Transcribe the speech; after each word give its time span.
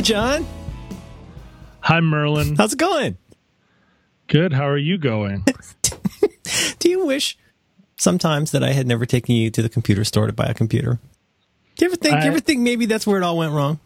Hi, 0.00 0.02
John. 0.02 0.46
Hi, 1.82 2.00
Merlin. 2.00 2.56
How's 2.56 2.72
it 2.72 2.78
going? 2.78 3.18
Good. 4.28 4.50
How 4.50 4.66
are 4.66 4.78
you 4.78 4.96
going? 4.96 5.44
Do 6.78 6.88
you 6.88 7.04
wish 7.04 7.36
sometimes 7.98 8.52
that 8.52 8.64
I 8.64 8.72
had 8.72 8.86
never 8.86 9.04
taken 9.04 9.34
you 9.34 9.50
to 9.50 9.60
the 9.60 9.68
computer 9.68 10.04
store 10.04 10.26
to 10.26 10.32
buy 10.32 10.46
a 10.46 10.54
computer? 10.54 10.98
Do 11.76 11.84
you 11.84 11.90
ever 11.90 11.96
think? 11.96 12.14
I- 12.14 12.24
you 12.24 12.30
ever 12.30 12.40
think 12.40 12.60
maybe 12.60 12.86
that's 12.86 13.06
where 13.06 13.18
it 13.18 13.22
all 13.22 13.36
went 13.36 13.52
wrong? 13.52 13.78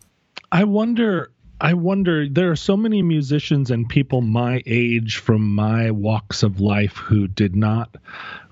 I 0.53 0.63
wonder. 0.63 1.33
I 1.61 1.75
wonder. 1.75 2.29
There 2.29 2.53
are 2.53 2.57
so 2.57 2.77
many 2.77 3.03
musicians 3.03 3.73
and 3.73 3.89
people 3.89 4.21
my 4.21 4.63
age 4.67 5.17
from 5.17 5.53
my 5.53 5.91
walks 5.91 6.45
of 6.45 6.61
life 6.61 6.93
who 6.95 7.27
did 7.27 7.57
not 7.57 7.93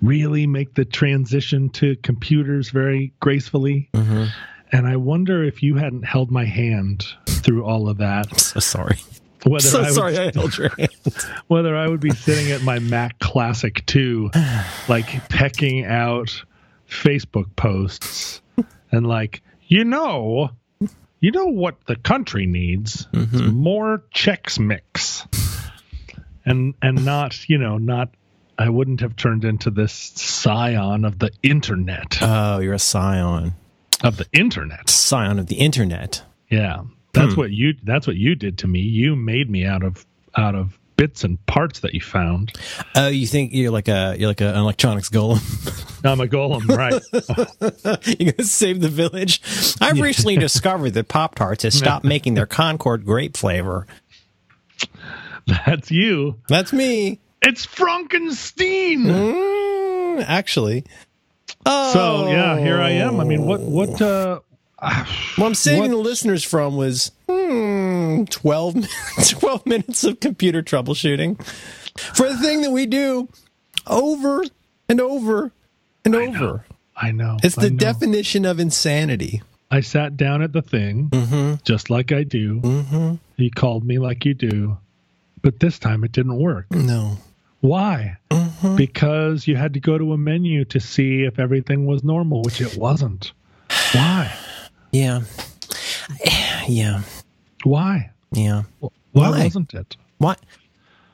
really 0.00 0.48
make 0.48 0.74
the 0.74 0.84
transition 0.84 1.68
to 1.74 1.94
computers 1.94 2.70
very 2.70 3.12
gracefully. 3.20 3.88
Mm-hmm. 3.94 4.24
And 4.72 4.86
I 4.86 4.96
wonder 4.96 5.44
if 5.44 5.62
you 5.62 5.76
hadn't 5.76 6.04
held 6.04 6.30
my 6.30 6.46
hand 6.46 7.06
through 7.26 7.64
all 7.64 7.88
of 7.88 7.98
that, 7.98 8.32
I'm 8.32 8.38
So 8.38 8.60
sorry. 8.60 8.98
whether 9.44 9.68
So 9.68 9.80
I 9.80 9.82
would, 9.82 9.92
sorry 9.92 10.18
I 10.18 10.30
held 10.34 10.56
your 10.56 10.70
hand. 10.70 10.90
whether 11.48 11.76
I 11.76 11.86
would 11.86 12.00
be 12.00 12.10
sitting 12.10 12.50
at 12.52 12.62
my 12.62 12.78
Mac 12.78 13.18
Classic 13.18 13.84
2, 13.86 14.30
like 14.88 15.28
pecking 15.28 15.84
out 15.84 16.42
Facebook 16.88 17.54
posts 17.54 18.40
and 18.90 19.06
like, 19.06 19.42
you 19.66 19.84
know, 19.84 20.50
you 21.20 21.30
know 21.30 21.46
what 21.46 21.84
the 21.86 21.96
country 21.96 22.46
needs? 22.46 23.06
It's 23.12 23.32
mm-hmm. 23.32 23.54
more 23.54 24.02
Chex 24.14 24.58
Mix. 24.58 25.26
And 26.44 26.74
and 26.82 27.04
not, 27.04 27.48
you 27.48 27.58
know, 27.58 27.78
not 27.78 28.08
I 28.58 28.68
wouldn't 28.68 29.00
have 29.00 29.14
turned 29.16 29.44
into 29.44 29.70
this 29.70 29.92
scion 29.92 31.04
of 31.04 31.18
the 31.18 31.30
internet. 31.42 32.18
Oh, 32.20 32.58
you're 32.58 32.74
a 32.74 32.78
scion. 32.78 33.54
Of 34.02 34.16
the 34.16 34.26
internet. 34.32 34.88
Scion 34.88 35.38
of 35.38 35.46
the 35.46 35.56
internet. 35.56 36.22
Yeah. 36.50 36.82
That's 37.12 37.36
what 37.36 37.50
you 37.50 37.74
that's 37.82 38.06
what 38.06 38.16
you 38.16 38.34
did 38.34 38.58
to 38.58 38.66
me. 38.66 38.80
You 38.80 39.16
made 39.16 39.50
me 39.50 39.66
out 39.66 39.82
of 39.82 40.06
out 40.36 40.54
of 40.54 40.78
bits 40.96 41.24
and 41.24 41.44
parts 41.46 41.80
that 41.80 41.94
you 41.94 42.00
found. 42.00 42.52
Oh, 42.94 43.08
you 43.08 43.26
think 43.26 43.52
you're 43.52 43.70
like 43.70 43.88
a 43.88 44.16
you're 44.18 44.28
like 44.28 44.40
a, 44.40 44.48
an 44.48 44.56
electronics 44.56 45.10
golem? 45.10 45.40
I'm 46.04 46.20
a 46.20 46.26
golem, 46.26 46.68
right? 46.68 47.02
you're 48.20 48.32
gonna 48.32 48.48
save 48.48 48.80
the 48.80 48.88
village. 48.88 49.42
I've 49.80 50.00
recently 50.00 50.36
discovered 50.38 50.90
that 50.90 51.08
Pop 51.08 51.34
Tarts 51.34 51.64
has 51.64 51.74
stopped 51.74 52.04
making 52.04 52.34
their 52.34 52.46
Concord 52.46 53.04
grape 53.04 53.36
flavor. 53.36 53.86
That's 55.46 55.90
you. 55.90 56.40
That's 56.48 56.72
me. 56.72 57.20
It's 57.42 57.64
Frankenstein. 57.64 59.04
Mm, 59.04 60.24
actually. 60.26 60.84
Oh. 61.66 61.92
So 61.92 62.28
yeah, 62.30 62.58
here 62.58 62.80
I 62.80 62.90
am. 62.90 63.20
I 63.20 63.24
mean, 63.24 63.44
what 63.46 63.60
what 63.60 64.00
uh 64.02 64.40
What 65.36 65.46
I'm 65.46 65.54
saving 65.54 65.80
What- 65.82 65.90
the 65.90 65.96
listeners 65.96 66.42
from 66.44 66.76
was 66.76 67.12
hmm, 67.28 68.24
12, 68.24 68.74
minutes- 68.74 69.28
12 69.30 69.66
minutes 69.66 70.04
of 70.04 70.20
computer 70.20 70.62
troubleshooting 70.62 71.40
for 71.98 72.28
the 72.28 72.38
thing 72.38 72.62
that 72.62 72.70
we 72.72 72.86
do 72.86 73.28
over 73.86 74.42
and 74.88 75.00
over 75.00 75.52
and 76.04 76.14
over. 76.16 76.64
I 76.96 77.10
know. 77.12 77.36
It's 77.42 77.54
the 77.56 77.70
know. 77.70 77.76
definition 77.76 78.44
of 78.44 78.58
insanity. 78.60 79.42
I 79.70 79.80
sat 79.80 80.16
down 80.16 80.42
at 80.42 80.52
the 80.52 80.62
thing, 80.62 81.08
Mm-hmm. 81.10 81.54
just 81.64 81.88
like 81.90 82.12
I 82.12 82.24
do. 82.24 82.60
Mm-hmm. 82.60 83.14
He 83.36 83.50
called 83.50 83.84
me 83.84 83.98
like 83.98 84.24
you 84.24 84.34
do, 84.34 84.76
but 85.40 85.60
this 85.60 85.78
time 85.78 86.04
it 86.04 86.12
didn't 86.12 86.36
work. 86.38 86.70
No. 86.70 87.16
Why? 87.62 88.18
Mm-hmm. 88.30 88.76
Because 88.76 89.46
you 89.46 89.56
had 89.56 89.72
to 89.74 89.80
go 89.80 89.96
to 89.96 90.12
a 90.12 90.18
menu 90.18 90.64
to 90.66 90.78
see 90.80 91.22
if 91.22 91.38
everything 91.38 91.86
was 91.86 92.02
normal, 92.04 92.42
which 92.42 92.60
it 92.60 92.76
wasn't. 92.76 93.32
Why? 93.92 94.32
Yeah. 94.92 95.22
Yeah. 96.68 97.02
Why? 97.64 98.10
Yeah. 98.32 98.64
Why 98.80 98.90
Why? 99.30 99.44
wasn't 99.44 99.72
it? 99.74 99.96
Why? 100.18 100.34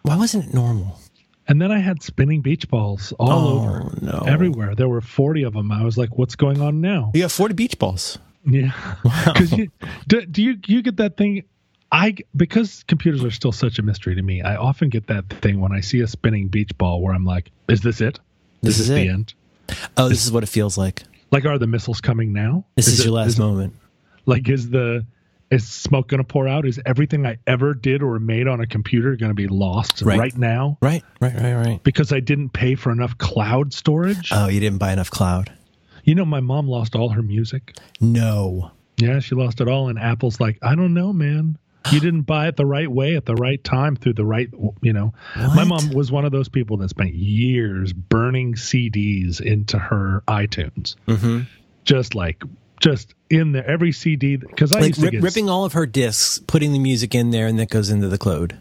Why 0.03 0.17
wasn't 0.17 0.47
it 0.47 0.55
normal? 0.55 0.99
And 1.49 1.61
then 1.62 1.71
I 1.71 1.78
had 1.78 2.03
spinning 2.03 2.41
beach 2.41 2.69
balls 2.69 3.12
all 3.19 3.31
Oh, 3.31 3.59
over, 3.59 3.99
no. 4.03 4.25
everywhere. 4.27 4.75
There 4.75 4.89
were 4.89 5.01
forty 5.01 5.43
of 5.45 5.53
them. 5.55 5.71
I 5.72 5.83
was 5.84 5.97
like, 5.97 6.17
"What's 6.19 6.34
going 6.37 6.61
on 6.61 6.81
now?" 6.81 7.11
You 7.15 7.22
have 7.22 7.33
40 7.33 7.55
beach 7.55 7.78
balls. 7.78 8.19
Yeah, 8.45 8.72
because 9.03 9.51
do, 10.09 10.27
do 10.27 10.43
you 10.43 10.59
you 10.67 10.83
get 10.83 10.97
that 10.99 11.17
thing? 11.17 11.45
I 11.91 12.16
because 12.37 12.84
computers 12.87 13.25
are 13.25 13.31
still 13.31 13.53
such 13.53 13.78
a 13.78 13.82
mystery 13.82 14.15
to 14.15 14.22
me. 14.22 14.43
I 14.43 14.56
often 14.56 14.88
get 14.91 15.06
that 15.06 15.28
thing 15.28 15.60
when 15.60 15.72
I 15.72 15.81
see 15.81 16.00
a 16.00 16.06
spinning 16.06 16.49
beach 16.49 16.76
ball 16.76 17.00
where 17.00 17.15
I'm 17.15 17.25
like, 17.25 17.50
"Is 17.69 17.81
this 17.81 18.00
it? 18.00 18.21
This 18.62 18.78
is 18.78 18.88
the 18.88 18.97
it. 19.06 19.09
end? 19.09 19.34
Oh, 19.97 20.09
this 20.09 20.25
is 20.27 20.32
what 20.32 20.43
it 20.43 20.48
feels 20.48 20.77
like. 20.77 21.03
Like, 21.31 21.44
are 21.44 21.59
the 21.59 21.66
missiles 21.66 22.00
coming 22.00 22.32
now? 22.32 22.65
This 22.77 22.88
is, 22.88 23.00
it- 23.00 23.04
your 23.04 23.15
last 23.15 23.28
is- 23.28 23.38
moment. 23.38 23.75
Like, 24.27 24.48
is 24.48 24.69
the 24.71 25.06
is 25.50 25.66
smoke 25.66 26.09
going 26.09 26.19
to 26.19 26.25
pour 26.25 26.47
out? 26.47 26.66
Is 26.66 26.78
everything 26.84 27.25
I 27.25 27.38
ever 27.47 27.72
did 27.72 28.03
or 28.03 28.19
made 28.19 28.47
on 28.48 28.60
a 28.60 28.66
computer 28.66 29.16
going 29.16 29.31
to 29.31 29.34
be 29.34 29.47
lost 29.48 30.03
Right. 30.03 30.19
right 30.19 30.37
now 30.37 30.77
Right, 30.82 31.03
right, 31.22 31.34
right, 31.34 31.54
right. 31.54 31.82
because 31.84 32.12
I 32.12 32.21
didn't 32.21 32.50
pay 32.50 32.75
for 32.75 32.93
enough 32.93 33.16
cloud 33.16 33.72
storage? 33.72 34.28
Oh, 34.31 34.48
you 34.48 34.60
didn't 34.60 34.77
buy 34.78 34.93
enough 34.93 35.10
cloud. 35.10 35.50
you 36.04 36.15
know, 36.15 36.27
my 36.27 36.41
mom 36.41 36.69
lost 36.69 36.94
all 36.94 37.09
her 37.10 37.22
music. 37.22 37.78
No. 37.98 38.72
Yeah, 38.98 39.21
she 39.21 39.34
lost 39.34 39.62
it 39.62 39.69
all. 39.69 39.88
And 39.88 39.98
Apple's 39.98 40.38
like, 40.41 40.59
I 40.62 40.75
don't 40.75 40.93
know, 40.93 41.15
man. 41.15 41.56
You 41.93 42.00
didn't 42.00 42.22
buy 42.22 42.49
it 42.49 42.56
the 42.56 42.66
right 42.66 42.91
way 42.91 43.16
at 43.16 43.25
the 43.26 43.34
right 43.34 43.62
time 43.62 43.97
through 43.97 44.15
the 44.15 44.25
right, 44.25 44.49
you 44.82 44.93
know. 44.93 45.12
My 45.37 45.65
mom 45.65 45.91
was 45.93 46.10
one 46.12 46.25
of 46.25 46.32
those 46.32 46.49
people 46.49 46.76
that 46.78 46.88
spent 46.91 47.15
years 47.15 47.93
burning 47.93 48.54
CDs 48.54 49.41
into 49.41 49.78
her 49.78 50.22
iTunes. 50.28 50.97
Mm-hmm. 51.06 51.41
Just 51.84 52.15
like, 52.15 52.43
just 52.81 53.15
in 53.31 53.53
there, 53.53 53.69
every 53.69 53.93
CD. 53.93 54.37
Because 54.37 54.72
I 54.72 54.81
Like 54.81 54.88
used 54.88 55.00
to 55.00 55.06
rip, 55.06 55.12
get, 55.12 55.22
ripping 55.22 55.48
all 55.48 55.65
of 55.65 55.72
her 55.72 55.87
discs, 55.87 56.38
putting 56.47 56.72
the 56.72 56.78
music 56.78 57.15
in 57.15 57.31
there, 57.31 57.47
and 57.47 57.59
that 57.59 57.71
goes 57.71 57.91
into 57.91 58.09
the 58.09 58.19
cloud. 58.19 58.59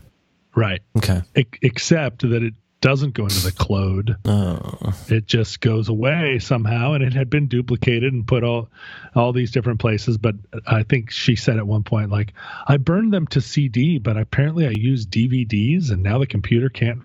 right. 0.55 0.81
Okay. 0.97 1.21
E- 1.35 1.43
except 1.61 2.21
that 2.27 2.43
it 2.43 2.53
doesn't 2.79 3.13
go 3.13 3.23
into 3.23 3.43
the 3.43 3.51
cloud. 3.51 4.17
Oh. 4.25 4.93
it 5.09 5.25
just 5.25 5.61
goes 5.61 5.89
away 5.89 6.39
somehow 6.39 6.93
and 6.93 7.03
it 7.03 7.13
had 7.13 7.29
been 7.29 7.47
duplicated 7.47 8.13
and 8.13 8.27
put 8.27 8.43
all 8.43 8.69
all 9.15 9.33
these 9.33 9.51
different 9.51 9.79
places 9.79 10.17
but 10.17 10.35
i 10.65 10.83
think 10.83 11.09
she 11.11 11.35
said 11.35 11.57
at 11.57 11.66
one 11.66 11.83
point 11.83 12.11
like 12.11 12.33
i 12.67 12.77
burned 12.77 13.13
them 13.13 13.25
to 13.27 13.41
cd 13.41 13.97
but 13.97 14.17
apparently 14.17 14.67
i 14.67 14.71
used 14.71 15.09
dvds 15.09 15.91
and 15.91 16.03
now 16.03 16.19
the 16.19 16.27
computer 16.27 16.69
can't 16.69 17.01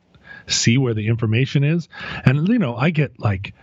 see 0.47 0.77
where 0.77 0.95
the 0.95 1.07
information 1.07 1.65
is 1.65 1.89
and 2.25 2.49
you 2.49 2.59
know 2.59 2.77
i 2.77 2.91
get 2.91 3.19
like 3.19 3.55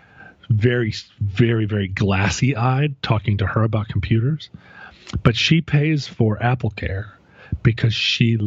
very 0.50 0.94
very 1.22 1.66
very 1.66 1.88
glassy 1.88 2.56
eyed 2.56 3.00
talking 3.04 3.38
to 3.38 3.46
her 3.46 3.64
about 3.64 3.88
computers 3.88 4.50
but 5.22 5.36
she 5.36 5.62
pays 5.62 6.08
for 6.08 6.42
apple 6.42 6.72
care 6.72 7.14
because 7.62 7.94
she 7.94 8.38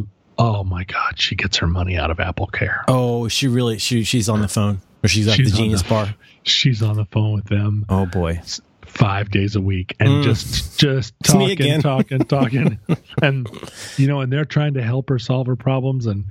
oh 0.43 0.65
my 0.65 0.85
god 0.85 1.19
she 1.19 1.35
gets 1.37 1.57
her 1.59 1.67
money 1.67 1.97
out 1.97 2.11
of 2.11 2.19
apple 2.21 2.47
care 2.47 2.85
Oh, 2.89 3.29
she 3.29 3.49
really 3.49 3.79
she 3.79 4.03
she's 4.05 4.29
on 4.29 4.41
the 4.41 4.49
phone 4.49 4.81
or 5.05 5.09
she's 5.09 5.29
at 5.29 5.37
She's 5.37 5.53
the 5.53 5.57
Genius 5.59 5.83
the- 5.83 5.89
Bar. 5.89 6.15
she's 6.43 6.83
on 6.83 6.97
the 6.97 7.05
phone 7.07 7.35
with 7.35 7.47
them 7.47 7.87
Oh 7.89 8.07
boy. 8.07 8.41
five 8.85 9.31
days 9.31 9.55
a 9.57 9.61
week 9.61 9.95
and 10.01 10.23
just 10.25 10.79
just 10.81 11.15
Mm. 11.23 11.57
talking 11.57 11.81
talking 11.81 12.19
talking 12.27 12.79
and 13.23 13.49
you 13.97 14.07
know 14.07 14.21
and 14.21 14.33
they're 14.33 14.45
trying 14.45 14.75
to 14.75 14.83
help 14.83 15.09
her 15.09 15.19
solve 15.19 15.47
her 15.47 15.57
problems 15.57 16.07
and 16.07 16.25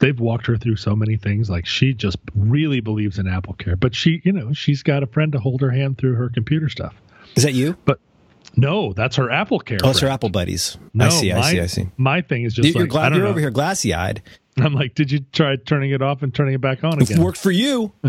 they've 0.00 0.18
walked 0.18 0.46
her 0.46 0.56
through 0.56 0.76
so 0.76 0.96
many 0.96 1.16
things 1.16 1.48
like 1.48 1.64
she 1.64 1.94
just 1.94 2.18
really 2.34 2.80
believes 2.80 3.18
in 3.18 3.26
apple 3.28 3.54
care 3.54 3.76
but 3.76 3.94
she 3.94 4.20
you 4.24 4.32
know 4.32 4.52
she's 4.52 4.82
got 4.82 5.02
a 5.02 5.06
friend 5.06 5.32
to 5.32 5.38
hold 5.38 5.60
her 5.60 5.70
hand 5.70 5.96
through 5.96 6.14
her 6.14 6.28
computer 6.28 6.68
stuff 6.68 6.94
Is 7.36 7.44
that 7.44 7.54
you? 7.54 7.76
but 7.84 7.98
no 8.56 8.92
that's 8.92 9.16
her 9.16 9.30
apple 9.30 9.58
care 9.60 9.78
Oh, 9.82 9.90
it's 9.90 10.00
her. 10.00 10.08
Apple 10.08 10.28
buddies. 10.28 10.76
no, 10.94 11.06
I 11.06 11.08
see, 11.08 11.32
I 11.32 11.38
my, 11.40 11.50
see, 11.50 11.60
I 11.60 11.66
see. 11.66 11.88
my 11.96 12.20
thing 12.20 12.42
is 12.44 12.54
just 12.54 12.68
You're, 12.68 12.82
like 12.82 12.90
gla- 12.90 13.00
I 13.02 13.08
don't 13.08 13.18
you're 13.18 13.24
know. 13.26 13.30
over 13.30 13.40
here 13.40 13.50
glassy 13.50 13.94
eyed. 13.94 14.22
i'm 14.58 14.74
like 14.74 14.94
did 14.94 15.10
you 15.10 15.20
try 15.32 15.56
turning 15.56 15.90
it 15.92 16.02
off 16.02 16.22
and 16.22 16.34
turning 16.34 16.54
it 16.54 16.60
back 16.60 16.84
on 16.84 17.00
It 17.00 17.18
worked 17.18 17.38
for 17.38 17.50
you. 17.50 17.92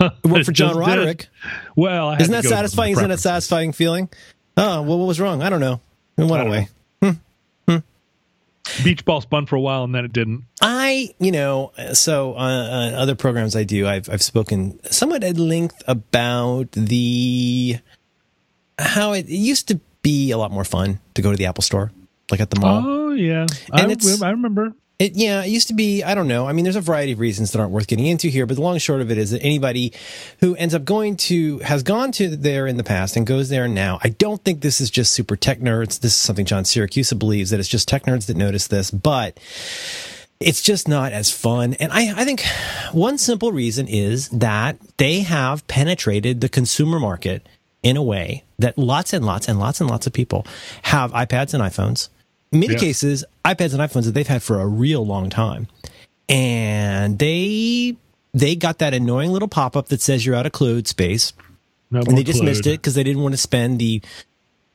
It 0.00 0.26
worked 0.26 0.46
for 0.46 0.52
John 0.52 0.70
just 0.74 0.80
did. 0.80 0.96
Roderick. 0.98 1.28
well 1.76 2.10
Isn't 2.12 2.32
that 2.32 2.42
go 2.42 2.48
with 2.48 2.50
my 2.50 2.56
satisfying? 2.56 2.92
Isn't 2.92 3.08
that 3.08 3.14
a 3.14 3.18
satisfying 3.18 3.72
feeling? 3.72 4.08
Oh, 4.56 4.82
well, 4.82 4.98
what 4.98 5.06
was 5.06 5.20
wrong? 5.20 5.42
I 5.42 5.48
don't 5.48 5.60
know. 5.60 5.80
It 6.16 6.22
went 6.24 6.32
I 6.32 6.38
don't 6.38 6.46
away. 6.48 6.68
Hmm. 7.00 7.10
Hmm. 7.68 8.82
beach 8.84 9.04
ball 9.04 9.20
spun 9.20 9.46
for 9.46 9.54
a 9.56 9.60
while 9.60 9.84
and 9.84 9.94
then 9.94 10.04
it 10.04 10.12
didn't 10.12 10.44
I, 10.60 11.10
you 11.20 11.30
know, 11.30 11.72
so 11.92 12.34
uh, 12.34 12.36
on 12.38 12.94
other 12.94 13.14
programs 13.14 13.54
I 13.54 13.62
do, 13.64 13.86
I've 13.86 14.08
I've 14.10 14.22
spoken 14.22 14.80
somewhat 14.90 15.22
at 15.24 15.36
length 15.36 15.80
about 15.86 16.72
the 16.72 17.78
how 18.78 19.12
it, 19.12 19.26
it 19.28 19.36
used 19.36 19.68
to 19.68 19.80
be 20.02 20.30
a 20.30 20.38
lot 20.38 20.50
more 20.50 20.64
fun 20.64 21.00
to 21.14 21.22
go 21.22 21.30
to 21.30 21.36
the 21.36 21.46
Apple 21.46 21.62
Store, 21.62 21.92
like 22.30 22.40
at 22.40 22.50
the 22.50 22.60
mall. 22.60 22.82
oh 22.84 23.12
yeah 23.12 23.46
And 23.72 23.92
I, 23.92 24.26
I 24.26 24.30
remember 24.30 24.74
It, 24.98 25.16
yeah, 25.16 25.42
it 25.44 25.48
used 25.48 25.68
to 25.68 25.74
be. 25.74 26.02
I 26.02 26.14
don't 26.14 26.28
know. 26.28 26.46
I 26.46 26.52
mean, 26.52 26.64
there's 26.64 26.76
a 26.76 26.80
variety 26.80 27.12
of 27.12 27.18
reasons 27.18 27.50
that 27.50 27.58
aren't 27.58 27.72
worth 27.72 27.88
getting 27.88 28.06
into 28.06 28.28
here, 28.28 28.46
but 28.46 28.54
the 28.54 28.62
long 28.62 28.78
short 28.78 29.00
of 29.00 29.10
it 29.10 29.18
is 29.18 29.32
that 29.32 29.42
anybody 29.42 29.92
who 30.40 30.54
ends 30.56 30.74
up 30.74 30.84
going 30.84 31.16
to 31.16 31.58
has 31.58 31.82
gone 31.82 32.12
to 32.12 32.36
there 32.36 32.66
in 32.66 32.76
the 32.76 32.84
past 32.84 33.16
and 33.16 33.26
goes 33.26 33.48
there 33.48 33.66
now. 33.66 33.98
I 34.02 34.10
don't 34.10 34.44
think 34.44 34.60
this 34.60 34.80
is 34.80 34.90
just 34.90 35.12
super 35.12 35.34
tech 35.36 35.58
nerds. 35.60 36.00
This 36.00 36.14
is 36.14 36.20
something 36.20 36.46
John 36.46 36.64
Siracusa 36.64 37.18
believes 37.18 37.50
that 37.50 37.58
it's 37.60 37.68
just 37.68 37.88
tech 37.88 38.04
nerds 38.04 38.26
that 38.26 38.36
notice 38.36 38.68
this, 38.68 38.90
but 38.90 39.38
it's 40.38 40.62
just 40.62 40.88
not 40.88 41.12
as 41.12 41.30
fun. 41.30 41.74
And 41.74 41.92
I, 41.92 42.20
I 42.20 42.24
think 42.24 42.44
one 42.92 43.18
simple 43.18 43.52
reason 43.52 43.88
is 43.88 44.28
that 44.30 44.78
they 44.98 45.20
have 45.20 45.66
penetrated 45.68 46.40
the 46.40 46.48
consumer 46.48 46.98
market 47.00 47.46
in 47.82 47.96
a 47.96 48.02
way 48.02 48.44
that 48.58 48.78
lots 48.78 49.12
and 49.12 49.24
lots 49.26 49.48
and 49.48 49.58
lots 49.58 49.80
and 49.80 49.90
lots 49.90 50.06
of 50.06 50.12
people 50.12 50.46
have 50.82 51.10
iPads 51.12 51.52
and 51.54 51.62
iPhones 51.62 52.08
In 52.52 52.60
many 52.60 52.72
Yes. 52.74 52.80
cases, 52.80 53.24
iPads 53.44 53.72
and 53.72 53.80
iPhones 53.80 54.04
that 54.04 54.12
they've 54.12 54.26
had 54.26 54.42
for 54.42 54.60
a 54.60 54.66
real 54.66 55.04
long 55.06 55.30
time, 55.30 55.66
and 56.28 57.18
they 57.18 57.96
they 58.34 58.54
got 58.56 58.78
that 58.78 58.94
annoying 58.94 59.30
little 59.32 59.48
pop 59.48 59.76
up 59.76 59.88
that 59.88 60.00
says 60.00 60.24
you're 60.24 60.34
out 60.36 60.46
of 60.46 60.52
cloud 60.52 60.86
space, 60.86 61.32
No 61.90 62.00
and 62.00 62.16
they 62.16 62.22
dismissed 62.22 62.62
cloud. 62.62 62.74
it 62.74 62.80
because 62.80 62.94
they 62.94 63.02
didn't 63.02 63.22
want 63.22 63.32
to 63.34 63.38
spend 63.38 63.78
the 63.78 64.00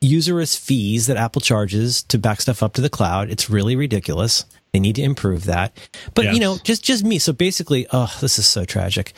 usurious 0.02 0.56
fees 0.56 1.08
that 1.08 1.18
Apple 1.18 1.42
charges 1.42 2.04
to 2.04 2.18
back 2.20 2.40
stuff 2.42 2.62
up 2.62 2.74
to 2.74 2.82
the 2.82 2.90
cloud. 2.90 3.30
It's 3.32 3.50
really 3.50 3.76
ridiculous. 3.76 4.46
They 4.74 4.80
need 4.80 4.96
to 4.98 5.02
improve 5.04 5.46
that. 5.46 5.76
But 6.14 6.34
you 6.34 6.40
know, 6.40 6.58
just 6.64 6.84
just 6.84 7.04
me. 7.04 7.18
So 7.20 7.32
basically, 7.34 7.88
oh, 7.92 8.12
this 8.22 8.38
is 8.38 8.46
so 8.48 8.66
tragic. 8.66 9.14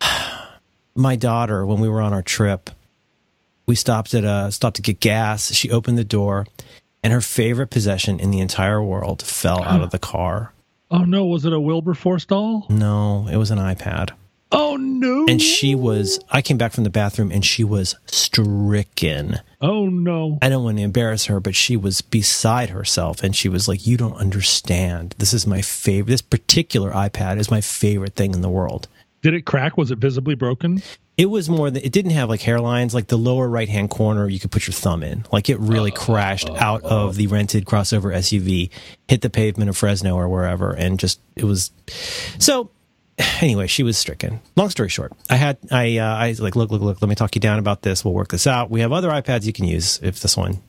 My 0.94 1.14
daughter, 1.16 1.64
when 1.64 1.78
we 1.80 1.88
were 1.88 2.00
on 2.00 2.12
our 2.12 2.22
trip, 2.22 2.70
we 3.68 3.76
stopped 3.76 4.14
at 4.14 4.24
a 4.24 4.50
stopped 4.50 4.76
to 4.76 4.82
get 4.82 4.98
gas. 4.98 5.52
She 5.52 5.70
opened 5.70 5.98
the 5.98 6.04
door, 6.04 6.46
and 7.04 7.12
her 7.12 7.20
favorite 7.20 7.68
possession 7.68 8.18
in 8.18 8.32
the 8.32 8.40
entire 8.40 8.82
world 8.82 9.22
fell 9.22 9.62
out 9.62 9.82
of 9.82 9.90
the 9.90 9.98
car. 9.98 10.52
Oh 10.90 11.04
no, 11.04 11.26
was 11.26 11.44
it 11.44 11.52
a 11.52 11.60
Wilberforce 11.60 12.24
doll? 12.24 12.66
No, 12.70 13.28
it 13.30 13.36
was 13.36 13.50
an 13.50 13.58
iPad. 13.58 14.10
Oh 14.50 14.76
no. 14.76 15.26
And 15.28 15.42
she 15.42 15.74
was, 15.74 16.18
I 16.30 16.40
came 16.40 16.56
back 16.56 16.72
from 16.72 16.84
the 16.84 16.90
bathroom 16.90 17.30
and 17.30 17.44
she 17.44 17.62
was 17.62 17.96
stricken. 18.06 19.40
Oh 19.60 19.88
no. 19.88 20.38
I 20.40 20.48
don't 20.48 20.64
want 20.64 20.78
to 20.78 20.82
embarrass 20.82 21.26
her, 21.26 21.38
but 21.38 21.54
she 21.54 21.76
was 21.76 22.00
beside 22.00 22.70
herself 22.70 23.22
and 23.22 23.36
she 23.36 23.50
was 23.50 23.68
like, 23.68 23.86
You 23.86 23.98
don't 23.98 24.16
understand. 24.16 25.14
This 25.18 25.34
is 25.34 25.46
my 25.46 25.60
favorite. 25.60 26.12
This 26.12 26.22
particular 26.22 26.92
iPad 26.92 27.38
is 27.38 27.50
my 27.50 27.60
favorite 27.60 28.14
thing 28.14 28.32
in 28.32 28.40
the 28.40 28.48
world. 28.48 28.88
Did 29.20 29.34
it 29.34 29.42
crack? 29.42 29.76
Was 29.76 29.90
it 29.90 29.98
visibly 29.98 30.34
broken? 30.34 30.82
It 31.18 31.26
was 31.26 31.50
more 31.50 31.68
that 31.68 31.84
it 31.84 31.90
didn't 31.90 32.12
have 32.12 32.28
like 32.28 32.40
hairlines, 32.40 32.94
like 32.94 33.08
the 33.08 33.18
lower 33.18 33.48
right 33.48 33.68
hand 33.68 33.90
corner 33.90 34.28
you 34.28 34.38
could 34.38 34.52
put 34.52 34.68
your 34.68 34.72
thumb 34.72 35.02
in. 35.02 35.26
Like 35.32 35.50
it 35.50 35.58
really 35.58 35.90
crashed 35.90 36.48
out 36.48 36.84
of 36.84 37.16
the 37.16 37.26
rented 37.26 37.64
crossover 37.64 38.14
SUV, 38.14 38.70
hit 39.08 39.22
the 39.22 39.28
pavement 39.28 39.68
of 39.68 39.76
Fresno 39.76 40.14
or 40.14 40.28
wherever, 40.28 40.70
and 40.70 40.96
just 40.96 41.20
it 41.34 41.42
was 41.42 41.72
so 42.38 42.70
anyway, 43.40 43.66
she 43.66 43.82
was 43.82 43.98
stricken. 43.98 44.40
Long 44.56 44.70
story 44.70 44.88
short, 44.88 45.12
I 45.28 45.36
had 45.36 45.58
I 45.70 45.98
uh, 45.98 46.14
I 46.14 46.28
was 46.28 46.40
like, 46.40 46.54
look, 46.54 46.70
look, 46.70 46.82
look. 46.82 47.02
Let 47.02 47.08
me 47.08 47.14
talk 47.14 47.34
you 47.34 47.40
down 47.40 47.58
about 47.58 47.82
this. 47.82 48.04
We'll 48.04 48.14
work 48.14 48.28
this 48.28 48.46
out. 48.46 48.70
We 48.70 48.80
have 48.80 48.92
other 48.92 49.10
iPads 49.10 49.44
you 49.44 49.52
can 49.52 49.64
use 49.64 49.98
if 50.02 50.20
this 50.20 50.36
one 50.36 50.62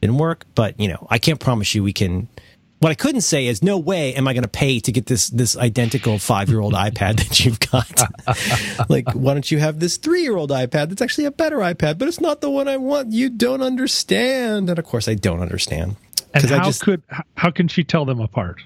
didn't 0.00 0.18
work, 0.18 0.46
but 0.54 0.78
you 0.78 0.88
know, 0.88 1.06
I 1.10 1.18
can't 1.18 1.40
promise 1.40 1.74
you 1.74 1.82
we 1.82 1.92
can. 1.92 2.28
What 2.78 2.90
I 2.90 2.94
couldn't 2.94 3.22
say 3.22 3.46
is, 3.46 3.62
no 3.62 3.78
way 3.78 4.14
am 4.14 4.28
I 4.28 4.34
going 4.34 4.42
to 4.42 4.48
pay 4.48 4.80
to 4.80 4.92
get 4.92 5.06
this 5.06 5.30
this 5.30 5.56
identical 5.56 6.18
five 6.18 6.48
year 6.50 6.60
old 6.60 6.74
iPad 6.88 7.16
that 7.16 7.44
you've 7.44 7.58
got. 7.60 8.88
like, 8.90 9.10
why 9.12 9.32
don't 9.32 9.50
you 9.50 9.58
have 9.58 9.80
this 9.80 9.96
three 9.96 10.22
year 10.22 10.36
old 10.36 10.50
iPad 10.50 10.90
that's 10.90 11.00
actually 11.00 11.24
a 11.24 11.30
better 11.30 11.58
iPad, 11.58 11.98
but 11.98 12.06
it's 12.06 12.20
not 12.20 12.40
the 12.40 12.50
one 12.50 12.68
I 12.68 12.76
want. 12.76 13.12
You 13.12 13.30
don't 13.30 13.62
understand, 13.62 14.68
and 14.68 14.78
of 14.78 14.84
course, 14.84 15.08
I 15.08 15.14
don't 15.14 15.40
understand 15.40 15.96
And 16.34 16.44
how 16.44 16.62
I 16.62 16.64
just 16.64 16.82
could 16.82 17.02
how 17.36 17.50
can 17.50 17.68
she 17.68 17.82
tell 17.82 18.04
them 18.04 18.20
apart? 18.20 18.62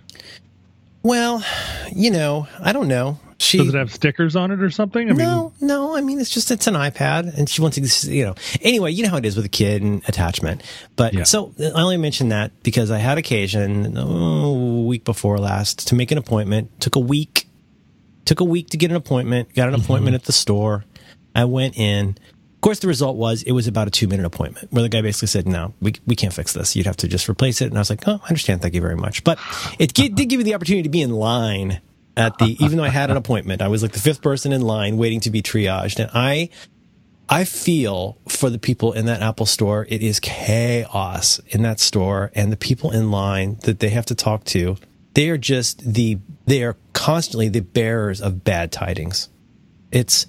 well, 1.02 1.44
you 1.92 2.10
know, 2.10 2.46
I 2.58 2.72
don't 2.72 2.88
know. 2.88 3.18
She 3.42 3.56
Does 3.56 3.68
it 3.68 3.74
have 3.78 3.90
stickers 3.90 4.36
on 4.36 4.50
it 4.50 4.60
or 4.62 4.68
something? 4.68 5.08
I 5.08 5.14
no, 5.14 5.54
no. 5.62 5.96
I 5.96 6.02
mean, 6.02 6.20
it's 6.20 6.28
just 6.28 6.50
it's 6.50 6.66
an 6.66 6.74
iPad, 6.74 7.36
and 7.38 7.48
she 7.48 7.62
wants 7.62 7.76
to, 8.02 8.12
you 8.14 8.26
know. 8.26 8.34
Anyway, 8.60 8.92
you 8.92 9.02
know 9.02 9.08
how 9.08 9.16
it 9.16 9.24
is 9.24 9.34
with 9.34 9.46
a 9.46 9.48
kid 9.50 9.80
and 9.82 10.06
attachment. 10.06 10.62
But 10.94 11.14
Yeah. 11.14 11.22
so 11.24 11.54
I 11.58 11.80
only 11.80 11.96
mentioned 11.96 12.32
that 12.32 12.52
because 12.62 12.90
I 12.90 12.98
had 12.98 13.16
occasion 13.16 13.96
oh, 13.96 14.82
a 14.82 14.82
week 14.84 15.04
before 15.04 15.38
last 15.38 15.88
to 15.88 15.94
make 15.94 16.10
an 16.12 16.18
appointment. 16.18 16.80
Took 16.82 16.96
a 16.96 17.00
week. 17.00 17.46
Took 18.26 18.40
a 18.40 18.44
week 18.44 18.68
to 18.70 18.76
get 18.76 18.90
an 18.90 18.96
appointment. 18.96 19.54
Got 19.54 19.68
an 19.68 19.74
Mm-hmm. 19.74 19.84
appointment 19.84 20.14
at 20.16 20.24
the 20.24 20.32
store. 20.32 20.84
I 21.34 21.46
went 21.46 21.78
in. 21.78 22.10
Of 22.56 22.60
course, 22.60 22.80
the 22.80 22.88
result 22.88 23.16
was 23.16 23.42
it 23.44 23.52
was 23.52 23.66
about 23.66 23.88
a 23.88 23.90
two 23.90 24.06
minute 24.06 24.26
appointment 24.26 24.70
where 24.70 24.82
the 24.82 24.90
guy 24.90 25.00
basically 25.00 25.28
said, 25.28 25.48
"No, 25.48 25.72
we 25.80 25.94
we 26.06 26.14
can't 26.14 26.34
fix 26.34 26.52
this. 26.52 26.76
You'd 26.76 26.84
have 26.84 26.98
to 26.98 27.08
just 27.08 27.26
replace 27.26 27.62
it." 27.62 27.68
And 27.68 27.78
I 27.78 27.80
was 27.80 27.88
like, 27.88 28.06
"Oh, 28.06 28.20
I 28.22 28.26
understand. 28.28 28.60
Thank 28.60 28.74
you 28.74 28.82
very 28.82 28.96
much." 28.96 29.24
But 29.24 29.38
it 29.78 29.94
did 29.94 30.14
give 30.16 30.36
me 30.36 30.42
the 30.44 30.54
opportunity 30.54 30.82
to 30.82 30.90
be 30.90 31.00
in 31.00 31.10
line 31.10 31.80
at 32.16 32.38
the 32.38 32.56
even 32.64 32.76
though 32.76 32.84
I 32.84 32.88
had 32.88 33.10
an 33.10 33.16
appointment. 33.16 33.62
I 33.62 33.68
was 33.68 33.82
like 33.82 33.92
the 33.92 34.00
fifth 34.00 34.22
person 34.22 34.52
in 34.52 34.62
line 34.62 34.96
waiting 34.96 35.20
to 35.20 35.30
be 35.30 35.42
triaged, 35.42 35.98
and 35.98 36.10
I 36.12 36.50
I 37.28 37.44
feel 37.44 38.18
for 38.28 38.50
the 38.50 38.58
people 38.58 38.92
in 38.92 39.06
that 39.06 39.22
Apple 39.22 39.46
store. 39.46 39.86
It 39.88 40.02
is 40.02 40.18
chaos 40.18 41.40
in 41.48 41.62
that 41.62 41.78
store, 41.78 42.32
and 42.34 42.50
the 42.50 42.56
people 42.56 42.90
in 42.90 43.10
line 43.10 43.58
that 43.62 43.78
they 43.78 43.90
have 43.90 44.06
to 44.06 44.14
talk 44.14 44.44
to. 44.46 44.76
They 45.14 45.28
are 45.30 45.38
just 45.38 45.94
the 45.94 46.18
they 46.46 46.62
are 46.64 46.76
constantly 46.92 47.48
the 47.48 47.60
bearers 47.60 48.20
of 48.20 48.44
bad 48.44 48.72
tidings. 48.72 49.28
It's, 49.92 50.26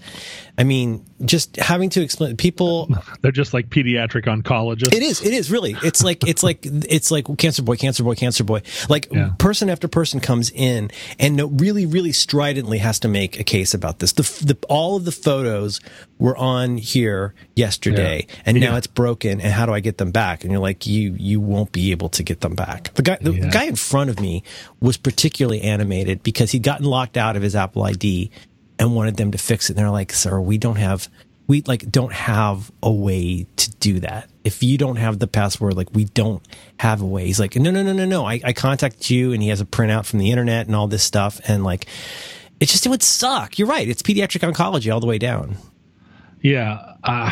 I 0.58 0.64
mean, 0.64 1.06
just 1.24 1.56
having 1.58 1.90
to 1.92 2.02
explain 2.02 2.36
people. 2.36 2.90
They're 3.22 3.32
just 3.32 3.54
like 3.54 3.70
pediatric 3.70 4.26
oncologists. 4.26 4.94
it 4.94 5.04
is. 5.04 5.22
It 5.24 5.34
is 5.34 5.52
really. 5.52 5.76
It's 5.84 6.04
like 6.04 6.28
it's 6.28 6.42
like 6.44 6.66
it's 6.66 7.12
like 7.12 7.26
cancer 7.38 7.62
boy, 7.62 7.76
cancer 7.76 8.04
boy, 8.04 8.16
cancer 8.16 8.44
boy. 8.44 8.62
Like 8.90 9.08
Yeah. 9.12 9.32
person 9.38 9.70
after 9.70 9.88
person 9.88 10.20
comes 10.20 10.50
in 10.52 10.90
and 11.20 11.36
no, 11.36 11.48
really, 11.48 11.86
really 11.86 12.12
stridently 12.12 12.80
has 12.80 13.00
to 13.00 13.08
make 13.08 13.40
a 13.40 13.44
case 13.44 13.74
about 13.74 14.00
this. 14.00 14.14
The, 14.14 14.24
the 14.46 14.58
all 14.68 14.96
of 14.98 15.06
the 15.06 15.12
photos 15.12 15.80
were 16.18 16.36
on 16.38 16.78
here 16.78 17.34
yesterday, 17.56 18.26
Yeah. 18.28 18.36
and 18.46 18.60
now 18.60 18.72
Yeah. 18.72 18.78
it's 18.78 18.88
broken. 18.88 19.42
And 19.42 19.52
how 19.54 19.66
do 19.68 19.74
I 19.74 19.80
get 19.80 19.98
them 20.00 20.12
back? 20.12 20.44
And 20.44 20.52
you're 20.52 20.62
like, 20.62 20.88
you 20.88 21.16
you 21.18 21.40
won't 21.40 21.72
be 21.72 21.92
able 21.92 22.10
to 22.10 22.24
get 22.24 22.42
them 22.42 22.56
back. 22.56 22.94
The 22.96 23.04
guy 23.04 23.18
the 23.22 23.32
guy 23.34 23.66
in 23.66 23.76
front 23.76 24.10
of 24.10 24.20
me 24.20 24.44
was 24.80 24.98
particularly 24.98 25.62
animated 25.62 26.24
because 26.24 26.52
he'd 26.52 26.64
gotten 26.64 26.86
locked 26.88 27.16
out 27.16 27.36
of 27.36 27.44
his 27.44 27.56
Apple 27.56 27.84
ID 27.84 28.32
and 28.82 28.96
wanted 28.96 29.16
them 29.16 29.32
to 29.32 29.38
fix 29.38 29.70
it. 29.70 29.74
And 29.74 29.80
they're 29.80 29.92
like, 29.92 30.12
sir, 30.12 30.42
we 30.42 30.58
don't 30.58 30.78
have, 30.78 31.08
we 31.48 31.62
like 31.62 31.90
don't 31.92 32.12
have 32.12 32.72
a 32.82 32.92
way 32.92 33.46
to 33.56 33.72
do 33.76 34.00
that. 34.00 34.28
If 34.44 34.64
you 34.64 34.76
don't 34.78 34.96
have 34.96 35.20
the 35.20 35.28
password, 35.28 35.76
like 35.76 35.90
we 35.94 36.06
don't 36.06 36.46
have 36.80 37.00
a 37.00 37.06
way. 37.06 37.28
He's 37.28 37.40
like, 37.40 37.56
no, 37.56 37.70
no, 37.70 37.84
no, 37.84 37.94
no, 37.94 38.06
no. 38.06 38.26
I, 38.26 38.42
I 38.44 38.54
contacted 38.54 39.08
you 39.12 39.34
and 39.34 39.44
he 39.44 39.50
has 39.50 39.62
a 39.62 39.66
printout 39.66 40.08
from 40.08 40.18
the 40.18 40.32
internet 40.32 40.66
and 40.66 40.76
all 40.76 40.88
this 40.88 41.04
stuff. 41.04 41.40
And 41.48 41.64
like, 41.64 41.86
it 42.60 42.70
just, 42.70 42.88
it 42.88 42.90
would 42.90 43.04
suck. 43.04 43.60
You're 43.60 43.68
right. 43.68 43.88
It's 43.88 44.02
pediatric 44.02 44.52
oncology 44.52 44.92
all 44.92 45.00
the 45.00 45.06
way 45.06 45.20
down. 45.20 45.58
Yeah. 46.42 46.96
Uh, 47.04 47.30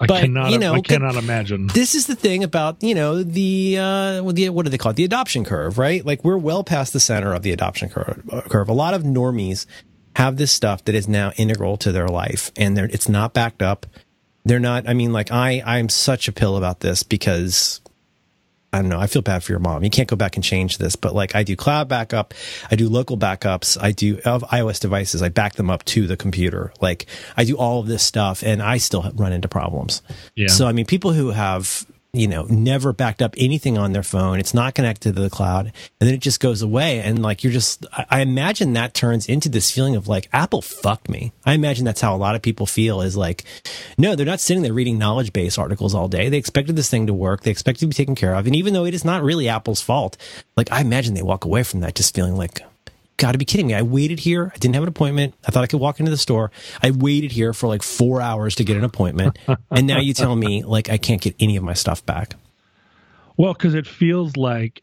I 0.00 0.06
But, 0.06 0.20
cannot. 0.22 0.50
you 0.52 0.58
know, 0.58 0.72
I 0.72 0.80
cannot 0.80 1.16
imagine. 1.16 1.66
This 1.66 1.94
is 1.94 2.06
the 2.06 2.14
thing 2.14 2.42
about, 2.42 2.82
you 2.82 2.94
know, 2.94 3.22
the, 3.22 3.76
uh, 3.78 4.22
what 4.22 4.36
the, 4.36 4.48
what 4.48 4.64
do 4.64 4.70
they 4.70 4.78
call 4.78 4.92
it? 4.92 4.96
The 4.96 5.04
adoption 5.04 5.44
curve, 5.44 5.76
right? 5.76 6.06
Like 6.06 6.24
we're 6.24 6.38
well 6.38 6.64
past 6.64 6.94
the 6.94 7.00
center 7.00 7.34
of 7.34 7.42
the 7.42 7.52
adoption 7.52 7.90
curve. 7.90 8.22
curve. 8.48 8.68
A 8.70 8.72
lot 8.72 8.94
of 8.94 9.02
normies 9.02 9.66
have 10.18 10.36
this 10.36 10.50
stuff 10.50 10.84
that 10.84 10.96
is 10.96 11.06
now 11.06 11.30
integral 11.36 11.76
to 11.76 11.92
their 11.92 12.08
life 12.08 12.50
and 12.56 12.76
they're, 12.76 12.86
it's 12.86 13.08
not 13.08 13.32
backed 13.32 13.62
up. 13.62 13.86
They're 14.44 14.58
not, 14.58 14.88
I 14.88 14.92
mean, 14.92 15.12
like 15.12 15.30
I, 15.30 15.62
I'm 15.64 15.88
such 15.88 16.26
a 16.26 16.32
pill 16.32 16.56
about 16.56 16.80
this 16.80 17.04
because 17.04 17.80
I 18.72 18.80
don't 18.80 18.88
know. 18.88 18.98
I 18.98 19.06
feel 19.06 19.22
bad 19.22 19.44
for 19.44 19.52
your 19.52 19.60
mom. 19.60 19.84
You 19.84 19.90
can't 19.90 20.08
go 20.08 20.16
back 20.16 20.34
and 20.34 20.42
change 20.42 20.78
this, 20.78 20.96
but 20.96 21.14
like 21.14 21.36
I 21.36 21.44
do 21.44 21.54
cloud 21.54 21.88
backup, 21.88 22.34
I 22.68 22.74
do 22.74 22.88
local 22.88 23.16
backups, 23.16 23.80
I 23.80 23.92
do 23.92 24.18
of 24.24 24.42
iOS 24.42 24.80
devices, 24.80 25.22
I 25.22 25.28
back 25.28 25.54
them 25.54 25.70
up 25.70 25.84
to 25.84 26.08
the 26.08 26.16
computer. 26.16 26.72
Like 26.80 27.06
I 27.36 27.44
do 27.44 27.56
all 27.56 27.78
of 27.78 27.86
this 27.86 28.02
stuff 28.02 28.42
and 28.42 28.60
I 28.60 28.78
still 28.78 29.08
run 29.14 29.32
into 29.32 29.46
problems. 29.46 30.02
Yeah. 30.34 30.48
So 30.48 30.66
I 30.66 30.72
mean, 30.72 30.84
people 30.84 31.12
who 31.12 31.30
have 31.30 31.86
you 32.12 32.26
know 32.26 32.44
never 32.44 32.92
backed 32.92 33.20
up 33.20 33.34
anything 33.36 33.76
on 33.76 33.92
their 33.92 34.02
phone, 34.02 34.38
it's 34.38 34.54
not 34.54 34.74
connected 34.74 35.14
to 35.14 35.20
the 35.20 35.30
cloud, 35.30 35.66
and 35.66 36.08
then 36.08 36.14
it 36.14 36.20
just 36.20 36.40
goes 36.40 36.62
away, 36.62 37.00
and 37.00 37.22
like 37.22 37.44
you're 37.44 37.52
just, 37.52 37.86
I, 37.92 38.20
imagine 38.20 38.72
that 38.72 38.94
turns 38.94 39.28
into 39.28 39.48
this 39.48 39.70
feeling 39.70 39.96
of 39.96 40.08
like 40.08 40.28
Apple 40.32 40.62
fucked 40.62 41.08
me. 41.08 41.32
I 41.44 41.52
imagine 41.52 41.84
that's 41.84 42.00
how 42.00 42.14
a 42.14 42.18
lot 42.18 42.34
of 42.34 42.42
people 42.42 42.66
feel 42.66 43.02
is 43.02 43.16
like, 43.16 43.44
no, 43.96 44.14
they're 44.14 44.26
not 44.26 44.40
sitting 44.40 44.62
there 44.62 44.72
reading 44.72 44.98
knowledge 44.98 45.32
base 45.32 45.58
articles 45.58 45.94
all 45.94 46.08
day. 46.08 46.28
They 46.28 46.38
expected 46.38 46.76
this 46.76 46.90
thing 46.90 47.06
to 47.06 47.14
work. 47.14 47.42
They 47.42 47.50
expect 47.50 47.78
it 47.78 47.80
to 47.80 47.86
be 47.86 47.94
taken 47.94 48.14
care 48.14 48.34
of, 48.34 48.46
and 48.46 48.56
even 48.56 48.72
though 48.72 48.84
it 48.84 48.94
is 48.94 49.04
not 49.04 49.22
really 49.22 49.48
Apple's 49.48 49.82
fault, 49.82 50.16
like 50.56 50.72
I 50.72 50.80
imagine 50.80 51.14
they 51.14 51.22
walk 51.22 51.44
away 51.44 51.62
from 51.62 51.80
that 51.80 51.94
just 51.94 52.14
feeling 52.14 52.36
like 52.36 52.60
got 53.18 53.32
to 53.32 53.38
be 53.38 53.44
kidding 53.44 53.66
me. 53.66 53.74
I 53.74 53.82
waited 53.82 54.20
here. 54.20 54.50
I 54.54 54.58
didn't 54.58 54.74
have 54.74 54.84
an 54.84 54.88
appointment. 54.88 55.34
I 55.46 55.50
thought 55.50 55.62
I 55.62 55.66
could 55.66 55.80
walk 55.80 56.00
into 56.00 56.10
the 56.10 56.16
store. 56.16 56.50
I 56.82 56.90
waited 56.92 57.32
here 57.32 57.52
for 57.52 57.66
like 57.66 57.82
four 57.82 58.22
hours 58.22 58.54
to 58.54 58.64
get 58.64 58.76
an 58.78 58.84
appointment. 58.84 59.38
and 59.70 59.86
now 59.86 59.98
you 60.00 60.14
tell 60.14 60.34
me 60.34 60.62
like 60.64 60.88
I 60.88 60.96
can't 60.96 61.20
get 61.20 61.36
any 61.38 61.56
of 61.56 61.62
my 61.62 61.74
stuff 61.74 62.04
back. 62.06 62.34
Well, 63.36 63.52
because 63.52 63.74
it 63.74 63.86
feels 63.86 64.36
like, 64.36 64.82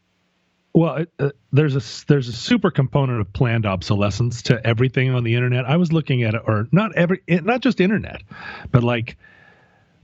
well, 0.72 0.96
it, 0.96 1.10
uh, 1.18 1.30
there's 1.52 1.74
a 1.76 2.06
there's 2.06 2.28
a 2.28 2.32
super 2.32 2.70
component 2.70 3.20
of 3.20 3.32
planned 3.32 3.66
obsolescence 3.66 4.42
to 4.44 4.64
everything 4.66 5.10
on 5.10 5.24
the 5.24 5.34
internet. 5.34 5.64
I 5.64 5.76
was 5.76 5.92
looking 5.92 6.22
at 6.22 6.34
it, 6.34 6.42
or 6.46 6.68
not 6.72 6.94
every, 6.94 7.20
not 7.28 7.60
just 7.60 7.80
internet, 7.80 8.22
but 8.70 8.82
like 8.84 9.16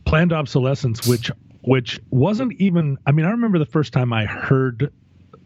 planned 0.05 0.33
obsolescence, 0.33 1.07
which 1.07 1.31
which 1.63 2.01
wasn't 2.11 2.53
even. 2.61 2.99
I 3.07 3.13
mean, 3.13 3.25
I 3.27 3.31
remember 3.31 3.59
the 3.59 3.67
first 3.67 3.93
time 3.93 4.13
I 4.13 4.25
heard 4.27 4.93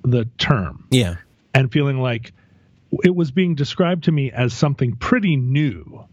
the 0.02 0.24
term 0.38 0.86
Yeah. 0.90 1.16
and 1.52 1.70
feeling 1.72 1.98
like 2.00 2.32
it 3.04 3.14
was 3.14 3.30
being 3.30 3.54
described 3.54 4.04
to 4.04 4.12
me 4.12 4.30
as 4.30 4.52
something 4.54 4.96
pretty 4.96 5.36
new. 5.36 6.04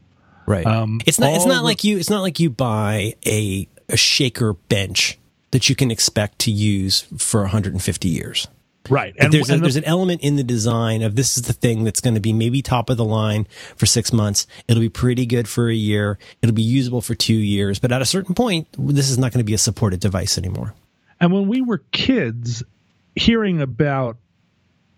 Right. 0.46 0.66
Um, 0.66 1.00
it's 1.06 1.20
not, 1.20 1.34
it's 1.34 1.46
not 1.46 1.58
the- 1.60 1.64
like 1.64 1.84
you, 1.84 1.98
it's 1.98 2.10
not 2.10 2.22
like 2.22 2.40
you 2.40 2.50
buy 2.50 3.14
a, 3.26 3.68
a 3.90 3.98
shaker 3.98 4.54
bench 4.54 5.18
that 5.52 5.70
you 5.70 5.76
can 5.76 5.92
expect 5.92 6.40
to 6.40 6.52
use 6.52 7.02
for 7.18 7.42
150 7.42 8.08
years. 8.10 8.48
Right, 8.90 9.16
And 9.18 9.32
there's, 9.32 9.50
a, 9.50 9.54
the- 9.56 9.62
there's 9.62 9.78
an 9.78 9.86
element 9.86 10.22
in 10.24 10.36
the 10.36 10.44
design 10.44 11.04
of 11.04 11.16
this 11.16 11.38
is 11.38 11.44
the 11.44 11.54
thing 11.54 11.86
that's 11.86 12.02
going 12.02 12.16
to 12.16 12.20
be 12.20 12.34
maybe 12.34 12.62
top 12.62 12.90
of 12.90 12.98
the 12.98 13.06
line 13.06 13.48
for 13.78 13.86
six 13.86 14.12
months. 14.12 14.46
It'll 14.68 14.82
be 14.82 14.90
pretty 14.90 15.26
good 15.26 15.48
for 15.48 15.70
a 15.70 15.74
year. 15.74 16.18
It'll 16.42 16.54
be 16.56 16.64
usable 16.64 17.00
for 17.00 17.16
two 17.16 17.34
years. 17.36 17.80
But 17.80 17.94
at 17.94 18.02
a 18.02 18.06
certain 18.06 18.36
point, 18.36 18.68
this 18.78 19.10
is 19.10 19.18
not 19.18 19.32
going 19.32 19.40
to 19.40 19.46
be 19.46 19.54
a 19.54 19.58
supported 19.58 20.02
device 20.02 20.38
anymore. 20.38 20.74
And 21.22 21.32
when 21.32 21.48
we 21.48 21.62
were 21.62 21.78
kids, 21.94 22.62
hearing 23.16 23.62
about 23.62 24.18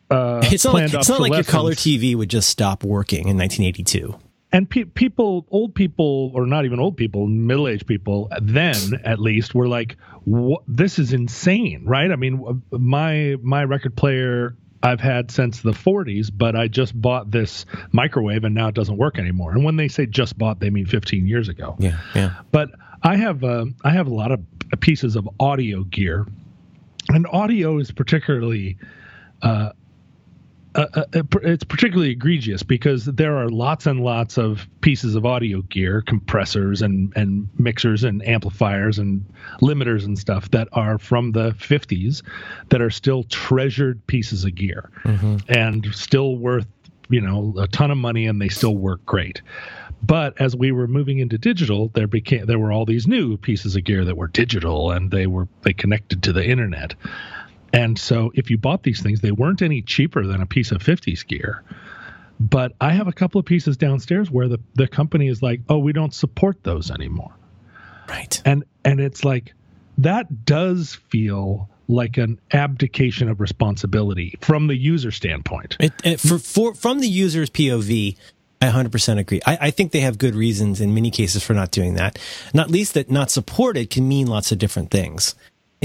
uh, 0.09 0.41
it's 0.43 0.65
not 0.65 0.73
like, 0.73 0.93
it's 0.93 1.09
not 1.09 1.19
like 1.19 1.33
your 1.33 1.43
color 1.43 1.71
TV 1.71 2.15
would 2.15 2.29
just 2.29 2.49
stop 2.49 2.83
working 2.83 3.27
in 3.27 3.37
1982. 3.37 4.17
and 4.51 4.69
pe- 4.69 4.85
people, 4.85 5.45
old 5.49 5.73
people, 5.75 6.31
or 6.33 6.45
not 6.45 6.65
even 6.65 6.79
old 6.79 6.95
people, 6.95 7.27
middle 7.27 7.67
aged 7.67 7.87
people, 7.87 8.29
then 8.41 8.75
at 9.03 9.19
least 9.19 9.53
were 9.55 9.67
like, 9.67 9.97
This 10.67 10.99
is 10.99 11.11
insane, 11.13 11.83
right?" 11.85 12.11
I 12.11 12.15
mean, 12.15 12.61
my 12.71 13.35
my 13.41 13.63
record 13.63 13.95
player 13.95 14.55
I've 14.83 15.01
had 15.01 15.31
since 15.31 15.61
the 15.61 15.71
40s, 15.71 16.29
but 16.31 16.55
I 16.55 16.67
just 16.67 16.99
bought 16.99 17.31
this 17.31 17.65
microwave 17.91 18.43
and 18.43 18.53
now 18.53 18.67
it 18.67 18.75
doesn't 18.75 18.97
work 18.97 19.17
anymore. 19.17 19.51
And 19.51 19.63
when 19.63 19.77
they 19.77 19.87
say 19.87 20.05
just 20.05 20.37
bought, 20.37 20.59
they 20.59 20.69
mean 20.69 20.85
15 20.85 21.27
years 21.27 21.49
ago. 21.49 21.75
Yeah, 21.79 21.99
yeah. 22.13 22.35
But 22.51 22.69
I 23.01 23.15
have 23.15 23.43
uh, 23.43 23.65
I 23.83 23.89
have 23.89 24.05
a 24.07 24.13
lot 24.13 24.31
of 24.31 24.41
pieces 24.81 25.15
of 25.15 25.27
audio 25.39 25.83
gear, 25.85 26.27
and 27.09 27.25
audio 27.27 27.79
is 27.79 27.91
particularly 27.91 28.77
uh, 29.41 29.69
uh, 30.75 30.87
uh, 30.93 31.21
it's 31.43 31.63
particularly 31.63 32.11
egregious 32.11 32.61
because 32.61 33.05
there 33.05 33.37
are 33.37 33.49
lots 33.49 33.85
and 33.85 34.01
lots 34.01 34.37
of 34.37 34.67
pieces 34.81 35.15
of 35.15 35.25
audio 35.25 35.61
gear, 35.63 36.01
compressors 36.01 36.81
and 36.81 37.15
and 37.15 37.47
mixers 37.57 38.03
and 38.03 38.25
amplifiers 38.27 38.99
and 38.99 39.25
limiters 39.61 40.05
and 40.05 40.19
stuff 40.19 40.51
that 40.51 40.67
are 40.73 40.97
from 40.97 41.31
the 41.31 41.51
50s 41.51 42.21
that 42.69 42.81
are 42.81 42.89
still 42.89 43.23
treasured 43.23 44.05
pieces 44.07 44.43
of 44.43 44.53
gear 44.55 44.89
and 45.47 45.87
still 45.95 46.35
worth 46.37 46.67
you 47.09 47.21
know 47.21 47.53
a 47.57 47.67
ton 47.67 47.89
of 47.91 47.97
money 47.97 48.25
and 48.25 48.41
they 48.41 48.49
still 48.49 48.75
work 48.75 49.05
great. 49.05 49.41
But 50.03 50.39
as 50.39 50.55
we 50.55 50.71
were 50.71 50.87
moving 50.87 51.19
into 51.19 51.37
digital, 51.37 51.89
there 51.89 52.07
became 52.07 52.45
there 52.45 52.59
were 52.59 52.71
all 52.71 52.85
these 52.85 53.07
new 53.07 53.37
pieces 53.37 53.75
of 53.75 53.85
gear 53.85 54.03
that 54.05 54.17
were 54.17 54.27
digital 54.27 54.91
and 54.91 55.09
they 55.09 55.25
were 55.25 55.47
they 55.61 55.73
connected 55.73 56.21
to 56.23 56.33
the 56.33 56.45
internet. 56.45 56.95
And 57.75 57.99
so 57.99 58.31
if 58.33 58.49
you 58.49 58.57
bought 58.57 58.83
these 58.83 59.01
things, 59.01 59.19
they 59.19 59.31
weren't 59.31 59.61
any 59.61 59.81
cheaper 59.81 60.25
than 60.25 60.41
a 60.41 60.45
piece 60.45 60.71
of 60.71 60.81
50s 60.81 61.27
gear. 61.27 61.63
But 62.39 62.73
I 62.79 62.91
have 62.91 63.07
a 63.07 63.13
couple 63.13 63.39
of 63.39 63.45
pieces 63.45 63.77
downstairs 63.77 64.31
where 64.31 64.47
the, 64.47 64.59
the 64.75 64.87
company 64.87 65.27
is 65.27 65.41
like, 65.41 65.61
oh, 65.69 65.77
we 65.77 65.93
don't 65.93 66.13
support 66.13 66.63
those 66.63 66.89
anymore. 66.89 67.33
Right. 68.09 68.41
And 68.45 68.63
and 68.83 68.99
it's 68.99 69.25
like 69.25 69.53
that 69.97 70.45
does 70.45 70.95
feel 71.09 71.69
like 71.87 72.17
an 72.17 72.39
abdication 72.51 73.29
of 73.29 73.39
responsibility 73.39 74.37
from 74.41 74.67
the 74.67 74.75
user 74.75 75.11
standpoint. 75.11 75.77
It, 75.79 75.93
it, 76.03 76.19
for, 76.19 76.39
for 76.39 76.73
from 76.73 76.99
the 76.99 77.07
user's 77.07 77.49
POV, 77.49 78.17
I 78.61 78.67
100% 78.67 79.19
agree. 79.19 79.41
I, 79.45 79.57
I 79.61 79.71
think 79.71 79.91
they 79.91 79.99
have 80.01 80.17
good 80.17 80.35
reasons 80.35 80.81
in 80.81 80.93
many 80.93 81.11
cases 81.11 81.43
for 81.43 81.53
not 81.53 81.71
doing 81.71 81.95
that. 81.95 82.17
Not 82.53 82.71
least 82.71 82.95
that 82.95 83.11
not 83.11 83.29
supported 83.29 83.89
can 83.89 84.07
mean 84.07 84.27
lots 84.27 84.51
of 84.51 84.57
different 84.57 84.91
things. 84.91 85.35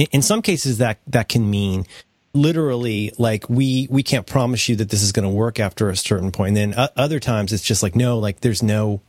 In, 0.00 0.06
in 0.12 0.22
some 0.22 0.40
cases, 0.40 0.78
that 0.78 0.98
that 1.08 1.28
can 1.28 1.50
mean 1.50 1.86
literally 2.32 3.12
like 3.18 3.48
we 3.50 3.86
we 3.90 4.02
can't 4.02 4.26
promise 4.26 4.66
you 4.68 4.76
that 4.76 4.88
this 4.88 5.02
is 5.02 5.12
going 5.12 5.24
to 5.28 5.34
work 5.34 5.60
after 5.60 5.90
a 5.90 5.96
certain 5.96 6.32
point. 6.32 6.56
And 6.56 6.56
then 6.56 6.74
uh, 6.74 6.88
other 6.96 7.20
times 7.20 7.52
it's 7.52 7.62
just 7.62 7.82
like 7.82 7.94
no, 7.94 8.18
like 8.18 8.40
there's 8.40 8.62
no 8.62 9.02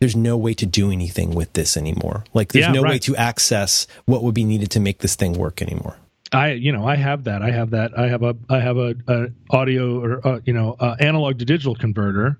there's 0.00 0.16
no 0.16 0.36
way 0.36 0.54
to 0.54 0.66
do 0.66 0.90
anything 0.90 1.36
with 1.36 1.52
this 1.52 1.76
anymore. 1.76 2.24
Like 2.34 2.52
there's 2.52 2.66
Yeah, 2.66 2.72
no 2.72 2.82
way 2.82 2.98
to 2.98 3.14
access 3.14 3.86
what 4.06 4.24
would 4.24 4.34
be 4.34 4.42
needed 4.44 4.72
to 4.72 4.80
make 4.80 4.98
this 4.98 5.14
thing 5.14 5.34
work 5.34 5.62
anymore. 5.62 5.96
I 6.32 6.50
you 6.52 6.72
know 6.72 6.84
I 6.84 6.96
have 6.96 7.24
that 7.24 7.42
I 7.42 7.52
have 7.52 7.70
that 7.70 7.96
I 7.96 8.08
have 8.08 8.24
a 8.24 8.34
I 8.50 8.58
have 8.58 8.76
a, 8.76 8.96
a 9.06 9.26
audio 9.50 10.00
or 10.00 10.26
uh, 10.26 10.40
you 10.44 10.52
know 10.52 10.74
uh, 10.80 10.96
analog 10.98 11.38
to 11.38 11.44
digital 11.44 11.76
converter 11.76 12.38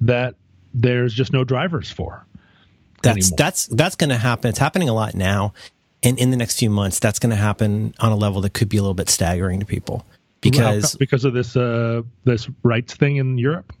that 0.00 0.34
there's 0.74 1.14
just 1.14 1.32
no 1.32 1.44
drivers 1.44 1.90
for. 1.92 2.26
that's 3.02 3.26
anymore. 3.26 3.36
that's 3.38 3.66
that's 3.68 3.94
going 3.94 4.10
to 4.10 4.16
happen. 4.16 4.48
It's 4.48 4.58
happening 4.58 4.88
a 4.88 4.94
lot 4.94 5.14
now, 5.14 5.54
and 6.06 6.18
in 6.18 6.30
the 6.30 6.36
next 6.36 6.58
few 6.58 6.70
months, 6.70 6.98
that's 6.98 7.18
going 7.18 7.30
to 7.30 7.36
happen 7.36 7.94
on 8.00 8.12
a 8.12 8.16
level 8.16 8.40
that 8.42 8.54
could 8.54 8.68
be 8.68 8.76
a 8.76 8.82
little 8.82 8.94
bit 8.94 9.08
staggering 9.10 9.60
to 9.60 9.66
people. 9.66 10.06
Because 10.40 10.94
because 10.96 11.24
of 11.24 11.32
this 11.34 11.56
uh 11.56 12.02
this 12.24 12.48
rights 12.62 12.94
thing 12.94 13.16
in 13.16 13.36
Europe. 13.38 13.72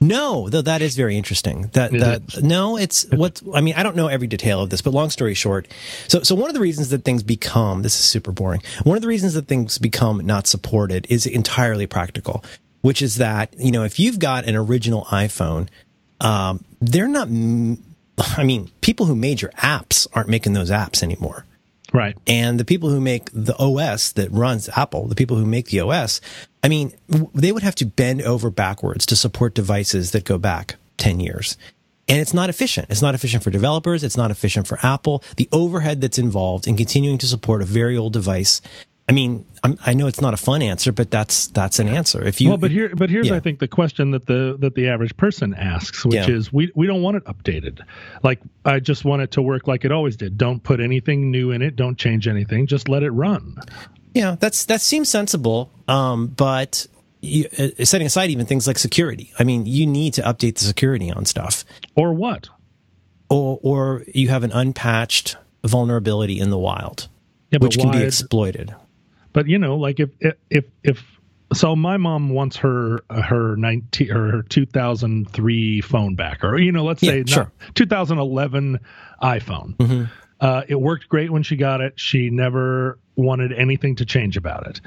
no, 0.00 0.48
though 0.48 0.62
that 0.62 0.82
is 0.82 0.96
very 0.96 1.16
interesting. 1.16 1.68
That 1.74 1.94
Is 1.94 2.00
that 2.00 2.42
no, 2.42 2.76
it's 2.76 3.04
what 3.10 3.40
I 3.54 3.60
mean. 3.60 3.74
I 3.76 3.82
don't 3.82 3.94
know 3.96 4.08
every 4.08 4.26
detail 4.26 4.60
of 4.62 4.70
this, 4.70 4.80
but 4.82 4.92
long 4.92 5.10
story 5.10 5.34
short, 5.34 5.68
so 6.08 6.22
so 6.22 6.34
one 6.34 6.48
of 6.48 6.54
the 6.54 6.60
reasons 6.60 6.88
that 6.88 7.04
things 7.04 7.22
become 7.22 7.82
this 7.82 7.94
is 7.94 8.04
super 8.04 8.32
boring. 8.32 8.62
One 8.82 8.96
of 8.96 9.02
the 9.02 9.08
reasons 9.08 9.34
that 9.34 9.46
things 9.46 9.78
become 9.78 10.24
not 10.26 10.46
supported 10.46 11.06
is 11.10 11.26
entirely 11.26 11.86
practical, 11.86 12.42
which 12.80 13.02
is 13.02 13.16
that 13.16 13.54
you 13.58 13.70
know 13.70 13.84
if 13.84 14.00
you've 14.00 14.18
got 14.18 14.46
an 14.46 14.56
original 14.56 15.04
iPhone, 15.04 15.68
um, 16.20 16.64
they're 16.80 17.06
not. 17.08 17.28
m- 17.28 17.84
I 18.36 18.42
mean, 18.42 18.70
people 18.80 19.06
who 19.06 19.14
made 19.14 19.40
your 19.42 19.52
apps 19.52 20.06
aren't 20.12 20.28
making 20.28 20.54
those 20.54 20.70
apps 20.70 21.02
anymore. 21.02 21.46
Right. 21.92 22.16
And 22.26 22.60
the 22.60 22.64
people 22.64 22.88
who 22.88 23.00
make 23.00 23.30
the 23.32 23.56
OS 23.58 24.12
that 24.12 24.30
runs 24.30 24.68
Apple, 24.76 25.08
the 25.08 25.14
people 25.14 25.36
who 25.36 25.46
make 25.46 25.66
the 25.66 25.80
OS, 25.80 26.20
I 26.62 26.68
mean, 26.68 26.92
they 27.34 27.52
would 27.52 27.62
have 27.62 27.74
to 27.76 27.86
bend 27.86 28.22
over 28.22 28.50
backwards 28.50 29.06
to 29.06 29.16
support 29.16 29.54
devices 29.54 30.12
that 30.12 30.24
go 30.24 30.38
back 30.38 30.76
10 30.98 31.20
years. 31.20 31.56
And 32.08 32.18
it's 32.18 32.34
not 32.34 32.50
efficient. 32.50 32.88
It's 32.90 33.02
not 33.02 33.14
efficient 33.14 33.44
for 33.44 33.50
developers. 33.50 34.02
It's 34.02 34.16
not 34.16 34.32
efficient 34.32 34.66
for 34.66 34.78
Apple. 34.82 35.22
The 35.36 35.48
overhead 35.52 36.00
that's 36.00 36.18
involved 36.18 36.66
in 36.66 36.76
continuing 36.76 37.18
to 37.18 37.26
support 37.26 37.62
a 37.62 37.64
very 37.64 37.96
old 37.96 38.12
device. 38.12 38.60
I 39.10 39.12
mean, 39.12 39.44
I'm, 39.64 39.76
I 39.84 39.92
know 39.94 40.06
it's 40.06 40.20
not 40.20 40.34
a 40.34 40.36
fun 40.36 40.62
answer, 40.62 40.92
but 40.92 41.10
that's 41.10 41.48
that's 41.48 41.80
an 41.80 41.88
answer. 41.88 42.24
If 42.24 42.40
you 42.40 42.50
well, 42.50 42.58
but 42.58 42.70
here, 42.70 42.94
but 42.94 43.10
here's 43.10 43.26
Yeah. 43.26 43.34
I 43.34 43.40
think 43.40 43.58
the 43.58 43.66
question 43.66 44.12
that 44.12 44.26
the 44.26 44.56
that 44.60 44.76
the 44.76 44.86
average 44.88 45.16
person 45.16 45.52
asks, 45.52 46.04
which 46.04 46.14
Yeah. 46.14 46.30
is 46.30 46.52
we 46.52 46.70
we 46.76 46.86
don't 46.86 47.02
want 47.02 47.16
it 47.16 47.24
updated. 47.24 47.80
Like 48.22 48.38
I 48.64 48.78
just 48.78 49.04
want 49.04 49.22
it 49.22 49.32
to 49.32 49.42
work 49.42 49.66
like 49.66 49.84
it 49.84 49.90
always 49.90 50.16
did. 50.16 50.38
Don't 50.38 50.62
put 50.62 50.78
anything 50.80 51.28
new 51.32 51.50
in 51.50 51.60
it. 51.60 51.74
Don't 51.74 51.98
change 51.98 52.28
anything. 52.28 52.68
Just 52.68 52.88
let 52.88 53.02
it 53.02 53.10
run. 53.10 53.56
Yeah, 54.14 54.36
that's 54.38 54.64
that 54.66 54.80
seems 54.80 55.08
sensible. 55.08 55.72
Um, 55.88 56.28
but 56.28 56.86
you, 57.20 57.46
uh, 57.58 57.84
setting 57.84 58.06
aside 58.06 58.30
even 58.30 58.46
things 58.46 58.68
like 58.68 58.78
security, 58.78 59.32
I 59.40 59.42
mean, 59.44 59.66
you 59.66 59.88
need 59.88 60.14
to 60.14 60.22
update 60.22 60.54
the 60.54 60.64
security 60.64 61.10
on 61.10 61.24
stuff, 61.24 61.64
Or 61.96 62.12
what? 62.14 62.48
or 63.28 63.58
or 63.60 64.04
you 64.14 64.28
have 64.28 64.44
an 64.44 64.52
unpatched 64.52 65.36
vulnerability 65.64 66.38
in 66.38 66.50
the 66.50 66.58
wild, 66.58 67.08
Yeah, 67.50 67.58
which 67.60 67.76
can 67.76 67.90
be 67.90 68.02
exploited. 68.04 68.72
But 69.32 69.46
you 69.48 69.58
know, 69.58 69.76
like 69.76 70.00
if 70.00 70.10
if 70.50 70.64
if 70.82 71.02
so, 71.52 71.74
my 71.74 71.96
mom 71.96 72.30
wants 72.30 72.56
her 72.58 73.00
her 73.10 73.56
nineteen 73.56 74.10
or 74.12 74.30
her 74.30 74.42
two 74.42 74.66
thousand 74.66 75.30
three 75.30 75.80
phone 75.80 76.14
back, 76.14 76.44
or 76.44 76.58
you 76.58 76.72
know, 76.72 76.84
let's 76.84 77.02
Yeah, 77.02 77.10
say 77.12 77.24
sure. 77.26 77.52
two 77.74 77.86
thousand 77.86 78.18
eleven 78.18 78.78
iPhone. 79.22 80.08
Uh, 80.40 80.62
it 80.68 80.80
worked 80.80 81.08
great 81.08 81.30
when 81.30 81.42
she 81.42 81.54
got 81.56 81.80
it. 81.82 81.92
She 82.00 82.30
never 82.30 82.98
wanted 83.16 83.52
anything 83.52 83.96
to 83.96 84.06
change 84.06 84.36
about 84.38 84.66
it. 84.66 84.80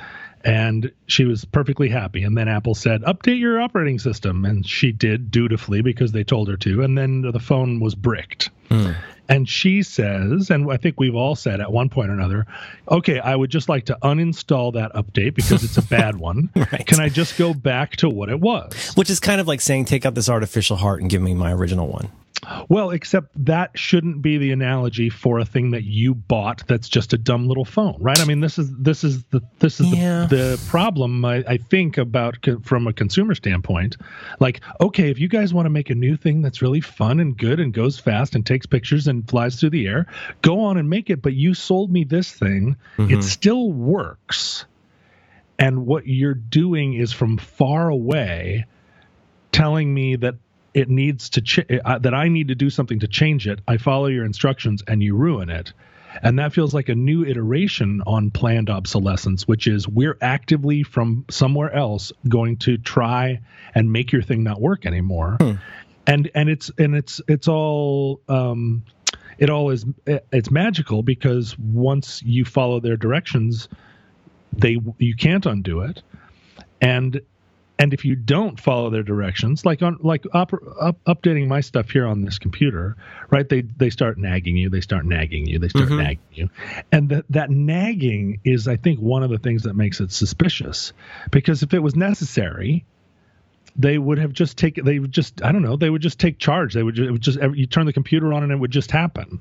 And 0.43 0.91
she 1.07 1.23
was 1.23 1.45
perfectly 1.45 1.87
happy. 1.87 2.23
And 2.23 2.37
then 2.37 2.49
Apple 2.49 2.75
said, 2.75 3.01
update 3.03 3.39
your 3.39 3.61
operating 3.61 3.97
system. 3.97 4.43
And 4.43 4.67
she 4.67 4.91
did 4.91 5.31
dutifully 5.31 5.81
because 5.81 6.11
they 6.11 6.23
told 6.23 6.49
her 6.49 6.57
to. 6.57 6.83
And 6.83 6.97
then 6.97 7.21
the 7.21 7.39
phone 7.39 7.79
was 7.79 7.95
bricked. 7.95 8.49
Hmm. 8.69 8.91
And 9.29 9.47
she 9.47 9.83
says, 9.83 10.49
and 10.49 10.69
I 10.69 10.77
think 10.77 10.99
we've 10.99 11.15
all 11.15 11.35
said 11.35 11.61
at 11.61 11.71
one 11.71 11.87
point 11.87 12.09
or 12.09 12.13
another, 12.13 12.45
okay, 12.89 13.19
I 13.19 13.35
would 13.35 13.49
just 13.49 13.69
like 13.69 13.85
to 13.85 13.97
uninstall 14.03 14.73
that 14.73 14.93
update 14.93 15.33
because 15.33 15.63
it's 15.63 15.77
a 15.77 15.81
bad 15.89 16.17
one. 16.17 16.49
Right. 16.55 16.85
Can 16.85 16.99
I 16.99 17.07
just 17.07 17.37
go 17.37 17.53
back 17.53 17.95
to 17.97 18.09
what 18.09 18.29
it 18.29 18.41
was? 18.41 18.91
Which 18.95 19.09
is 19.09 19.21
kind 19.21 19.39
of 19.39 19.47
like 19.47 19.61
saying, 19.61 19.85
take 19.85 20.05
out 20.05 20.13
this 20.13 20.27
artificial 20.27 20.75
heart 20.75 20.99
and 20.99 21.09
give 21.09 21.21
me 21.21 21.33
my 21.33 21.53
original 21.53 21.87
one. 21.87 22.09
Well, 22.69 22.91
except 22.91 23.29
that 23.45 23.77
shouldn't 23.77 24.21
be 24.21 24.37
the 24.37 24.51
analogy 24.51 25.09
for 25.09 25.39
a 25.39 25.45
thing 25.45 25.71
that 25.71 25.83
you 25.83 26.13
bought 26.13 26.65
that's 26.67 26.89
just 26.89 27.13
a 27.13 27.17
dumb 27.17 27.47
little 27.47 27.65
phone, 27.65 27.97
right? 27.99 28.19
I 28.19 28.25
mean, 28.25 28.39
this 28.39 28.57
is 28.57 28.73
this 28.77 29.03
is 29.03 29.23
the 29.25 29.41
this 29.59 29.79
is 29.79 29.93
Yeah. 29.93 30.25
the, 30.25 30.35
the 30.35 30.65
problem 30.67 31.23
I, 31.25 31.43
I 31.47 31.57
think 31.57 31.97
about 31.97 32.41
co- 32.41 32.59
from 32.59 32.87
a 32.87 32.93
consumer 32.93 33.35
standpoint. 33.35 33.97
Like, 34.39 34.61
okay, 34.81 35.09
if 35.09 35.19
you 35.19 35.27
guys 35.27 35.53
want 35.53 35.65
to 35.65 35.69
make 35.69 35.89
a 35.89 35.95
new 35.95 36.15
thing 36.17 36.41
that's 36.41 36.61
really 36.61 36.81
fun 36.81 37.19
and 37.19 37.37
good 37.37 37.59
and 37.59 37.73
goes 37.73 37.99
fast 37.99 38.35
and 38.35 38.45
takes 38.45 38.65
pictures 38.65 39.07
and 39.07 39.27
flies 39.29 39.59
through 39.59 39.71
the 39.71 39.87
air, 39.87 40.07
go 40.41 40.61
on 40.61 40.77
and 40.77 40.89
make 40.89 41.09
it. 41.09 41.21
But 41.21 41.33
you 41.33 41.53
sold 41.53 41.91
me 41.91 42.03
this 42.03 42.31
thing; 42.31 42.75
it 42.97 43.01
mm-hmm. 43.01 43.21
still 43.21 43.71
works, 43.71 44.65
and 45.59 45.85
what 45.85 46.07
you're 46.07 46.33
doing 46.33 46.93
is 46.93 47.11
from 47.13 47.37
far 47.37 47.89
away 47.89 48.65
telling 49.51 49.93
me 49.93 50.15
that 50.17 50.35
it 50.73 50.89
needs 50.89 51.29
to 51.31 51.41
ch- 51.41 51.59
uh, 51.85 51.99
that 51.99 52.13
I 52.13 52.29
need 52.29 52.47
to 52.49 52.55
do 52.55 52.69
something 52.69 52.99
to 52.99 53.07
change 53.07 53.47
it. 53.47 53.59
I 53.67 53.77
follow 53.77 54.07
your 54.07 54.25
instructions 54.25 54.83
and 54.87 55.01
you 55.01 55.15
ruin 55.15 55.49
it. 55.49 55.73
And 56.21 56.37
that 56.37 56.53
feels 56.53 56.73
like 56.73 56.89
a 56.89 56.95
new 56.95 57.25
iteration 57.25 58.03
on 58.05 58.29
planned 58.29 58.69
obsolescence, 58.69 59.47
which 59.47 59.65
is 59.65 59.87
we're 59.87 60.17
actively 60.21 60.83
from 60.83 61.25
somewhere 61.29 61.73
else 61.73 62.11
going 62.29 62.57
to 62.57 62.77
try 62.77 63.39
and 63.73 63.91
make 63.91 64.11
your 64.11 64.21
thing 64.21 64.43
not 64.43 64.61
work 64.61 64.85
anymore. 64.85 65.37
And 66.05 66.29
and 66.35 66.49
it's 66.49 66.69
and 66.77 66.95
it's 66.95 67.21
it's 67.27 67.47
all 67.47 68.21
um, 68.27 68.83
it 69.37 69.49
all 69.49 69.71
is 69.71 69.85
it's 70.05 70.51
magical 70.51 71.01
because 71.01 71.57
once 71.57 72.21
you 72.23 72.45
follow 72.45 72.79
their 72.79 72.97
directions, 72.97 73.67
they 74.51 74.77
you 74.99 75.15
can't 75.15 75.45
undo 75.45 75.81
it. 75.81 76.03
And 76.81 77.21
and 77.79 77.93
if 77.93 78.05
you 78.05 78.15
don't 78.15 78.59
follow 78.59 78.89
their 78.89 79.03
directions 79.03 79.65
like 79.65 79.81
on 79.81 79.97
like 80.01 80.25
up, 80.33 80.53
up, 80.79 80.97
updating 81.05 81.47
my 81.47 81.61
stuff 81.61 81.89
here 81.89 82.05
on 82.05 82.21
this 82.21 82.39
computer 82.39 82.95
right 83.29 83.49
they 83.49 83.61
they 83.61 83.89
start 83.89 84.17
nagging 84.17 84.55
you 84.55 84.69
they 84.69 84.81
start 84.81 85.05
nagging 85.05 85.45
you 85.45 85.59
they 85.59 85.67
start 85.67 85.85
mm-hmm. 85.85 85.97
nagging 85.97 86.19
you. 86.33 86.49
And 86.91 87.09
that 87.09 87.25
that 87.29 87.49
nagging 87.49 88.39
is 88.43 88.67
i 88.67 88.75
think 88.75 88.99
one 88.99 89.23
of 89.23 89.29
the 89.29 89.39
things 89.39 89.63
that 89.63 89.75
makes 89.75 89.99
it 89.99 90.11
suspicious. 90.11 90.93
Because 91.31 91.63
if 91.63 91.73
it 91.73 91.79
was 91.79 91.95
necessary 91.95 92.85
they 93.75 93.97
would 93.97 94.19
have 94.19 94.33
just 94.33 94.57
taken 94.57 94.85
they 94.85 94.99
would 94.99 95.11
just 95.11 95.43
i 95.43 95.51
don't 95.51 95.63
know 95.63 95.75
they 95.75 95.89
would 95.89 96.01
just 96.01 96.19
take 96.19 96.37
charge. 96.37 96.73
They 96.73 96.83
would 96.83 96.95
just, 96.95 97.11
would 97.11 97.21
just 97.21 97.39
you 97.53 97.65
turn 97.65 97.85
the 97.85 97.93
computer 97.93 98.33
on 98.33 98.43
and 98.43 98.51
it 98.51 98.57
would 98.57 98.71
just 98.71 98.91
happen 98.91 99.39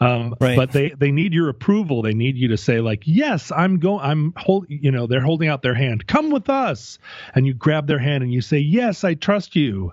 um, 0.00 0.34
right. 0.40 0.56
But 0.56 0.72
they 0.72 0.90
they 0.90 1.10
need 1.10 1.32
your 1.32 1.48
approval. 1.48 2.02
They 2.02 2.14
need 2.14 2.36
you 2.36 2.48
to 2.48 2.56
say 2.56 2.80
like, 2.80 3.02
yes, 3.04 3.52
I'm 3.52 3.78
going. 3.78 4.00
I'm 4.04 4.32
hold. 4.36 4.66
You 4.68 4.90
know, 4.90 5.06
they're 5.06 5.20
holding 5.20 5.48
out 5.48 5.62
their 5.62 5.74
hand. 5.74 6.06
Come 6.06 6.30
with 6.30 6.48
us, 6.48 6.98
and 7.34 7.46
you 7.46 7.54
grab 7.54 7.86
their 7.86 7.98
hand 7.98 8.22
and 8.22 8.32
you 8.32 8.40
say, 8.40 8.58
yes, 8.58 9.04
I 9.04 9.14
trust 9.14 9.56
you. 9.56 9.92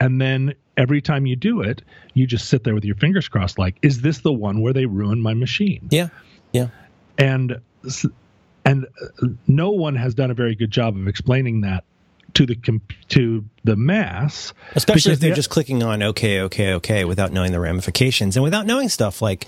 And 0.00 0.20
then 0.20 0.54
every 0.76 1.00
time 1.00 1.26
you 1.26 1.36
do 1.36 1.60
it, 1.60 1.82
you 2.14 2.26
just 2.26 2.48
sit 2.48 2.64
there 2.64 2.74
with 2.74 2.84
your 2.84 2.94
fingers 2.94 3.28
crossed, 3.28 3.58
like, 3.58 3.76
is 3.82 4.00
this 4.00 4.20
the 4.20 4.32
one 4.32 4.60
where 4.60 4.72
they 4.72 4.86
ruin 4.86 5.20
my 5.20 5.34
machine? 5.34 5.88
Yeah, 5.90 6.08
yeah. 6.52 6.68
And 7.18 7.60
and 8.64 8.86
uh, 8.86 9.26
no 9.46 9.70
one 9.70 9.96
has 9.96 10.14
done 10.14 10.30
a 10.30 10.34
very 10.34 10.54
good 10.54 10.70
job 10.70 10.96
of 10.96 11.08
explaining 11.08 11.62
that 11.62 11.84
to 12.34 12.46
the 12.46 12.56
to 13.08 13.44
the 13.68 13.76
mass 13.76 14.54
especially 14.74 15.12
if 15.12 15.20
they're 15.20 15.34
just 15.34 15.50
clicking 15.50 15.82
on 15.82 16.02
okay 16.02 16.40
okay 16.40 16.72
okay 16.72 17.04
without 17.04 17.32
knowing 17.32 17.52
the 17.52 17.60
ramifications. 17.60 18.36
And 18.36 18.42
without 18.42 18.66
knowing 18.66 18.88
stuff 18.88 19.20
like 19.20 19.46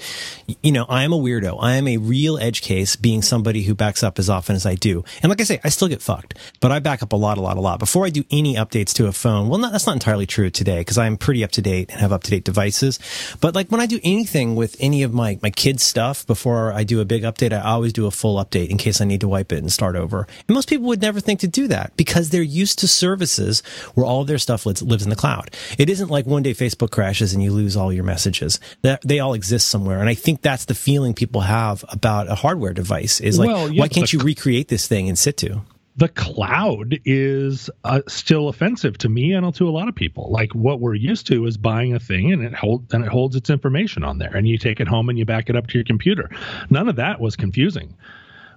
you 0.63 0.73
know 0.73 0.85
i 0.89 1.05
am 1.05 1.13
a 1.13 1.17
weirdo. 1.17 1.57
I 1.61 1.77
am 1.77 1.89
a 1.89 1.97
real 1.97 2.39
edge 2.39 2.61
case 2.61 2.97
being 2.97 3.23
somebody 3.23 3.63
who 3.63 3.75
backs 3.75 4.03
up 4.03 4.19
as 4.19 4.29
often 4.29 4.55
as 4.57 4.67
i 4.67 4.75
do. 4.75 5.05
And 5.23 5.31
like 5.31 5.41
i 5.41 5.45
say 5.45 5.59
i 5.65 5.71
still 5.71 5.89
get 5.89 6.03
fucked 6.03 6.35
but 6.61 6.71
i 6.71 6.79
back 6.79 7.03
up 7.03 7.13
a 7.13 7.17
lot 7.17 7.39
a 7.39 7.41
lot 7.41 7.57
a 7.57 7.61
lot. 7.61 7.79
Before 7.79 8.05
i 8.05 8.11
do 8.11 8.25
any 8.31 8.57
updates 8.57 8.93
to 8.95 9.07
a 9.07 9.13
phone 9.13 9.49
well 9.49 9.59
not, 9.59 9.73
that's 9.73 9.87
not 9.87 9.95
entirely 9.95 10.27
true 10.27 10.51
today 10.51 10.81
because 10.81 10.99
i'm 10.99 11.17
pretty 11.17 11.43
up 11.43 11.51
to 11.53 11.63
date 11.63 11.91
and 11.91 12.01
have 12.01 12.13
up 12.13 12.23
to 12.25 12.31
date 12.31 12.45
devices. 12.45 12.99
But 13.41 13.55
like 13.55 13.71
when 13.71 13.81
i 13.81 13.87
do 13.87 14.01
anything 14.05 14.55
with 14.55 14.77
any 14.81 15.03
of 15.03 15.15
my 15.15 15.39
my 15.43 15.51
kids 15.51 15.83
stuff 15.83 16.27
before 16.27 16.73
i 16.73 16.85
do 16.85 17.01
a 17.01 17.05
big 17.07 17.23
update 17.23 17.53
i 17.53 17.61
always 17.61 17.93
do 17.95 18.07
a 18.07 18.11
full 18.11 18.43
update 18.45 18.69
in 18.69 18.77
case 18.77 19.01
i 19.01 19.05
need 19.05 19.21
to 19.23 19.29
wipe 19.29 19.51
it 19.53 19.59
and 19.59 19.73
start 19.73 19.97
over. 19.97 20.27
And 20.47 20.55
most 20.55 20.69
people 20.69 20.87
would 20.89 21.01
never 21.01 21.21
think 21.21 21.41
to 21.41 21.49
do 21.49 21.69
that 21.69 21.97
because 21.97 22.31
they're 22.31 22.43
used 22.43 22.79
to 22.81 22.89
services 22.89 23.63
where 23.95 24.07
all 24.11 24.23
of 24.23 24.27
their 24.27 24.39
stuff 24.39 24.67
lives, 24.67 24.83
lives 24.83 25.05
in 25.05 25.11
the 25.11 25.17
cloud. 25.17 25.55
It 25.79 25.89
isn't 25.89 26.11
like 26.11 26.27
one 26.27 26.43
day 26.43 26.53
Facebook 26.53 26.91
crashes 26.91 27.33
and 27.33 27.41
you 27.43 27.53
lose 27.53 27.77
all 27.77 27.93
your 27.93 28.03
messages. 28.03 28.59
That 28.83 29.01
they 29.03 29.21
all 29.21 29.35
exist 29.35 29.69
somewhere. 29.69 30.01
And 30.01 30.09
I 30.09 30.15
think 30.15 30.43
that's 30.43 30.65
the 30.65 30.75
feeling 30.75 31.15
people 31.15 31.43
have 31.43 31.85
about 31.89 32.29
a 32.29 32.35
hardware 32.35 32.73
device 32.73 33.21
is 33.21 33.39
like, 33.39 33.47
well, 33.47 33.73
why 33.73 33.87
can't 33.87 34.13
you 34.13 34.19
recreate 34.19 34.67
this 34.67 34.89
thing 34.89 35.07
in 35.07 35.15
situ? 35.15 35.61
the 35.97 36.09
cloud 36.09 36.99
is 37.05 37.69
uh, 37.85 38.01
still 38.09 38.49
offensive 38.49 38.97
to 38.97 39.09
me 39.09 39.33
and 39.33 39.55
to 39.55 39.69
a 39.69 39.71
lot 39.71 39.87
of 39.87 39.95
people. 39.95 40.31
Like 40.31 40.55
what 40.55 40.81
we're 40.81 40.95
used 40.95 41.27
to 41.27 41.45
is 41.45 41.59
buying 41.59 41.95
a 41.95 41.99
thing 41.99 42.33
and 42.33 42.43
it 42.43 42.55
hold 42.55 42.95
and 42.95 43.05
it 43.05 43.11
holds 43.11 43.37
its 43.37 43.51
information 43.51 44.03
on 44.03 44.17
there, 44.19 44.35
and 44.35 44.49
you 44.49 44.57
take 44.57 44.81
it 44.81 44.89
home 44.89 45.11
and 45.11 45.19
you 45.19 45.27
back 45.27 45.51
it 45.51 45.57
up 45.57 45.67
to 45.67 45.75
your 45.75 45.85
computer. 45.85 46.31
None 46.71 46.89
of 46.89 46.97
that 46.97 47.21
was 47.21 47.37
confusing. 47.37 47.95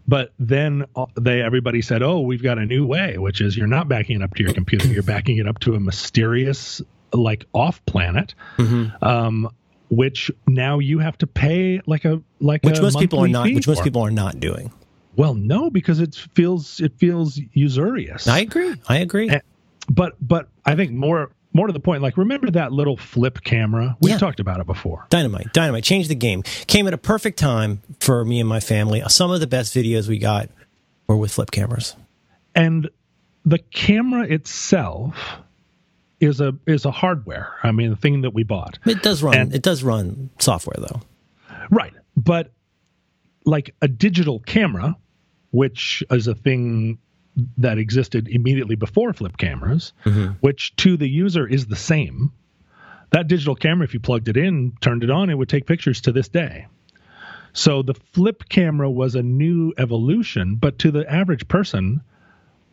But 0.08 0.34
then 0.38 0.86
uh, 0.96 1.06
they 1.16 1.42
everybody 1.42 1.82
said, 1.82 2.04
"Oh, 2.04 2.22
we've 2.22 2.44
got 2.44 2.58
a 2.58 2.66
new 2.66 2.86
way, 2.86 3.18
which 3.18 3.42
is 3.42 3.56
you're 3.56 3.68
not 3.68 3.88
backing 3.88 4.18
it 4.18 4.24
up 4.24 4.34
to 4.36 4.44
your 4.44 4.54
computer. 4.54 4.88
You're 4.88 5.04
backing 5.04 5.38
it 5.38 5.48
up 5.48 5.60
to 5.60 5.76
a 5.76 5.80
mysterious 5.80 6.82
like 7.14 7.46
off 7.54 7.84
planet." 7.86 8.36
Mm-hmm. 8.58 9.04
Um, 9.04 9.50
which 9.90 10.32
now 10.48 10.80
you 10.80 11.00
have 11.00 11.18
to 11.20 11.28
pay 11.28 11.80
like 11.86 12.04
a 12.06 12.22
like 12.40 12.64
which 12.64 12.82
most 12.82 13.00
people 13.00 13.20
are 13.20 13.28
not 13.28 13.46
which 13.46 13.68
most 13.68 13.84
people 13.84 14.02
are 14.02 14.12
not 14.12 14.40
doing. 14.40 14.72
Well, 15.16 15.36
no, 15.36 15.70
because 15.70 16.00
it 16.00 16.16
feels 16.16 16.80
it 16.80 16.98
feels 16.98 17.40
usurious. 17.54 18.28
I 18.28 18.40
agree. 18.40 18.74
I 18.90 18.98
agree. 18.98 19.30
And, 19.30 19.42
but 19.90 20.16
but 20.20 20.50
I 20.66 20.76
think 20.76 20.92
more 20.92 21.32
more 21.54 21.68
to 21.68 21.74
the 21.74 21.80
point, 21.80 22.02
like 22.02 22.18
remember 22.18 22.50
that 22.52 22.72
little 22.72 22.98
flip 22.98 23.44
camera? 23.44 23.96
We've 24.02 24.12
yeah. 24.12 24.18
talked 24.18 24.40
about 24.40 24.60
it 24.60 24.66
before. 24.66 25.06
Dynamite, 25.10 25.54
dynamite, 25.54 25.84
changed 25.84 26.10
the 26.10 26.16
game. 26.16 26.44
Came 26.68 26.88
at 26.88 26.94
a 26.94 26.98
perfect 26.98 27.38
time 27.38 27.82
for 28.00 28.26
me 28.26 28.40
and 28.40 28.50
my 28.50 28.60
family. 28.60 29.02
Some 29.08 29.32
of 29.32 29.40
the 29.40 29.48
best 29.48 29.74
videos 29.74 30.08
we 30.08 30.18
got 30.18 30.50
were 31.08 31.18
with 31.18 31.32
flip 31.32 31.52
cameras. 31.52 31.96
And 32.56 32.90
the 33.46 33.60
camera 33.60 34.26
itself 34.28 35.16
is 36.20 36.40
a 36.42 36.56
is 36.66 36.86
a 36.86 36.92
hardware. 36.92 37.54
I 37.64 37.72
mean, 37.72 37.90
the 37.90 37.96
thing 37.96 38.22
that 38.22 38.34
we 38.34 38.44
bought. 38.44 38.80
It 38.86 39.04
does 39.04 39.22
run. 39.22 39.36
And, 39.36 39.56
it 39.56 39.62
does 39.62 39.84
run 39.84 40.30
software 40.40 40.78
though. 40.78 41.02
Right, 41.70 41.94
but 42.16 42.52
like 43.46 43.76
a 43.82 43.88
digital 43.88 44.40
camera, 44.40 44.96
which 45.52 46.04
is 46.10 46.28
a 46.28 46.36
thing 46.36 47.00
that 47.58 47.78
existed 47.78 48.28
immediately 48.28 48.76
before 48.76 49.14
flip 49.14 49.38
cameras, 49.38 49.94
mm-hmm. 50.06 50.34
which 50.42 50.76
to 50.78 50.98
the 50.98 51.08
user 51.08 51.48
is 51.48 51.66
the 51.66 51.76
same. 51.76 52.32
That 53.12 53.28
digital 53.28 53.56
camera, 53.56 53.86
if 53.86 53.94
you 53.94 54.00
plugged 54.00 54.28
it 54.28 54.38
in, 54.38 54.74
turned 54.82 55.04
it 55.04 55.10
on, 55.10 55.30
it 55.30 55.38
would 55.38 55.50
take 55.50 55.66
pictures 55.66 56.02
to 56.02 56.12
this 56.12 56.30
day. 56.30 56.68
So 57.54 57.84
the 57.84 57.94
flip 57.94 58.44
camera 58.50 58.90
was 58.90 59.16
a 59.16 59.22
new 59.22 59.74
evolution, 59.78 60.56
but 60.56 60.80
to 60.80 60.92
the 60.92 61.10
average 61.12 61.48
person, 61.48 62.02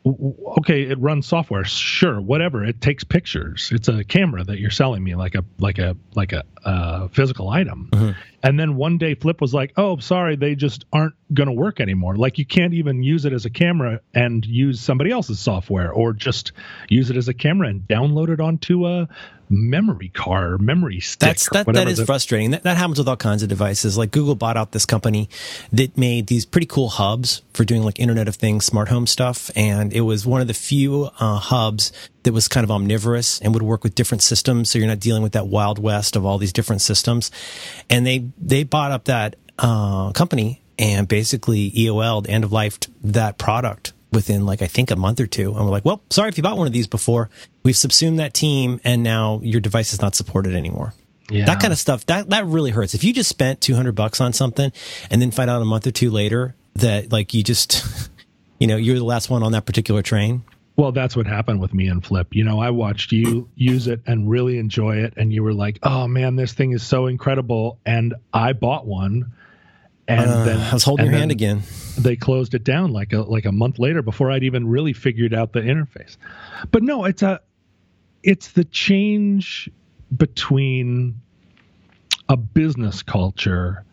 okay, 0.06 0.82
it 0.82 0.98
runs 0.98 1.26
software, 1.26 1.64
sure, 1.64 2.20
whatever. 2.20 2.64
It 2.64 2.80
takes 2.80 3.04
pictures. 3.04 3.70
It's 3.72 3.88
a 3.88 4.02
camera 4.04 4.42
that 4.44 4.58
you're 4.58 4.70
selling 4.70 5.04
me, 5.04 5.14
like 5.14 5.34
a 5.34 5.44
like 5.58 5.78
a 5.78 5.96
like 6.14 6.32
a 6.32 6.44
uh, 6.64 7.08
physical 7.08 7.50
item. 7.50 7.90
Mm-hmm. 7.92 8.10
And 8.42 8.59
then 8.59 8.76
one 8.76 8.98
day, 8.98 9.14
Flip 9.14 9.40
was 9.40 9.53
like, 9.53 9.72
"Oh, 9.76 9.98
sorry, 9.98 10.37
they 10.37 10.55
just 10.55 10.85
aren't 10.92 11.14
going 11.33 11.48
to 11.48 11.53
work 11.53 11.81
anymore. 11.81 12.16
Like 12.16 12.38
you 12.38 12.46
can't 12.46 12.74
even 12.74 13.03
use 13.03 13.24
it 13.24 13.33
as 13.33 13.44
a 13.44 13.50
camera 13.50 14.00
and 14.14 14.44
use 14.44 14.81
somebody 14.81 15.11
else's 15.11 15.38
software, 15.38 15.92
or 15.92 16.12
just 16.12 16.53
use 16.88 17.11
it 17.11 17.16
as 17.16 17.29
a 17.29 17.35
camera 17.35 17.68
and 17.68 17.83
download 17.83 18.31
it 18.31 18.40
onto 18.40 18.87
a 18.87 19.09
memory 19.50 20.09
card, 20.09 20.62
memory 20.62 21.00
stick. 21.00 21.29
That's 21.29 21.50
that. 21.50 21.66
That 21.66 21.88
is 21.88 21.98
the, 21.98 22.07
frustrating. 22.07 22.53
That, 22.53 22.62
that 22.62 22.76
happens 22.76 22.98
with 22.98 23.09
all 23.09 23.16
kinds 23.16 23.42
of 23.42 23.48
devices. 23.48 23.98
Like 23.98 24.11
Google 24.12 24.35
bought 24.37 24.57
out 24.57 24.72
this 24.72 24.87
company 24.87 25.29
that 25.72 25.98
made 25.98 26.29
these 26.29 26.46
pretty 26.46 26.66
cool 26.66 26.88
hubs 26.88 27.42
for 27.53 27.64
doing 27.64 27.83
like 27.83 27.98
Internet 27.98 28.29
of 28.29 28.37
Things, 28.37 28.64
smart 28.64 28.88
home 28.88 29.07
stuff, 29.07 29.50
and 29.57 29.92
it 29.92 30.03
was 30.03 30.26
one 30.26 30.40
of 30.40 30.46
the 30.46 30.55
few 30.55 31.11
uh, 31.18 31.37
hubs 31.37 31.92
that 32.22 32.33
was 32.33 32.48
kind 32.48 32.64
of 32.64 32.70
omnivorous 32.70 33.40
and 33.40 33.54
would 33.54 33.62
work 33.62 33.83
with 33.83 33.94
different 33.94 34.22
systems. 34.22 34.70
So 34.70 34.78
you're 34.78 34.88
not 34.88 35.00
dealing 35.00 35.22
with 35.22 35.33
that 35.33 35.46
wild 35.46 35.78
west 35.78 36.16
of 36.16 36.24
all 36.26 36.38
these 36.38 36.52
different 36.52 36.83
systems. 36.83 37.30
And 37.88 38.06
they 38.06 38.30
they 38.38 38.64
bought 38.64 38.92
up 38.92 39.04
that 39.04 39.37
uh, 39.59 40.12
company 40.12 40.62
and 40.78 41.06
basically 41.06 41.70
EOL'd 41.72 42.28
end 42.28 42.44
of 42.44 42.52
life 42.52 42.78
that 43.02 43.38
product 43.38 43.92
within 44.12 44.46
like 44.46 44.62
I 44.62 44.66
think 44.66 44.90
a 44.90 44.96
month 44.96 45.20
or 45.20 45.26
two. 45.26 45.54
And 45.54 45.64
we're 45.64 45.70
like, 45.70 45.85
well, 45.85 46.02
sorry 46.11 46.28
if 46.28 46.37
you 46.37 46.42
bought 46.42 46.56
one 46.56 46.66
of 46.66 46.72
these 46.72 46.87
before. 46.87 47.30
We've 47.62 47.76
subsumed 47.76 48.18
that 48.18 48.35
team, 48.35 48.80
and 48.85 49.02
now 49.02 49.40
your 49.42 49.61
device 49.61 49.92
is 49.92 50.00
not 50.00 50.14
supported 50.14 50.54
anymore. 50.54 50.94
Yeah. 51.28 51.44
That 51.46 51.61
kind 51.61 51.72
of 51.72 51.78
stuff 51.78 52.06
that 52.06 52.30
that 52.30 52.46
really 52.46 52.70
hurts. 52.70 52.94
If 52.94 53.04
you 53.04 53.12
just 53.12 53.28
spent 53.28 53.61
two 53.61 53.74
hundred 53.74 53.94
bucks 53.94 54.20
on 54.20 54.33
something 54.33 54.72
and 55.11 55.22
then 55.22 55.30
find 55.30 55.48
out 55.48 55.62
a 55.62 55.64
month 55.64 55.87
or 55.87 55.92
two 55.92 56.11
later 56.11 56.56
that 56.74 57.12
like 57.12 57.35
you 57.35 57.42
just, 57.42 57.85
you 58.59 58.66
know, 58.66 58.76
you're 58.76 58.98
the 58.98 59.04
last 59.04 59.30
one 59.30 59.42
on 59.42 59.52
that 59.52 59.66
particular 59.66 60.02
train. 60.02 60.42
Well, 60.76 60.92
that's 60.92 61.14
what 61.14 61.26
happened 61.26 61.61
with 61.61 61.74
me 61.74 61.88
and 61.88 62.04
Flip. 62.04 62.28
You 62.35 62.44
know, 62.44 62.59
I 62.59 62.70
watched 62.70 63.12
you 63.12 63.48
use 63.54 63.87
it 63.87 64.00
and 64.06 64.30
really 64.30 64.59
enjoy 64.59 64.98
it, 64.98 65.14
and 65.16 65.33
you 65.33 65.42
were 65.42 65.52
like, 65.52 65.78
"Oh 65.83 66.06
man, 66.09 66.37
this 66.37 66.52
thing 66.52 66.72
is 66.72 66.83
so 66.83 67.06
incredible!" 67.06 67.78
And 67.85 68.14
I 68.33 68.54
bought 68.54 68.87
one, 68.87 69.33
and 70.09 70.30
uh, 70.30 70.44
then 70.44 70.61
I 70.61 70.72
was 70.72 70.85
holding 70.85 71.06
your 71.06 71.14
hand 71.14 71.30
again. 71.30 71.62
They 71.98 72.16
closed 72.16 72.54
it 72.54 72.64
down 72.64 72.92
like 72.92 73.12
a 73.12 73.20
like 73.20 73.44
a 73.44 73.52
month 73.52 73.78
later 73.78 74.00
before 74.02 74.30
I'd 74.30 74.42
even 74.42 74.68
really 74.68 74.92
figured 74.92 75.35
out 75.35 75.52
the 75.52 75.61
interface. 75.61 76.16
But 76.70 76.83
no, 76.83 77.04
it's 77.04 77.22
a 77.22 77.40
it's 78.22 78.52
the 78.52 78.64
change 78.64 79.70
between 80.16 81.20
a 82.28 82.37
business 82.37 83.02
culture 83.02 83.85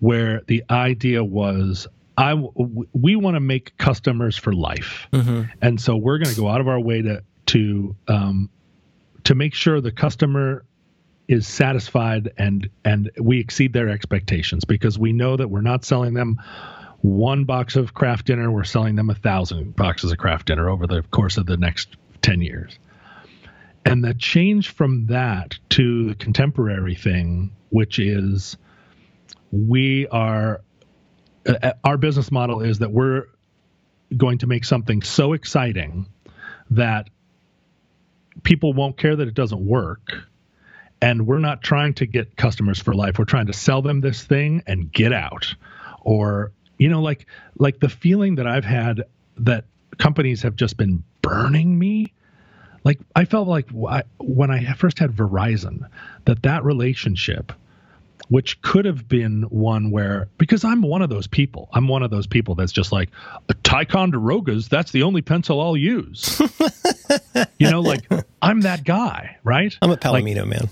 where 0.00 0.42
the 0.46 0.64
idea 0.70 1.24
was 1.24 1.88
I 2.18 2.34
we 2.34 3.14
want 3.14 3.36
to 3.36 3.40
make 3.40 3.76
customers 3.78 4.36
for 4.36 4.52
life, 4.52 5.06
mm-hmm. 5.12 5.42
and 5.62 5.80
so 5.80 5.96
we're 5.96 6.18
going 6.18 6.34
to 6.34 6.40
go 6.40 6.48
out 6.48 6.60
of 6.60 6.66
our 6.66 6.80
way 6.80 7.00
to 7.00 7.22
to 7.46 7.96
um, 8.08 8.50
to 9.22 9.36
make 9.36 9.54
sure 9.54 9.80
the 9.80 9.92
customer 9.92 10.64
is 11.28 11.46
satisfied 11.46 12.32
and 12.36 12.68
and 12.84 13.12
we 13.20 13.38
exceed 13.38 13.72
their 13.72 13.88
expectations 13.88 14.64
because 14.64 14.98
we 14.98 15.12
know 15.12 15.36
that 15.36 15.48
we're 15.48 15.60
not 15.60 15.84
selling 15.84 16.14
them 16.14 16.42
one 17.02 17.44
box 17.44 17.76
of 17.76 17.94
Kraft 17.94 18.26
Dinner. 18.26 18.50
We're 18.50 18.64
selling 18.64 18.96
them 18.96 19.10
a 19.10 19.14
thousand 19.14 19.76
boxes 19.76 20.10
of 20.10 20.18
Kraft 20.18 20.46
Dinner 20.46 20.68
over 20.68 20.88
the 20.88 21.02
course 21.12 21.36
of 21.36 21.46
the 21.46 21.56
next 21.56 21.96
10 22.22 22.40
years. 22.40 22.76
And 23.84 24.02
the 24.02 24.14
change 24.14 24.70
from 24.70 25.06
that 25.06 25.56
to 25.70 26.08
the 26.08 26.14
contemporary 26.16 26.96
thing 26.96 27.52
which 27.70 28.00
is 28.00 28.56
we 29.52 30.08
are 30.08 30.62
uh, 31.48 31.72
our 31.84 31.96
business 31.96 32.30
model 32.30 32.60
is 32.60 32.78
that 32.78 32.90
we're 32.90 33.24
going 34.16 34.38
to 34.38 34.46
make 34.46 34.64
something 34.64 35.02
so 35.02 35.32
exciting 35.32 36.06
that 36.70 37.08
people 38.42 38.72
won't 38.72 38.96
care 38.96 39.16
that 39.16 39.28
it 39.28 39.34
doesn't 39.34 39.66
work 39.66 40.12
and 41.00 41.26
we're 41.26 41.38
not 41.38 41.62
trying 41.62 41.94
to 41.94 42.06
get 42.06 42.36
customers 42.36 42.80
for 42.80 42.94
life 42.94 43.18
we're 43.18 43.24
trying 43.24 43.46
to 43.46 43.52
sell 43.52 43.82
them 43.82 44.00
this 44.00 44.22
thing 44.22 44.62
and 44.66 44.92
get 44.92 45.12
out 45.12 45.54
or 46.02 46.52
you 46.78 46.88
know 46.88 47.02
like 47.02 47.26
like 47.58 47.80
the 47.80 47.88
feeling 47.88 48.36
that 48.36 48.46
i've 48.46 48.64
had 48.64 49.02
that 49.36 49.64
companies 49.98 50.42
have 50.42 50.56
just 50.56 50.76
been 50.76 51.02
burning 51.22 51.78
me. 51.78 52.12
Like 52.84 53.00
I 53.14 53.24
felt 53.24 53.48
like 53.48 53.68
when 53.70 54.50
I 54.50 54.72
first 54.74 54.98
had 54.98 55.10
Verizon, 55.10 55.88
that 56.24 56.42
that 56.44 56.64
relationship, 56.64 57.52
which 58.28 58.60
could 58.62 58.84
have 58.84 59.08
been 59.08 59.42
one 59.44 59.90
where 59.90 60.28
because 60.38 60.64
I'm 60.64 60.82
one 60.82 61.02
of 61.02 61.10
those 61.10 61.26
people, 61.26 61.68
I'm 61.72 61.88
one 61.88 62.02
of 62.02 62.10
those 62.10 62.26
people 62.26 62.54
that's 62.54 62.72
just 62.72 62.92
like 62.92 63.10
Ticonderoga's. 63.62 64.68
That's 64.68 64.92
the 64.92 65.02
only 65.02 65.22
pencil 65.22 65.60
I'll 65.60 65.76
use. 65.76 66.40
you 67.58 67.70
know, 67.70 67.80
like 67.80 68.08
I'm 68.42 68.62
that 68.62 68.84
guy, 68.84 69.36
right? 69.44 69.76
I'm 69.80 69.90
a 69.90 69.96
Palomino 69.96 70.38
like, 70.38 70.46
man. 70.46 70.68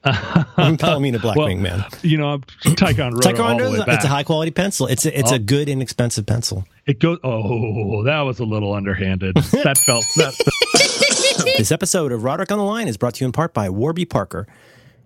I'm 0.04 0.76
Palomino 0.76 1.18
Blackwing 1.18 1.62
well, 1.62 1.78
man. 1.78 1.84
You 2.02 2.18
know, 2.18 2.40
Ticonderoga. 2.62 3.20
Ticonderoga. 3.20 3.84
It's 3.88 4.04
a 4.04 4.08
high 4.08 4.22
quality 4.22 4.52
pencil. 4.52 4.86
It's 4.86 5.04
a, 5.04 5.18
it's 5.18 5.32
oh. 5.32 5.36
a 5.36 5.38
good 5.38 5.68
inexpensive 5.68 6.24
pencil. 6.24 6.64
It 6.86 7.00
goes. 7.00 7.18
Oh, 7.24 8.04
that 8.04 8.20
was 8.20 8.38
a 8.38 8.44
little 8.44 8.72
underhanded. 8.72 9.34
that 9.36 9.76
felt 9.78 10.04
that. 10.16 10.34
this 11.58 11.72
episode 11.72 12.12
of 12.12 12.22
Roderick 12.22 12.52
on 12.52 12.58
the 12.58 12.64
Line 12.64 12.86
is 12.86 12.96
brought 12.96 13.14
to 13.14 13.24
you 13.24 13.26
in 13.26 13.32
part 13.32 13.52
by 13.52 13.68
Warby 13.68 14.04
Parker. 14.04 14.46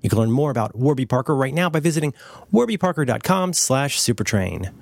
You 0.03 0.11
can 0.11 0.19
learn 0.19 0.31
more 0.31 0.51
about 0.51 0.77
Warby 0.77 1.07
Parker 1.07 1.35
right 1.35 1.55
now 1.55 1.71
by 1.71 1.81
visiting 1.81 2.13
warbyparker.com 2.53 3.53
slash 3.53 3.99
supertrain. 3.99 4.73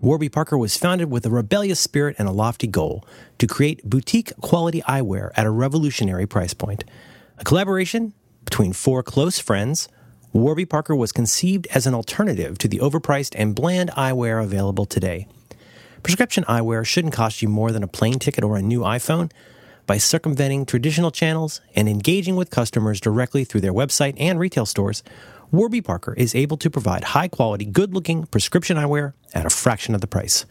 Warby 0.00 0.30
Parker 0.30 0.56
was 0.56 0.76
founded 0.76 1.10
with 1.10 1.26
a 1.26 1.30
rebellious 1.30 1.78
spirit 1.78 2.16
and 2.18 2.26
a 2.26 2.32
lofty 2.32 2.66
goal 2.66 3.04
to 3.38 3.46
create 3.46 3.84
boutique 3.84 4.34
quality 4.40 4.80
eyewear 4.82 5.30
at 5.36 5.44
a 5.44 5.50
revolutionary 5.50 6.26
price 6.26 6.54
point. 6.54 6.84
A 7.38 7.44
collaboration 7.44 8.14
between 8.44 8.72
four 8.72 9.02
close 9.02 9.38
friends, 9.38 9.88
Warby 10.32 10.64
Parker 10.64 10.94
was 10.94 11.12
conceived 11.12 11.66
as 11.74 11.86
an 11.86 11.94
alternative 11.94 12.56
to 12.58 12.68
the 12.68 12.78
overpriced 12.78 13.34
and 13.36 13.54
bland 13.54 13.90
eyewear 13.90 14.42
available 14.42 14.86
today. 14.86 15.26
Prescription 16.02 16.44
eyewear 16.44 16.86
shouldn't 16.86 17.12
cost 17.12 17.42
you 17.42 17.48
more 17.48 17.72
than 17.72 17.82
a 17.82 17.88
plane 17.88 18.18
ticket 18.18 18.44
or 18.44 18.56
a 18.56 18.62
new 18.62 18.80
iPhone. 18.80 19.30
By 19.90 19.98
circumventing 19.98 20.66
traditional 20.66 21.10
channels 21.10 21.60
and 21.74 21.88
engaging 21.88 22.36
with 22.36 22.48
customers 22.48 23.00
directly 23.00 23.42
through 23.42 23.62
their 23.62 23.72
website 23.72 24.14
and 24.18 24.38
retail 24.38 24.64
stores, 24.64 25.02
Warby 25.50 25.80
Parker 25.80 26.14
is 26.14 26.32
able 26.32 26.56
to 26.58 26.70
provide 26.70 27.02
high 27.02 27.26
quality, 27.26 27.64
good 27.64 27.92
looking 27.92 28.26
prescription 28.26 28.76
eyewear 28.76 29.14
at 29.34 29.46
a 29.46 29.50
fraction 29.50 29.96
of 29.96 30.00
the 30.00 30.06
price. 30.06 30.46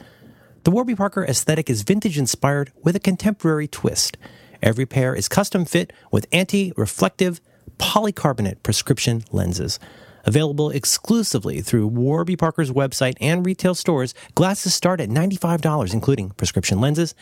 The 0.66 0.72
Warby 0.72 0.96
Parker 0.96 1.24
aesthetic 1.24 1.70
is 1.70 1.84
vintage 1.84 2.18
inspired 2.18 2.74
with 2.84 2.98
a 2.98 3.00
contemporary 3.00 3.70
twist. 3.70 4.18
Every 4.62 4.86
pair 4.86 5.16
is 5.16 5.30
custom 5.30 5.64
fit 5.64 5.94
with 6.12 6.28
anti 6.34 6.74
reflective 6.76 7.40
polycarbonate 7.78 8.62
prescription 8.62 9.24
lenses. 9.32 9.80
Available 10.26 10.70
exclusively 10.70 11.62
through 11.62 11.88
Warby 11.88 12.36
Parker's 12.36 12.72
website 12.72 13.16
and 13.22 13.46
retail 13.46 13.74
stores, 13.74 14.14
glasses 14.36 14.76
start 14.76 15.00
at 15.00 15.08
$95, 15.08 15.94
including 15.94 16.32
prescription 16.32 16.82
lenses, 16.82 17.16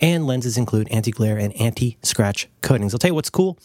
and 0.00 0.26
lenses 0.26 0.56
include 0.56 0.88
anti 0.90 1.10
glare 1.10 1.38
and 1.38 1.54
anti 1.60 1.98
scratch 2.02 2.48
coatings. 2.62 2.94
I'll 2.94 2.98
tell 2.98 3.10
you 3.10 3.14
what's 3.14 3.30
cool. 3.30 3.58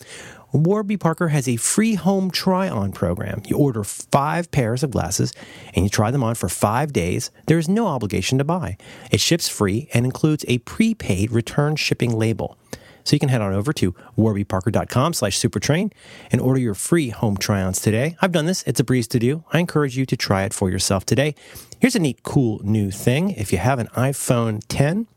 Warby 0.54 0.98
Parker 0.98 1.30
has 1.30 1.48
a 1.48 1.56
free 1.56 1.96
home 1.96 2.30
try 2.30 2.68
on 2.68 2.92
program. 2.92 3.42
You 3.46 3.58
order 3.58 3.86
five 3.86 4.52
pairs 4.52 4.84
of 4.84 4.92
glasses 4.92 5.32
and 5.74 5.86
you 5.86 5.90
try 5.90 6.12
them 6.12 6.24
on 6.24 6.36
for 6.36 6.50
five 6.50 6.92
days. 6.92 7.32
There 7.48 7.58
is 7.58 7.70
no 7.70 7.88
obligation 7.88 8.38
to 8.38 8.44
buy. 8.44 8.76
It 9.12 9.22
ships 9.22 9.48
free 9.48 9.88
and 9.94 10.06
includes 10.06 10.44
a 10.50 10.58
prepaid 10.60 11.32
return 11.32 11.78
shipping 11.78 12.14
label. 12.14 12.58
So 13.04 13.16
you 13.16 13.20
can 13.20 13.30
head 13.30 13.42
on 13.42 13.54
over 13.54 13.74
to 13.74 13.94
warbyparker.com 14.18 15.14
slash 15.14 15.40
supertrain 15.40 15.92
and 16.32 16.42
order 16.42 16.60
your 16.60 16.76
free 16.76 17.10
home 17.10 17.38
try-ons 17.38 17.80
today. 17.82 18.16
I've 18.22 18.32
done 18.32 18.46
this. 18.46 18.64
It's 18.64 18.80
a 18.80 18.84
breeze 18.84 19.08
to 19.10 19.20
do. 19.20 19.44
I 19.52 19.60
encourage 19.60 19.98
you 19.98 20.06
to 20.06 20.18
try 20.18 20.44
it 20.44 20.54
for 20.54 20.70
yourself 20.70 21.06
today. 21.06 21.34
Here's 21.80 21.96
a 21.96 22.00
neat, 22.00 22.24
cool 22.24 22.60
new 22.64 22.92
thing. 22.92 23.32
If 23.32 23.52
you 23.52 23.58
have 23.58 23.80
an 23.80 23.88
iPhone 23.88 24.62
10, 24.68 25.08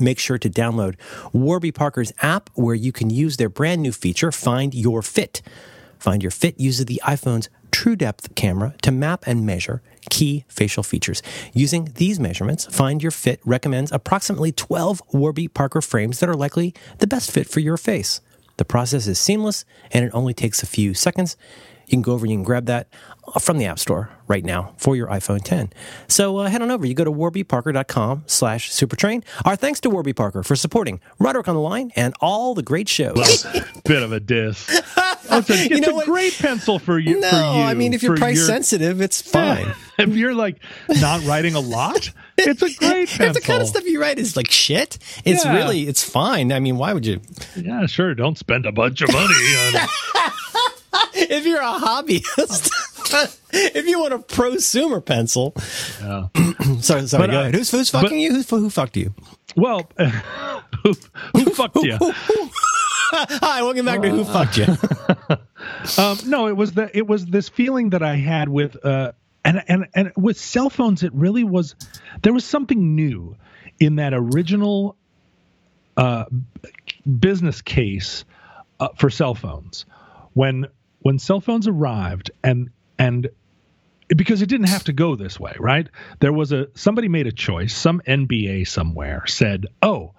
make 0.00 0.18
sure 0.18 0.38
to 0.38 0.50
download 0.50 0.96
Warby 1.32 1.72
Parker's 1.72 2.12
app 2.20 2.50
where 2.54 2.74
you 2.74 2.92
can 2.92 3.10
use 3.10 3.36
their 3.36 3.48
brand 3.48 3.82
new 3.82 3.92
feature, 3.92 4.32
Find 4.32 4.74
Your 4.74 5.02
Fit. 5.02 5.42
Find 5.98 6.22
Your 6.22 6.30
Fit 6.30 6.58
uses 6.58 6.86
the 6.86 7.00
iPhone's 7.04 7.48
true 7.70 7.96
depth 7.96 8.34
camera 8.34 8.74
to 8.82 8.92
map 8.92 9.24
and 9.26 9.44
measure 9.44 9.82
key 10.10 10.44
facial 10.48 10.82
features. 10.82 11.22
Using 11.52 11.92
these 11.96 12.20
measurements, 12.20 12.66
Find 12.66 13.02
Your 13.02 13.10
Fit 13.10 13.40
recommends 13.44 13.90
approximately 13.90 14.52
12 14.52 15.02
Warby 15.12 15.48
Parker 15.48 15.80
frames 15.80 16.20
that 16.20 16.28
are 16.28 16.36
likely 16.36 16.74
the 16.98 17.06
best 17.06 17.30
fit 17.30 17.48
for 17.48 17.60
your 17.60 17.76
face. 17.76 18.20
The 18.56 18.64
process 18.64 19.06
is 19.06 19.18
seamless 19.18 19.64
and 19.90 20.04
it 20.04 20.12
only 20.14 20.34
takes 20.34 20.62
a 20.62 20.66
few 20.66 20.94
seconds. 20.94 21.36
You 21.86 21.92
can 21.96 22.02
go 22.02 22.12
over 22.12 22.24
and 22.24 22.32
you 22.32 22.38
can 22.38 22.44
grab 22.44 22.66
that 22.66 22.88
from 23.40 23.58
the 23.58 23.66
App 23.66 23.78
Store 23.78 24.10
right 24.26 24.44
now 24.44 24.74
for 24.76 24.96
your 24.96 25.08
iPhone 25.08 25.42
10. 25.42 25.72
So 26.08 26.38
uh, 26.38 26.48
head 26.48 26.62
on 26.62 26.70
over. 26.70 26.86
You 26.86 26.94
go 26.94 27.04
to 27.04 27.12
warbyparker.com 27.12 28.24
slash 28.26 28.70
supertrain. 28.70 29.24
Our 29.44 29.56
thanks 29.56 29.80
to 29.80 29.90
Warby 29.90 30.12
Parker 30.12 30.42
for 30.42 30.56
supporting 30.56 31.00
Roderick 31.18 31.48
on 31.48 31.54
the 31.54 31.60
Line 31.60 31.92
and 31.96 32.14
all 32.20 32.54
the 32.54 32.62
great 32.62 32.88
shows. 32.88 33.44
Well, 33.44 33.64
bit 33.84 34.02
of 34.02 34.12
a 34.12 34.20
diss. 34.20 34.82
It's 35.26 35.50
a, 35.50 35.54
it's 35.54 35.70
you 35.70 35.80
know 35.80 36.00
a 36.00 36.04
great 36.04 36.36
pencil 36.38 36.78
for 36.78 36.98
you. 36.98 37.18
No, 37.18 37.30
for 37.30 37.36
you, 37.36 37.42
I 37.42 37.74
mean, 37.74 37.92
if 37.92 38.02
you're 38.02 38.16
price 38.16 38.36
your, 38.36 38.46
sensitive, 38.46 39.00
it's 39.00 39.20
fine. 39.32 39.66
Yeah, 39.66 39.74
if 39.98 40.10
you're 40.10 40.34
like 40.34 40.58
not 40.88 41.24
writing 41.24 41.54
a 41.54 41.60
lot, 41.60 42.12
it's 42.36 42.62
a 42.62 42.72
great 42.74 43.08
pencil. 43.08 43.26
if 43.26 43.32
the 43.32 43.40
kind 43.40 43.62
of 43.62 43.66
stuff 43.66 43.84
you 43.84 44.00
write 44.00 44.18
is 44.18 44.36
like 44.36 44.50
shit, 44.50 44.98
it's 45.24 45.44
yeah. 45.44 45.56
really, 45.56 45.88
it's 45.88 46.04
fine. 46.08 46.52
I 46.52 46.60
mean, 46.60 46.76
why 46.76 46.92
would 46.92 47.06
you? 47.06 47.20
Yeah, 47.56 47.86
sure. 47.86 48.14
Don't 48.14 48.38
spend 48.38 48.66
a 48.66 48.72
bunch 48.72 49.00
of 49.00 49.12
money 49.12 49.24
on 49.24 49.72
if 51.30 51.46
you're 51.46 51.60
a 51.60 51.78
hobbyist, 51.78 52.70
if 53.52 53.86
you 53.86 54.00
want 54.00 54.14
a 54.14 54.18
prosumer 54.18 55.04
pencil, 55.04 55.54
yeah. 56.00 56.28
sorry, 56.80 57.06
sorry, 57.06 57.26
but, 57.26 57.30
go 57.30 57.38
uh, 57.38 57.40
ahead. 57.42 57.54
Who's, 57.54 57.70
who's 57.70 57.90
fucking 57.90 58.08
but, 58.10 58.16
you? 58.16 58.32
Who's, 58.32 58.50
who 58.50 58.70
fucked 58.70 58.96
you? 58.96 59.14
Well, 59.56 59.88
uh, 59.98 60.08
who, 60.82 60.94
who 61.36 61.44
fucked 61.50 61.76
you? 61.76 61.98
Hi, 63.16 63.62
welcome 63.62 63.86
back 63.86 64.02
to 64.02 64.10
Who 64.10 64.24
Fucked 64.24 64.56
You. 64.56 66.02
um, 66.02 66.18
no, 66.26 66.48
it 66.48 66.56
was 66.56 66.72
the 66.72 66.90
it 66.96 67.06
was 67.06 67.26
this 67.26 67.48
feeling 67.48 67.90
that 67.90 68.02
I 68.02 68.16
had 68.16 68.48
with 68.48 68.84
uh, 68.84 69.12
and 69.44 69.62
and 69.68 69.86
and 69.94 70.12
with 70.16 70.36
cell 70.38 70.68
phones, 70.68 71.04
it 71.04 71.14
really 71.14 71.44
was 71.44 71.76
there 72.22 72.32
was 72.32 72.44
something 72.44 72.96
new 72.96 73.36
in 73.78 73.96
that 73.96 74.14
original 74.14 74.96
uh, 75.96 76.24
business 77.20 77.62
case 77.62 78.24
uh, 78.80 78.88
for 78.96 79.10
cell 79.10 79.34
phones 79.34 79.86
when 80.32 80.66
when 81.04 81.18
cell 81.18 81.40
phones 81.40 81.68
arrived 81.68 82.30
and 82.42 82.70
and 82.98 83.28
because 84.08 84.42
it 84.42 84.46
didn't 84.46 84.68
have 84.68 84.84
to 84.84 84.92
go 84.92 85.16
this 85.16 85.38
way, 85.38 85.54
right? 85.60 85.86
There 86.20 86.32
was 86.32 86.50
a 86.50 86.68
somebody 86.74 87.08
made 87.08 87.26
a 87.26 87.32
choice. 87.32 87.74
Some 87.74 88.00
MBA 88.06 88.66
somewhere 88.66 89.24
said, 89.26 89.66
"Oh, 89.82 90.14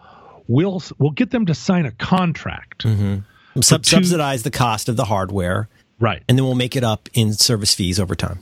we'll 0.47 0.81
we'll 0.99 1.11
get 1.11 1.31
them 1.31 1.47
to 1.47 1.55
sign 1.55 1.85
a 1.87 1.91
contract, 1.91 2.85
mm-hmm. 2.85 3.61
Sub- 3.61 3.83
two, 3.83 3.95
subsidize 3.95 4.43
the 4.43 4.51
cost 4.51 4.87
of 4.87 4.95
the 4.95 5.05
hardware, 5.05 5.67
right? 5.99 6.23
And 6.29 6.37
then 6.37 6.45
we'll 6.45 6.55
make 6.55 6.75
it 6.75 6.83
up 6.83 7.09
in 7.13 7.33
service 7.33 7.73
fees 7.73 7.99
over 7.99 8.13
time." 8.13 8.39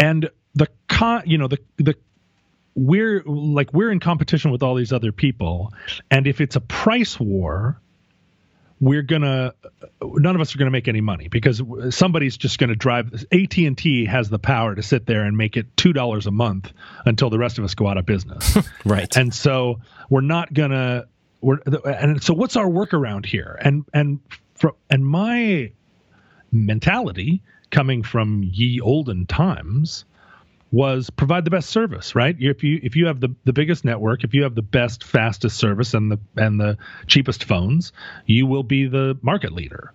And 0.00 0.30
the 0.54 0.68
con, 0.88 1.22
you 1.26 1.36
know, 1.36 1.48
the 1.48 1.58
the 1.76 1.96
we're 2.74 3.22
like 3.24 3.74
we're 3.74 3.92
in 3.92 4.00
competition 4.00 4.52
with 4.52 4.62
all 4.62 4.74
these 4.74 4.92
other 4.92 5.12
people, 5.12 5.70
and 6.10 6.26
if 6.26 6.40
it's 6.40 6.56
a 6.56 6.60
price 6.60 7.20
war, 7.20 7.78
we're 8.82 9.02
gonna 9.02 9.54
none 10.02 10.34
of 10.34 10.40
us 10.40 10.54
are 10.54 10.58
gonna 10.58 10.72
make 10.72 10.88
any 10.88 11.00
money 11.00 11.28
because 11.28 11.62
somebody's 11.90 12.36
just 12.36 12.58
gonna 12.58 12.74
drive 12.74 13.24
AT&T 13.32 14.04
has 14.06 14.28
the 14.28 14.40
power 14.40 14.74
to 14.74 14.82
sit 14.82 15.06
there 15.06 15.22
and 15.22 15.36
make 15.36 15.56
it 15.56 15.74
two 15.76 15.92
dollars 15.92 16.26
a 16.26 16.32
month 16.32 16.72
until 17.06 17.30
the 17.30 17.38
rest 17.38 17.58
of 17.58 17.64
us 17.64 17.74
go 17.74 17.86
out 17.86 17.96
of 17.96 18.04
business. 18.04 18.58
Right. 18.84 19.16
And 19.16 19.32
so 19.32 19.80
we're 20.10 20.22
not 20.22 20.52
gonna 20.52 21.04
we're 21.40 21.58
and 21.84 22.20
so 22.20 22.34
what's 22.34 22.56
our 22.56 22.66
workaround 22.66 23.24
here? 23.24 23.56
And 23.60 23.84
and 23.94 24.18
from 24.54 24.72
and 24.90 25.06
my 25.06 25.70
mentality 26.50 27.40
coming 27.70 28.02
from 28.02 28.42
ye 28.42 28.80
olden 28.80 29.26
times 29.26 30.04
was 30.72 31.10
provide 31.10 31.44
the 31.44 31.50
best 31.50 31.68
service, 31.68 32.14
right? 32.14 32.34
If 32.38 32.64
you 32.64 32.80
if 32.82 32.96
you 32.96 33.06
have 33.06 33.20
the, 33.20 33.34
the 33.44 33.52
biggest 33.52 33.84
network, 33.84 34.24
if 34.24 34.34
you 34.34 34.42
have 34.42 34.54
the 34.54 34.62
best, 34.62 35.04
fastest 35.04 35.58
service 35.58 35.92
and 35.92 36.10
the 36.10 36.18
and 36.36 36.58
the 36.58 36.78
cheapest 37.06 37.44
phones, 37.44 37.92
you 38.26 38.46
will 38.46 38.62
be 38.62 38.86
the 38.86 39.16
market 39.22 39.52
leader. 39.52 39.92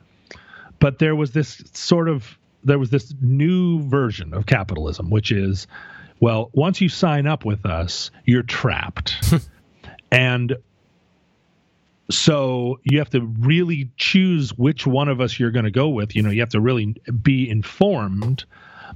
But 0.80 1.00
there 1.00 1.16
was 1.16 1.32
this 1.32 1.64
sort 1.74 2.08
of 2.08 2.38
there 2.64 2.78
was 2.78 2.92
this 2.92 3.14
new 3.22 3.82
version 3.90 4.34
of 4.34 4.46
capitalism, 4.46 5.10
which 5.10 5.32
is, 5.32 5.66
well, 6.20 6.52
once 6.54 6.80
you 6.80 6.90
sign 6.90 7.26
up 7.26 7.44
with 7.44 7.66
us, 7.66 8.12
you're 8.26 8.44
trapped. 8.44 9.34
and 10.12 10.58
so 12.12 12.80
you 12.84 13.00
have 13.00 13.10
to 13.10 13.22
really 13.22 13.90
choose 13.98 14.52
which 14.58 14.86
one 14.86 15.10
of 15.10 15.22
us 15.22 15.40
you're 15.40 15.52
going 15.52 15.66
to 15.66 15.72
go 15.72 15.90
with. 15.90 16.16
You 16.16 16.22
know, 16.22 16.30
you 16.30 16.42
have 16.42 16.50
to 16.50 16.62
really 16.62 16.96
be 17.22 17.50
informed 17.50 18.46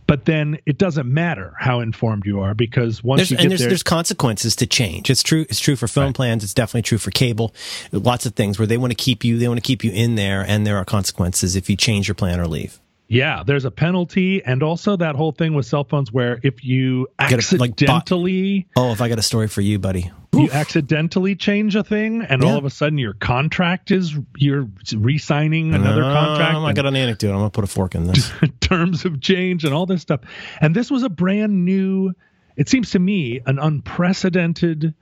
but 0.07 0.25
then 0.25 0.57
it 0.65 0.77
doesn't 0.77 1.11
matter 1.11 1.53
how 1.57 1.79
informed 1.79 2.25
you 2.25 2.41
are 2.41 2.53
because 2.53 3.03
once 3.03 3.19
there's, 3.19 3.31
you 3.31 3.37
get 3.37 3.43
and 3.43 3.51
there's, 3.51 3.61
there, 3.61 3.69
there's 3.69 3.83
consequences 3.83 4.55
to 4.57 4.67
change. 4.67 5.09
It's 5.09 5.23
true. 5.23 5.45
It's 5.49 5.59
true 5.59 5.75
for 5.75 5.87
phone 5.87 6.07
right. 6.07 6.15
plans. 6.15 6.43
It's 6.43 6.53
definitely 6.53 6.83
true 6.83 6.97
for 6.97 7.11
cable. 7.11 7.53
Lots 7.91 8.25
of 8.25 8.35
things 8.35 8.59
where 8.59 8.67
they 8.67 8.77
want 8.77 8.91
to 8.91 8.95
keep 8.95 9.23
you. 9.23 9.37
They 9.37 9.47
want 9.47 9.59
to 9.59 9.65
keep 9.65 9.83
you 9.83 9.91
in 9.91 10.15
there, 10.15 10.43
and 10.45 10.67
there 10.67 10.77
are 10.77 10.85
consequences 10.85 11.55
if 11.55 11.69
you 11.69 11.75
change 11.75 12.07
your 12.07 12.15
plan 12.15 12.39
or 12.39 12.47
leave. 12.47 12.80
Yeah, 13.13 13.43
there's 13.45 13.65
a 13.65 13.71
penalty, 13.71 14.41
and 14.45 14.63
also 14.63 14.95
that 14.95 15.15
whole 15.15 15.33
thing 15.33 15.53
with 15.53 15.65
cell 15.65 15.83
phones 15.83 16.13
where 16.13 16.39
if 16.43 16.63
you 16.63 17.07
Get 17.19 17.31
a- 17.51 17.57
like, 17.57 17.71
accidentally 17.71 18.67
Oh, 18.77 18.93
if 18.93 19.01
I 19.01 19.09
got 19.09 19.19
a 19.19 19.21
story 19.21 19.49
for 19.49 19.59
you, 19.59 19.79
buddy. 19.79 20.09
you 20.33 20.49
accidentally 20.49 21.35
change 21.35 21.75
a 21.75 21.83
thing, 21.83 22.21
and 22.21 22.41
Yeah. 22.41 22.47
all 22.49 22.57
of 22.57 22.63
a 22.63 22.69
sudden 22.69 22.97
your 22.97 23.11
contract 23.15 23.91
is 23.91 24.17
you're 24.37 24.65
re-signing 24.95 25.73
another 25.75 26.03
contract. 26.03 26.55
Um, 26.55 26.63
I 26.63 26.71
got 26.71 26.85
an 26.85 26.95
anecdote. 26.95 27.31
I'm 27.31 27.39
gonna 27.39 27.49
put 27.49 27.65
a 27.65 27.67
fork 27.67 27.95
in 27.95 28.07
this. 28.07 28.31
terms 28.61 29.03
of 29.03 29.19
change 29.19 29.65
and 29.65 29.73
all 29.73 29.85
this 29.85 30.01
stuff. 30.01 30.21
And 30.61 30.73
this 30.73 30.89
was 30.89 31.03
a 31.03 31.09
brand 31.09 31.65
new. 31.65 32.13
It 32.55 32.69
seems 32.69 32.91
to 32.91 32.99
me 32.99 33.41
an 33.45 33.59
unprecedented 33.59 34.93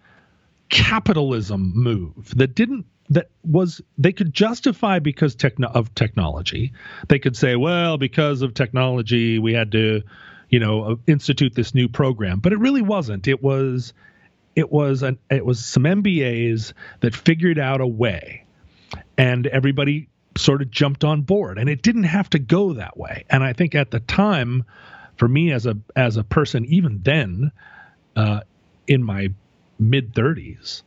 capitalism 0.69 1.71
move 1.75 2.33
that 2.35 2.55
didn't 2.55 2.85
that 3.09 3.29
was 3.43 3.81
they 3.97 4.13
could 4.13 4.33
justify 4.33 4.99
because 4.99 5.35
techno, 5.35 5.67
of 5.67 5.93
technology. 5.95 6.73
They 7.07 7.19
could 7.19 7.35
say, 7.35 7.55
well, 7.55 7.97
because 7.97 8.41
of 8.41 8.53
technology, 8.53 9.39
we 9.39 9.53
had 9.53 9.71
to, 9.71 10.03
you 10.49 10.59
know, 10.59 10.83
uh, 10.83 10.95
institute 11.07 11.55
this 11.55 11.73
new 11.73 11.89
program. 11.89 12.39
But 12.39 12.53
it 12.53 12.59
really 12.59 12.81
wasn't. 12.81 13.27
It 13.27 13.41
was, 13.41 13.93
it 14.55 14.71
was 14.71 15.03
an 15.03 15.17
it 15.29 15.45
was 15.45 15.65
some 15.65 15.83
MBAs 15.83 16.73
that 16.99 17.15
figured 17.15 17.57
out 17.57 17.81
a 17.81 17.87
way, 17.87 18.45
and 19.17 19.47
everybody 19.47 20.09
sort 20.37 20.61
of 20.61 20.69
jumped 20.69 21.03
on 21.03 21.21
board. 21.23 21.57
And 21.57 21.69
it 21.69 21.81
didn't 21.81 22.03
have 22.03 22.29
to 22.31 22.39
go 22.39 22.73
that 22.73 22.97
way. 22.97 23.25
And 23.29 23.43
I 23.43 23.53
think 23.53 23.75
at 23.75 23.91
the 23.91 23.99
time, 23.99 24.65
for 25.17 25.27
me 25.27 25.51
as 25.51 25.65
a 25.65 25.77
as 25.95 26.17
a 26.17 26.23
person, 26.23 26.65
even 26.65 27.01
then, 27.01 27.51
uh, 28.15 28.41
in 28.87 29.03
my 29.03 29.29
mid 29.79 30.13
30s, 30.13 30.83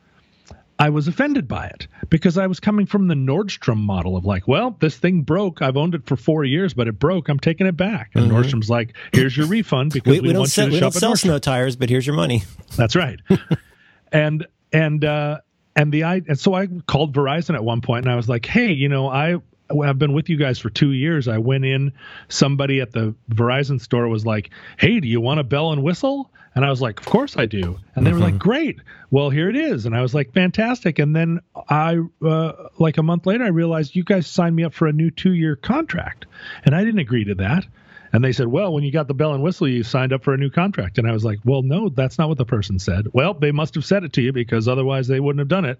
I 0.82 0.88
was 0.88 1.06
offended 1.06 1.46
by 1.46 1.66
it 1.66 1.86
because 2.10 2.36
I 2.36 2.48
was 2.48 2.58
coming 2.58 2.86
from 2.86 3.06
the 3.06 3.14
Nordstrom 3.14 3.76
model 3.76 4.16
of 4.16 4.24
like, 4.24 4.48
well, 4.48 4.76
this 4.80 4.96
thing 4.96 5.22
broke. 5.22 5.62
I've 5.62 5.76
owned 5.76 5.94
it 5.94 6.06
for 6.06 6.16
four 6.16 6.42
years, 6.42 6.74
but 6.74 6.88
it 6.88 6.98
broke. 6.98 7.28
I'm 7.28 7.38
taking 7.38 7.68
it 7.68 7.76
back. 7.76 8.10
And 8.14 8.28
Nordstrom's 8.28 8.68
like, 8.68 8.96
here's 9.12 9.36
your 9.36 9.46
refund 9.46 9.92
because 9.92 10.02
Mm-hmm. 10.02 10.10
We, 10.10 10.20
we, 10.20 10.28
we 10.28 10.32
don't 10.32 10.40
want 10.40 10.50
sell, 10.50 10.68
we 10.68 10.80
don't 10.80 10.90
sell 10.90 11.14
snow 11.14 11.38
tires, 11.38 11.76
but 11.76 11.88
here's 11.88 12.04
your 12.04 12.16
money. 12.16 12.42
That's 12.74 12.96
right. 12.96 13.20
and 14.12 14.44
and 14.72 15.04
uh, 15.04 15.38
and 15.76 15.92
the 15.92 16.02
I 16.02 16.22
and 16.26 16.38
so 16.38 16.52
I 16.54 16.66
called 16.66 17.14
Verizon 17.14 17.54
at 17.54 17.62
one 17.62 17.80
point 17.80 18.04
and 18.04 18.12
I 18.12 18.16
was 18.16 18.28
like, 18.28 18.44
hey, 18.44 18.72
you 18.72 18.88
know, 18.88 19.06
I 19.06 19.36
I've 19.80 20.00
been 20.00 20.12
with 20.12 20.28
you 20.28 20.36
guys 20.36 20.58
for 20.58 20.68
two 20.68 20.90
years. 20.90 21.28
I 21.28 21.38
went 21.38 21.64
in. 21.64 21.92
Somebody 22.28 22.80
at 22.80 22.90
the 22.90 23.14
Verizon 23.30 23.80
store 23.80 24.08
was 24.08 24.26
like, 24.26 24.50
"Hey, 24.78 25.00
do 25.00 25.08
you 25.08 25.20
want 25.20 25.40
a 25.40 25.44
bell 25.44 25.72
and 25.72 25.82
whistle?" 25.82 26.30
And 26.54 26.64
I 26.64 26.70
was 26.70 26.82
like, 26.82 27.00
"Of 27.00 27.06
course 27.06 27.36
I 27.38 27.46
do." 27.46 27.78
And 27.94 28.06
they 28.06 28.12
were 28.12 28.18
like, 28.18 28.38
"Great. 28.38 28.80
Well, 29.10 29.30
here 29.30 29.48
it 29.48 29.56
is." 29.56 29.86
And 29.86 29.96
I 29.96 30.02
was 30.02 30.14
like, 30.14 30.32
"Fantastic." 30.32 30.98
And 30.98 31.16
then 31.16 31.40
I, 31.68 31.98
uh, 32.22 32.52
like 32.78 32.98
a 32.98 33.02
month 33.02 33.26
later, 33.26 33.44
I 33.44 33.48
realized 33.48 33.96
you 33.96 34.04
guys 34.04 34.26
signed 34.26 34.54
me 34.54 34.64
up 34.64 34.74
for 34.74 34.86
a 34.86 34.92
new 34.92 35.10
two-year 35.10 35.56
contract, 35.56 36.26
and 36.64 36.74
I 36.74 36.84
didn't 36.84 37.00
agree 37.00 37.24
to 37.24 37.34
that. 37.36 37.66
And 38.12 38.22
they 38.22 38.32
said, 38.32 38.46
well, 38.46 38.74
when 38.74 38.84
you 38.84 38.92
got 38.92 39.08
the 39.08 39.14
bell 39.14 39.32
and 39.32 39.42
whistle, 39.42 39.66
you 39.66 39.82
signed 39.82 40.12
up 40.12 40.22
for 40.22 40.34
a 40.34 40.36
new 40.36 40.50
contract. 40.50 40.98
And 40.98 41.08
I 41.08 41.12
was 41.12 41.24
like, 41.24 41.38
well, 41.44 41.62
no, 41.62 41.88
that's 41.88 42.18
not 42.18 42.28
what 42.28 42.36
the 42.36 42.44
person 42.44 42.78
said. 42.78 43.06
Well, 43.14 43.32
they 43.32 43.52
must 43.52 43.74
have 43.74 43.86
said 43.86 44.04
it 44.04 44.12
to 44.14 44.22
you 44.22 44.32
because 44.32 44.68
otherwise 44.68 45.08
they 45.08 45.18
wouldn't 45.18 45.40
have 45.40 45.48
done 45.48 45.64
it. 45.64 45.78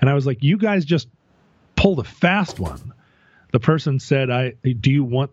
And 0.00 0.10
I 0.10 0.14
was 0.14 0.26
like, 0.26 0.42
you 0.42 0.58
guys 0.58 0.84
just 0.84 1.08
pulled 1.76 2.00
a 2.00 2.04
fast 2.04 2.58
one. 2.58 2.92
The 3.52 3.60
person 3.60 4.00
said, 4.00 4.28
I 4.28 4.54
do 4.64 4.90
you 4.90 5.04
want 5.04 5.30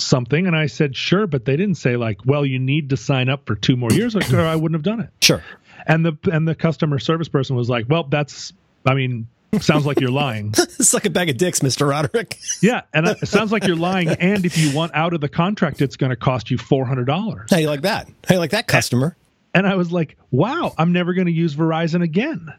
something? 0.00 0.46
And 0.46 0.56
I 0.56 0.66
said, 0.66 0.96
sure, 0.96 1.26
but 1.26 1.44
they 1.44 1.56
didn't 1.56 1.76
say 1.76 1.96
like, 1.96 2.24
well, 2.24 2.44
you 2.44 2.58
need 2.58 2.90
to 2.90 2.96
sign 2.96 3.28
up 3.28 3.46
for 3.46 3.54
two 3.54 3.76
more 3.76 3.90
years, 3.92 4.16
or 4.16 4.40
I 4.40 4.56
wouldn't 4.56 4.76
have 4.76 4.82
done 4.82 5.00
it. 5.00 5.10
Sure. 5.20 5.42
And 5.86 6.04
the 6.04 6.16
and 6.32 6.46
the 6.46 6.54
customer 6.54 6.98
service 6.98 7.28
person 7.28 7.56
was 7.56 7.70
like, 7.70 7.86
well, 7.88 8.04
that's, 8.04 8.52
I 8.84 8.94
mean, 8.94 9.26
sounds 9.60 9.86
like 9.86 10.00
you're 10.00 10.10
lying. 10.10 10.48
it's 10.58 10.92
like 10.92 11.06
a 11.06 11.10
bag 11.10 11.30
of 11.30 11.36
dicks, 11.36 11.60
Mr. 11.60 11.88
Roderick. 11.88 12.38
Yeah, 12.60 12.82
and 12.92 13.06
it 13.22 13.28
sounds 13.28 13.52
like 13.52 13.64
you're 13.64 13.76
lying. 13.76 14.08
And 14.08 14.44
if 14.44 14.58
you 14.58 14.74
want 14.74 14.94
out 14.94 15.14
of 15.14 15.20
the 15.20 15.28
contract, 15.28 15.80
it's 15.80 15.96
going 15.96 16.10
to 16.10 16.16
cost 16.16 16.50
you 16.50 16.58
four 16.58 16.84
hundred 16.84 17.06
dollars. 17.06 17.50
How 17.50 17.58
you 17.58 17.68
like 17.68 17.82
that? 17.82 18.08
How 18.28 18.34
you 18.34 18.38
like 18.38 18.50
that 18.50 18.66
customer? 18.66 19.16
And 19.54 19.66
I 19.66 19.76
was 19.76 19.90
like, 19.90 20.16
wow, 20.30 20.74
I'm 20.76 20.92
never 20.92 21.14
going 21.14 21.26
to 21.26 21.32
use 21.32 21.54
Verizon 21.54 22.02
again. 22.02 22.52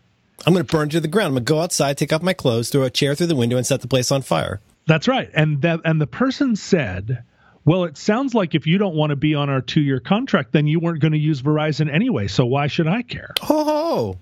I'm 0.45 0.53
going 0.53 0.65
to 0.65 0.71
burn 0.71 0.89
to 0.89 0.99
the 0.99 1.07
ground. 1.07 1.27
I'm 1.27 1.33
going 1.33 1.45
to 1.45 1.53
go 1.53 1.61
outside, 1.61 1.97
take 1.97 2.13
off 2.13 2.21
my 2.21 2.33
clothes, 2.33 2.69
throw 2.69 2.83
a 2.83 2.89
chair 2.89 3.13
through 3.13 3.27
the 3.27 3.35
window, 3.35 3.57
and 3.57 3.65
set 3.65 3.81
the 3.81 3.87
place 3.87 4.11
on 4.11 4.21
fire. 4.21 4.59
That's 4.87 5.07
right. 5.07 5.29
And 5.33 5.61
that 5.61 5.81
and 5.85 6.01
the 6.01 6.07
person 6.07 6.55
said, 6.55 7.23
well, 7.65 7.83
it 7.83 7.97
sounds 7.97 8.33
like 8.33 8.55
if 8.55 8.65
you 8.65 8.77
don't 8.77 8.95
want 8.95 9.09
to 9.11 9.15
be 9.15 9.35
on 9.35 9.49
our 9.49 9.61
two 9.61 9.81
year 9.81 9.99
contract, 9.99 10.51
then 10.53 10.67
you 10.67 10.79
weren't 10.79 10.99
going 11.01 11.11
to 11.13 11.17
use 11.19 11.41
Verizon 11.41 11.91
anyway. 11.93 12.27
So 12.27 12.45
why 12.45 12.67
should 12.67 12.87
I 12.87 13.01
care? 13.03 13.33
Oh, 13.49 14.17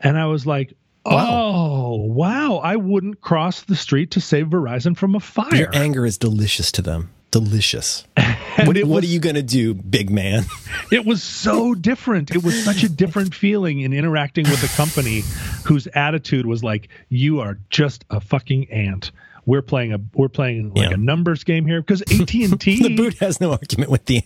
And 0.00 0.18
I 0.18 0.26
was 0.26 0.46
like, 0.46 0.74
Wow. 1.06 1.28
oh, 1.30 1.94
wow, 1.96 2.56
I 2.56 2.76
wouldn't 2.76 3.20
cross 3.20 3.62
the 3.62 3.76
street 3.76 4.12
to 4.12 4.20
save 4.22 4.46
Verizon 4.46 4.96
from 4.96 5.14
a 5.14 5.20
fire. 5.20 5.54
your 5.54 5.74
anger 5.74 6.06
is 6.06 6.16
delicious 6.16 6.72
to 6.72 6.82
them. 6.82 7.10
Delicious. 7.30 8.04
what, 8.64 8.76
it 8.78 8.86
what 8.86 9.02
are 9.04 9.08
you 9.08 9.18
going 9.18 9.34
to 9.34 9.42
do, 9.42 9.74
big 9.74 10.08
man? 10.10 10.44
It 10.92 11.04
was 11.04 11.22
so 11.24 11.74
different. 11.74 12.30
It 12.30 12.44
was 12.44 12.62
such 12.62 12.84
a 12.84 12.88
different 12.88 13.34
feeling 13.34 13.80
in 13.80 13.92
interacting 13.92 14.44
with 14.44 14.62
a 14.62 14.76
company 14.76 15.22
whose 15.64 15.88
attitude 15.88 16.46
was 16.46 16.62
like, 16.62 16.88
"You 17.08 17.40
are 17.40 17.58
just 17.68 18.04
a 18.10 18.20
fucking 18.20 18.70
ant. 18.70 19.10
We're 19.46 19.62
playing 19.62 19.92
a 19.92 19.98
we're 20.14 20.28
playing 20.28 20.72
like 20.74 20.88
Yeah. 20.90 20.94
a 20.94 20.96
numbers 20.96 21.44
game 21.44 21.66
here." 21.66 21.80
Because 21.80 22.02
AT 22.20 22.34
and 22.34 22.60
T 22.60 22.82
the 22.82 22.94
boot 22.96 23.18
has 23.18 23.40
no 23.40 23.52
argument 23.52 23.90
with 23.90 24.04
the. 24.06 24.22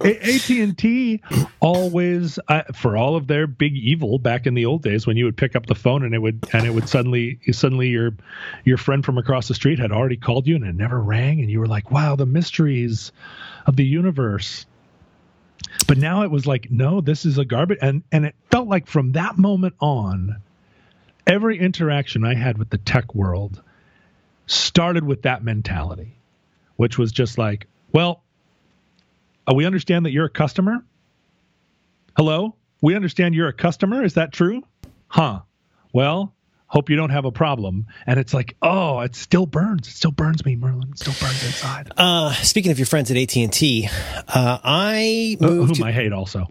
AT 0.00 0.50
and 0.62 0.76
T, 0.78 1.22
always 1.60 2.38
uh, 2.48 2.62
for 2.74 2.96
all 2.96 3.16
of 3.16 3.26
their 3.26 3.46
big 3.46 3.76
evil 3.76 4.18
back 4.18 4.46
in 4.46 4.54
the 4.54 4.66
old 4.66 4.82
days 4.82 5.06
when 5.06 5.16
you 5.16 5.24
would 5.24 5.36
pick 5.36 5.56
up 5.56 5.66
the 5.66 5.74
phone 5.74 6.04
and 6.04 6.14
it 6.14 6.18
would 6.18 6.46
and 6.52 6.66
it 6.66 6.70
would 6.74 6.88
suddenly 6.88 7.38
suddenly 7.52 7.88
your 7.88 8.14
your 8.64 8.76
friend 8.76 9.04
from 9.04 9.18
across 9.18 9.48
the 9.48 9.54
street 9.54 9.78
had 9.78 9.92
already 9.92 10.16
called 10.16 10.46
you 10.46 10.56
and 10.56 10.64
it 10.64 10.74
never 10.74 11.00
rang 11.00 11.40
and 11.40 11.50
you 11.50 11.58
were 11.60 11.66
like, 11.66 11.90
"Wow, 11.90 12.16
the 12.16 12.26
mysteries 12.26 13.12
of 13.66 13.76
the 13.76 13.84
universe." 13.84 14.66
But 15.86 15.98
now 15.98 16.22
it 16.22 16.30
was 16.30 16.46
like, 16.46 16.70
no, 16.70 17.00
this 17.00 17.24
is 17.24 17.36
a 17.38 17.44
garbage, 17.44 17.78
and 17.82 18.02
and 18.10 18.24
it 18.24 18.34
felt 18.50 18.68
like 18.68 18.86
from 18.86 19.12
that 19.12 19.36
moment 19.38 19.74
on, 19.80 20.36
every 21.28 21.58
interaction 21.58 22.24
I 22.24 22.34
had 22.34 22.58
with 22.58 22.70
the 22.70 22.78
tech 22.78 23.14
world 23.14 23.62
started 24.46 25.04
with 25.04 25.22
that 25.22 25.44
mentality, 25.44 26.16
which 26.76 26.98
was 26.98 27.12
just 27.12 27.36
like, 27.38 27.66
well, 27.92 28.22
uh, 29.46 29.54
we 29.54 29.66
understand 29.66 30.06
that 30.06 30.10
you're 30.10 30.24
a 30.24 30.30
customer. 30.30 30.82
Hello, 32.16 32.56
we 32.80 32.96
understand 32.96 33.34
you're 33.34 33.48
a 33.48 33.52
customer. 33.52 34.02
Is 34.02 34.14
that 34.14 34.32
true? 34.32 34.62
Huh. 35.06 35.40
Well, 35.92 36.34
hope 36.66 36.90
you 36.90 36.96
don't 36.96 37.10
have 37.10 37.24
a 37.24 37.30
problem. 37.30 37.86
And 38.06 38.18
it's 38.18 38.34
like, 38.34 38.56
oh, 38.62 39.00
it 39.00 39.14
still 39.14 39.46
burns. 39.46 39.88
It 39.88 39.92
still 39.92 40.10
burns 40.10 40.44
me, 40.44 40.56
Merlin. 40.56 40.90
It 40.92 40.98
still 40.98 41.14
burns 41.20 41.44
inside. 41.44 41.90
Uh, 41.96 42.32
speaking 42.32 42.72
of 42.72 42.78
your 42.78 42.86
friends 42.86 43.10
at 43.10 43.16
AT 43.16 43.36
and 43.36 43.52
T, 43.52 43.88
uh, 44.28 44.58
I 44.64 45.36
moved. 45.40 45.76
Whom 45.78 45.86
I 45.86 45.92
hate 45.92 46.12
also. 46.12 46.48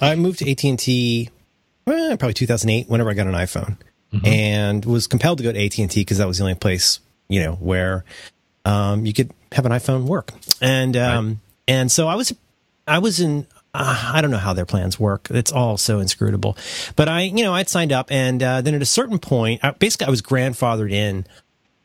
I 0.00 0.16
moved 0.16 0.40
to 0.40 0.50
AT 0.50 0.64
and 0.64 0.78
T, 0.78 1.30
well, 1.86 2.16
probably 2.16 2.34
2008. 2.34 2.88
Whenever 2.88 3.10
I 3.10 3.14
got 3.14 3.26
an 3.26 3.34
iPhone, 3.34 3.76
and 4.24 4.84
was 4.84 5.06
compelled 5.06 5.38
to 5.38 5.44
go 5.44 5.52
to 5.52 5.64
AT 5.64 5.78
and 5.78 5.90
T 5.90 6.00
because 6.00 6.18
that 6.18 6.28
was 6.28 6.38
the 6.38 6.44
only 6.44 6.54
place 6.54 7.00
you 7.28 7.42
know 7.42 7.54
where 7.54 8.04
um, 8.64 9.06
you 9.06 9.12
could 9.12 9.32
have 9.52 9.66
an 9.66 9.72
iPhone 9.72 10.04
work. 10.04 10.32
And 10.60 10.96
um, 10.96 11.40
and 11.66 11.90
so 11.90 12.08
I 12.08 12.14
was 12.14 12.32
I 12.86 12.98
was 12.98 13.20
in. 13.20 13.46
Uh, 13.74 14.12
I 14.12 14.20
don't 14.20 14.30
know 14.30 14.36
how 14.36 14.52
their 14.52 14.66
plans 14.66 15.00
work. 15.00 15.28
It's 15.30 15.50
all 15.50 15.78
so 15.78 15.98
inscrutable. 15.98 16.58
But 16.94 17.08
I, 17.08 17.22
you 17.22 17.42
know, 17.42 17.54
I'd 17.54 17.70
signed 17.70 17.90
up, 17.90 18.12
and 18.12 18.42
uh, 18.42 18.60
then 18.60 18.74
at 18.74 18.82
a 18.82 18.86
certain 18.86 19.18
point, 19.18 19.64
I, 19.64 19.70
basically, 19.70 20.08
I 20.08 20.10
was 20.10 20.20
grandfathered 20.20 20.92
in 20.92 21.24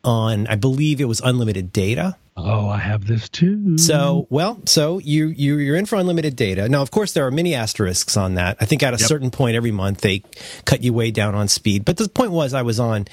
on. 0.04 0.46
I 0.48 0.56
believe 0.56 1.00
it 1.00 1.06
was 1.06 1.20
unlimited 1.20 1.72
data. 1.72 2.16
Oh, 2.40 2.68
I 2.68 2.78
have 2.78 3.04
this 3.06 3.28
too. 3.28 3.76
So, 3.78 4.26
well, 4.30 4.60
so 4.64 4.98
you, 4.98 5.26
you 5.28 5.56
you're 5.56 5.74
in 5.76 5.86
for 5.86 5.96
unlimited 5.96 6.36
data. 6.36 6.68
Now, 6.68 6.82
of 6.82 6.90
course, 6.92 7.12
there 7.12 7.26
are 7.26 7.30
many 7.32 7.54
asterisks 7.54 8.16
on 8.16 8.34
that. 8.34 8.56
I 8.60 8.64
think 8.64 8.82
at 8.84 8.94
a 8.94 8.98
Yep. 8.98 9.08
certain 9.08 9.30
point 9.32 9.56
every 9.56 9.72
month 9.72 10.02
they 10.02 10.22
cut 10.64 10.82
you 10.84 10.92
way 10.92 11.10
down 11.10 11.34
on 11.34 11.48
speed. 11.48 11.84
But 11.84 11.96
the 11.96 12.08
point 12.08 12.30
was 12.30 12.54
I 12.54 12.62
was 12.62 12.78
on. 12.78 13.06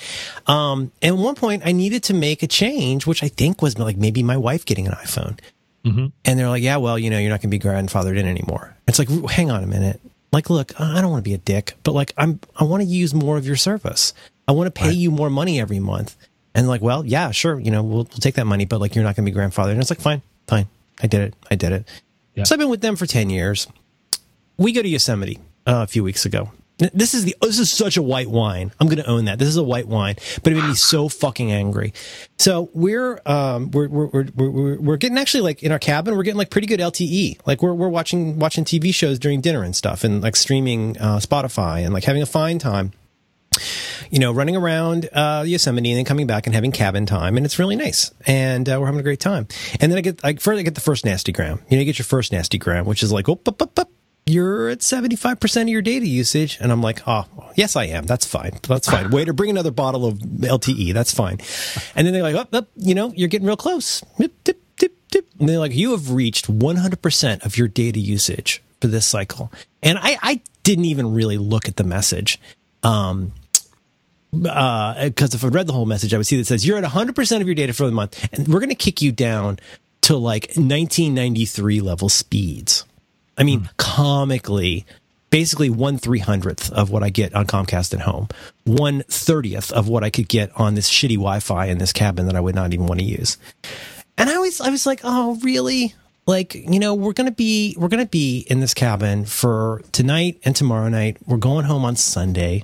Um, 0.46 0.92
and 1.02 1.16
at 1.16 1.22
one 1.22 1.34
point 1.36 1.64
I 1.66 1.72
needed 1.72 2.04
to 2.04 2.14
make 2.14 2.44
a 2.44 2.48
change, 2.48 3.08
which 3.08 3.24
I 3.24 3.28
think 3.28 3.62
was 3.64 3.80
like 3.80 3.98
maybe 3.98 4.22
my 4.22 4.38
wife 4.38 4.64
getting 4.66 4.86
an 4.88 4.94
iPhone. 4.94 5.40
Mhm. 5.84 6.12
And 6.24 6.40
they're 6.40 6.50
like, 6.50 6.64
yeah, 6.64 6.78
well, 6.78 6.98
you 7.00 7.10
know, 7.10 7.18
you're 7.18 7.30
not 7.32 7.42
going 7.42 7.50
to 7.52 7.58
be 7.58 7.60
grandfathered 7.60 8.18
in 8.18 8.28
anymore. 8.28 8.76
It's 8.88 9.00
like, 9.00 9.10
hang 9.32 9.50
on 9.52 9.64
a 9.64 9.68
minute. 9.68 10.02
Like, 10.32 10.50
look, 10.50 10.80
I 10.80 11.02
don't 11.02 11.12
want 11.12 11.24
to 11.24 11.30
be 11.30 11.34
a 11.34 11.40
dick, 11.40 11.74
but 11.84 11.94
like, 11.94 12.14
I'm, 12.18 12.40
I 12.60 12.64
want 12.64 12.82
to 12.84 12.88
use 12.88 13.14
more 13.14 13.38
of 13.38 13.46
your 13.48 13.56
service. 13.56 14.14
I 14.48 14.52
want 14.52 14.68
to 14.68 14.72
pay 14.72 14.92
you 14.92 15.10
more 15.10 15.30
money 15.30 15.60
every 15.60 15.80
month. 15.80 16.16
And 16.56 16.68
like, 16.68 16.82
well, 16.82 17.06
yeah, 17.06 17.32
sure. 17.32 17.60
You 17.60 17.70
know, 17.70 17.84
we'll, 17.84 17.98
we'll 17.98 18.06
take 18.06 18.36
that 18.36 18.48
money, 18.48 18.66
but 18.66 18.80
like, 18.80 18.96
you're 18.96 19.04
not 19.04 19.16
going 19.16 19.26
to 19.26 19.32
be 19.32 19.38
grandfathered. 19.38 19.72
And 19.72 19.82
it's 19.82 19.92
like, 19.92 20.00
fine, 20.00 20.24
fine. 20.48 20.68
I 21.04 21.08
did 21.08 21.22
it. 21.22 21.34
I 21.52 21.56
did 21.56 21.74
it. 21.74 21.88
Yeah. 22.34 22.46
So 22.46 22.56
I've 22.56 22.60
been 22.60 22.70
with 22.70 22.82
them 22.82 22.96
for 22.96 23.06
10 23.06 23.30
years. 23.30 23.68
We 24.58 24.72
go 24.72 24.82
to 24.82 24.88
Yosemite 24.88 25.38
uh, 25.68 25.84
a 25.84 25.88
few 25.88 26.04
weeks 26.04 26.26
ago. 26.26 26.52
This 26.78 27.14
is 27.14 27.24
the 27.24 27.34
this 27.42 27.58
is 27.58 27.72
such 27.72 27.96
a 27.96 28.02
white 28.02 28.30
wine. 28.30 28.74
I'm 28.82 28.88
going 28.88 28.98
to 28.98 29.10
own 29.10 29.26
that. 29.26 29.40
This 29.40 29.48
is 29.48 29.56
a 29.56 29.64
white 29.64 29.88
wine, 29.88 30.16
but 30.44 30.52
it 30.52 30.58
made 30.58 30.68
me 30.68 30.76
so 30.76 31.08
fucking 31.08 31.50
angry. 31.50 31.94
So 32.38 32.70
we're 32.74 33.22
um 33.26 33.72
we're 33.72 33.88
we're 33.88 34.08
we're 34.08 34.30
we're, 34.36 34.80
we're 34.82 34.98
getting 34.98 35.18
actually 35.18 35.40
like 35.44 35.64
in 35.64 35.72
our 35.72 35.80
cabin 35.80 36.18
we're 36.18 36.24
getting 36.24 36.38
like 36.38 36.50
pretty 36.50 36.68
good 36.68 36.82
LTE. 36.82 37.40
Like 37.48 37.62
we're 37.62 37.74
we're 37.74 37.88
watching 37.88 38.40
watching 38.40 38.66
TV 38.66 38.94
shows 38.94 39.20
during 39.20 39.40
dinner 39.40 39.64
and 39.64 39.74
stuff 39.74 40.04
and 40.04 40.22
like 40.22 40.36
streaming 40.36 40.98
uh, 40.98 41.20
Spotify 41.20 41.86
and 41.86 41.94
like 41.94 42.04
having 42.04 42.22
a 42.22 42.26
fine 42.26 42.60
time. 42.60 42.92
You 44.12 44.20
know, 44.20 44.32
running 44.32 44.56
around 44.56 45.10
uh, 45.14 45.44
Yosemite 45.46 45.92
and 45.92 45.98
then 45.98 46.06
coming 46.06 46.28
back 46.28 46.46
and 46.46 46.56
having 46.56 46.72
cabin 46.72 47.06
time, 47.06 47.38
and 47.38 47.46
it's 47.46 47.60
really 47.60 47.76
nice, 47.76 48.14
and 48.26 48.68
uh, 48.68 48.78
we're 48.80 48.86
having 48.86 49.00
a 49.00 49.04
great 49.04 49.20
time. 49.20 49.48
And 49.80 49.92
then 49.92 49.98
I 49.98 50.02
get, 50.02 50.24
I 50.24 50.34
first 50.36 50.60
I 50.60 50.64
get 50.64 50.76
the 50.76 50.82
first 50.82 51.06
nasty 51.06 51.32
gram. 51.32 51.60
You 51.70 51.78
know, 51.78 51.80
you 51.80 51.86
get 51.86 52.00
your 52.00 52.06
first 52.06 52.32
nasty 52.32 52.58
gram, 52.58 52.86
which 52.86 53.04
is 53.04 53.12
like, 53.12 53.30
oh, 53.30 53.40
up, 53.46 53.62
up, 53.62 53.80
up, 53.80 53.90
you're 54.26 54.70
at 54.70 54.80
75% 54.80 55.62
of 55.62 55.70
your 55.70 55.82
data 55.82 56.08
usage. 56.08 56.58
And 56.60 56.72
I'm 56.72 56.82
like, 56.82 57.08
oh, 57.08 57.26
yes, 57.56 57.76
I 57.76 57.86
am. 57.86 58.06
That's 58.06 58.26
fine. 58.26 58.54
That's 58.64 58.90
fine. 58.90 59.12
Waiter, 59.12 59.34
bring 59.34 59.52
another 59.52 59.72
bottle 59.72 60.06
of 60.06 60.18
LTE. 60.18 60.94
That's 60.94 61.14
fine. 61.14 61.40
And 61.96 62.08
then 62.08 62.14
they're 62.14 62.24
like, 62.24 62.36
oh, 62.36 62.48
oh 62.52 62.66
you 62.76 62.96
know, 62.96 63.14
you're 63.16 63.28
getting 63.28 63.48
real 63.48 63.58
close. 63.58 64.02
Dip, 64.18 64.44
dip, 64.44 64.60
dip, 64.78 64.94
dip. 65.10 65.28
And 65.40 65.48
they're 65.48 65.60
like, 65.60 65.76
you 65.76 65.92
have 65.92 66.12
reached 66.12 66.48
100% 66.48 67.46
of 67.46 67.58
your 67.58 67.68
data 67.68 68.00
usage 68.00 68.64
for 68.82 68.88
this 68.88 69.06
cycle. 69.06 69.52
And 69.84 70.00
I, 70.00 70.18
I 70.22 70.42
didn't 70.64 70.86
even 70.86 71.14
really 71.14 71.38
look 71.38 71.68
at 71.68 71.76
the 71.76 71.84
message. 71.84 72.40
Um, 72.82 73.32
because 74.44 75.34
uh, 75.34 75.38
if 75.38 75.44
I 75.44 75.48
read 75.48 75.68
the 75.68 75.74
whole 75.74 75.86
message, 75.86 76.14
I 76.14 76.18
would 76.18 76.28
see 76.28 76.38
that 76.38 76.46
says 76.46 76.66
you're 76.66 76.78
at 76.78 76.84
100% 76.84 77.42
of 77.42 77.48
your 77.48 77.56
data 77.56 77.74
for 77.74 77.86
the 77.86 77.92
month, 77.92 78.28
and 78.34 78.48
we're 78.48 78.60
going 78.60 78.70
to 78.70 78.76
kick 78.76 79.02
you 79.02 79.12
down 79.12 79.60
to 80.02 80.16
like 80.16 80.48
1993 80.56 81.82
level 81.82 82.10
speeds. 82.10 82.86
I 83.38 83.44
mean, 83.44 83.62
mm. 83.62 83.78
comically, 83.78 84.86
basically 85.30 85.70
one 85.70 85.98
three 85.98 86.20
hundredth 86.20 86.72
of 86.72 86.92
what 86.92 87.04
I 87.04 87.10
get 87.10 87.34
on 87.36 87.46
Comcast 87.46 87.94
at 87.94 88.02
home, 88.02 88.30
one 88.64 89.04
thirtieth 89.04 89.72
of 89.72 89.90
what 89.90 90.04
I 90.04 90.10
could 90.10 90.28
get 90.28 90.50
on 90.56 90.76
this 90.76 90.90
shitty 90.90 91.16
Wi-Fi 91.16 91.66
in 91.66 91.78
this 91.78 91.92
cabin 91.92 92.28
that 92.28 92.36
I 92.36 92.40
would 92.40 92.56
not 92.56 92.74
even 92.74 92.86
want 92.86 93.00
to 93.02 93.06
use. 93.06 93.38
And 94.18 94.30
I 94.30 94.38
was, 94.38 94.62
I 94.62 94.70
was 94.70 94.86
like, 94.86 95.02
oh, 95.04 95.38
really? 95.44 95.94
Like, 96.26 96.56
you 96.56 96.80
know, 96.80 96.94
we're 96.94 97.14
gonna 97.14 97.32
be, 97.32 97.76
we're 97.78 97.90
gonna 97.90 98.06
be 98.06 98.46
in 98.50 98.60
this 98.60 98.74
cabin 98.74 99.26
for 99.26 99.82
tonight 99.92 100.40
and 100.44 100.56
tomorrow 100.56 100.88
night. 100.88 101.18
We're 101.26 101.38
going 101.38 101.66
home 101.66 101.84
on 101.84 101.96
Sunday. 101.96 102.64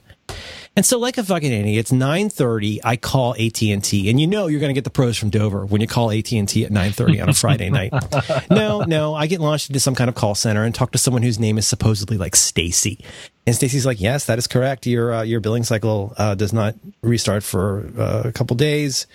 And 0.73 0.85
so, 0.85 0.97
like 0.97 1.17
a 1.17 1.23
fucking 1.23 1.51
idiot, 1.51 1.79
it's 1.81 1.91
nine 1.91 2.29
thirty. 2.29 2.79
I 2.81 2.95
call 2.95 3.33
AT 3.33 3.61
and 3.61 3.83
T, 3.83 4.09
and 4.09 4.21
you 4.21 4.25
know 4.25 4.47
you're 4.47 4.61
going 4.61 4.69
to 4.69 4.73
get 4.73 4.85
the 4.85 4.89
pros 4.89 5.17
from 5.17 5.29
Dover 5.29 5.65
when 5.65 5.81
you 5.81 5.87
call 5.87 6.11
AT 6.11 6.31
and 6.31 6.47
T 6.47 6.63
at 6.63 6.71
nine 6.71 6.93
thirty 6.93 7.19
on 7.19 7.27
a 7.27 7.33
Friday 7.33 7.69
night. 7.71 7.91
No, 8.49 8.81
no, 8.83 9.13
I 9.13 9.27
get 9.27 9.41
launched 9.41 9.69
into 9.69 9.81
some 9.81 9.95
kind 9.95 10.09
of 10.09 10.15
call 10.15 10.33
center 10.33 10.63
and 10.63 10.73
talk 10.73 10.93
to 10.93 10.97
someone 10.97 11.23
whose 11.23 11.39
name 11.39 11.57
is 11.57 11.67
supposedly 11.67 12.17
like 12.17 12.37
Stacy, 12.37 13.03
and 13.45 13.53
Stacy's 13.53 13.85
like, 13.85 13.99
"Yes, 13.99 14.27
that 14.27 14.37
is 14.37 14.47
correct. 14.47 14.87
Your 14.87 15.13
uh, 15.13 15.23
your 15.23 15.41
billing 15.41 15.63
cycle 15.63 16.13
uh, 16.17 16.35
does 16.35 16.53
not 16.53 16.75
restart 17.01 17.43
for 17.43 17.91
uh, 17.97 18.21
a 18.25 18.31
couple 18.31 18.55
days." 18.55 19.07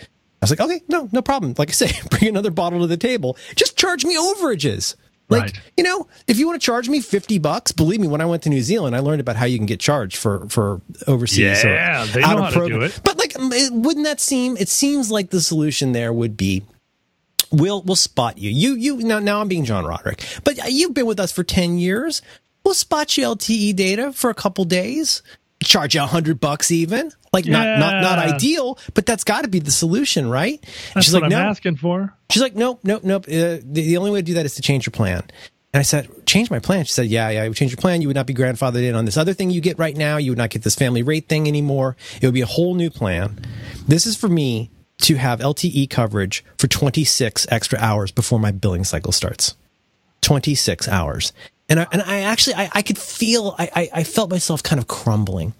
I 0.43 0.45
was 0.45 0.51
like, 0.51 0.61
"Okay, 0.61 0.83
no, 0.89 1.09
no 1.11 1.23
problem. 1.23 1.55
Like 1.57 1.71
I 1.71 1.73
say, 1.73 1.91
bring 2.11 2.29
another 2.29 2.51
bottle 2.51 2.81
to 2.81 2.87
the 2.87 2.99
table. 2.99 3.39
Just 3.55 3.79
charge 3.79 4.05
me 4.05 4.15
overages." 4.15 4.95
Like, 5.29 5.43
right. 5.43 5.61
you 5.77 5.83
know, 5.83 6.07
if 6.29 6.39
you 6.39 6.47
want 6.47 6.61
to 6.61 6.65
charge 6.65 6.89
me 6.89 7.01
50 7.01 7.39
bucks, 7.39 7.73
believe 7.73 8.01
me, 8.01 8.07
when 8.07 8.21
I 8.21 8.27
went 8.27 8.45
to 8.45 8.49
New 8.49 8.63
Zealand, 8.63 8.95
I 8.95 9.01
learned 9.01 9.21
about 9.21 9.37
how 9.37 9.45
you 9.45 9.59
can 9.59 9.67
get 9.67 9.81
charged 9.81 10.17
for, 10.17 10.49
for 10.49 10.81
overseas. 11.07 11.65
Yeah, 11.65 12.05
they 12.05 12.21
know 12.21 12.43
how 12.43 12.51
program. 12.51 12.81
to 12.81 12.89
do 12.89 12.95
it. 12.95 13.01
But 13.03 13.19
like, 13.19 13.35
wouldn't 13.37 14.05
that 14.05 14.21
seem, 14.21 14.57
it 14.57 14.69
seems 14.69 15.11
like 15.11 15.31
the 15.31 15.41
solution 15.41 15.93
there 15.93 16.13
would 16.13 16.37
be, 16.37 16.63
we'll, 17.51 17.83
we'll 17.83 17.97
spot 17.97 18.39
you. 18.39 18.51
You, 18.51 18.75
you, 18.75 18.97
now, 18.99 19.19
now 19.19 19.41
I'm 19.41 19.49
being 19.49 19.65
John 19.65 19.85
Roderick, 19.85 20.23
but 20.45 20.59
you've 20.71 20.95
been 20.95 21.07
with 21.07 21.19
us 21.19 21.33
for 21.33 21.43
10 21.43 21.79
years. 21.79 22.23
We'll 22.63 22.75
spot 22.75 23.17
you 23.17 23.25
LTE 23.25 23.75
data 23.75 24.13
for 24.13 24.31
a 24.31 24.35
couple 24.35 24.65
days 24.65 25.23
charge 25.67 25.95
you 25.95 26.03
a 26.03 26.07
hundred 26.07 26.41
bucks 26.41 26.71
even 26.71 27.11
like 27.33 27.45
yeah. 27.45 27.53
not 27.53 27.79
not 27.79 28.03
not 28.03 28.19
ideal 28.19 28.79
but 28.95 29.05
that's 29.05 29.25
got 29.25 29.43
to 29.43 29.49
be 29.49 29.59
the 29.59 29.71
solution 29.71 30.29
right 30.29 30.65
that's 30.95 31.07
she's 31.07 31.15
like 31.15 31.25
I'm 31.25 31.31
no 31.31 31.39
asking 31.39 31.77
for 31.77 32.15
she's 32.31 32.43
like 32.43 32.55
nope 32.55 32.81
nope 32.85 33.05
nope 33.05 33.25
uh, 33.25 33.61
the, 33.63 33.63
the 33.63 33.97
only 33.97 34.11
way 34.11 34.21
to 34.21 34.25
do 34.25 34.35
that 34.35 34.47
is 34.47 34.55
to 34.57 34.63
change 34.63 34.87
your 34.87 34.93
plan 34.93 35.23
and 35.75 35.81
I 35.81 35.83
said, 35.83 36.09
change 36.25 36.51
my 36.51 36.59
plan. 36.59 36.87
She 36.87 36.93
said, 36.93 37.09
yeah, 37.09 37.29
yeah, 37.29 37.43
I 37.43 37.49
would 37.49 37.57
change 37.57 37.71
your 37.71 37.77
plan. 37.77 38.01
You 38.01 38.09
would 38.09 38.17
not 38.17 38.27
be 38.27 38.33
grandfathered 38.33 38.83
in 38.83 38.95
on 38.95 39.05
this 39.05 39.19
other 39.19 39.35
thing 39.35 39.51
you 39.51 39.61
get 39.61 39.79
right 39.79 39.95
now. 39.95 40.17
You 40.17 40.31
would 40.31 40.39
not 40.39 40.49
get 40.49 40.63
this 40.63 40.75
family 40.75 41.03
rate 41.03 41.29
thing 41.29 41.47
anymore. 41.47 41.99
It 42.23 42.25
would 42.25 42.33
be 42.33 42.41
a 42.41 42.47
whole 42.47 42.75
new 42.75 42.89
plan. 42.89 43.39
This 43.87 44.07
is 44.07 44.17
for 44.17 44.29
me 44.29 44.71
to 45.03 45.17
have 45.17 45.41
LTE 45.41 45.91
coverage 45.91 46.43
for 46.57 46.67
26 46.67 47.47
extra 47.51 47.79
hours 47.79 48.11
before 48.11 48.41
my 48.41 48.53
billing 48.53 48.85
cycle 48.85 49.13
starts. 49.13 49.55
26 50.23 50.89
hours 50.89 51.35
and 51.69 51.81
I, 51.81 51.87
and 51.93 52.03
I 52.03 52.21
actually 52.21 52.55
I, 52.55 52.71
I 52.73 52.83
could 52.83 52.99
feel 52.99 53.55
I, 53.59 53.91
I 53.93 54.05
felt 54.05 54.31
myself 54.31 54.63
kind 54.63 54.81
of 54.81 54.87
crumbling. 54.87 55.55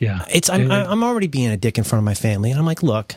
Yeah, 0.00 0.24
it's 0.32 0.48
I'm 0.48 0.70
I'm 0.70 1.04
already 1.04 1.26
being 1.26 1.50
a 1.50 1.56
dick 1.56 1.78
in 1.78 1.84
front 1.84 2.00
of 2.00 2.04
my 2.04 2.14
family, 2.14 2.50
and 2.50 2.58
I'm 2.58 2.66
like, 2.66 2.82
look, 2.82 3.16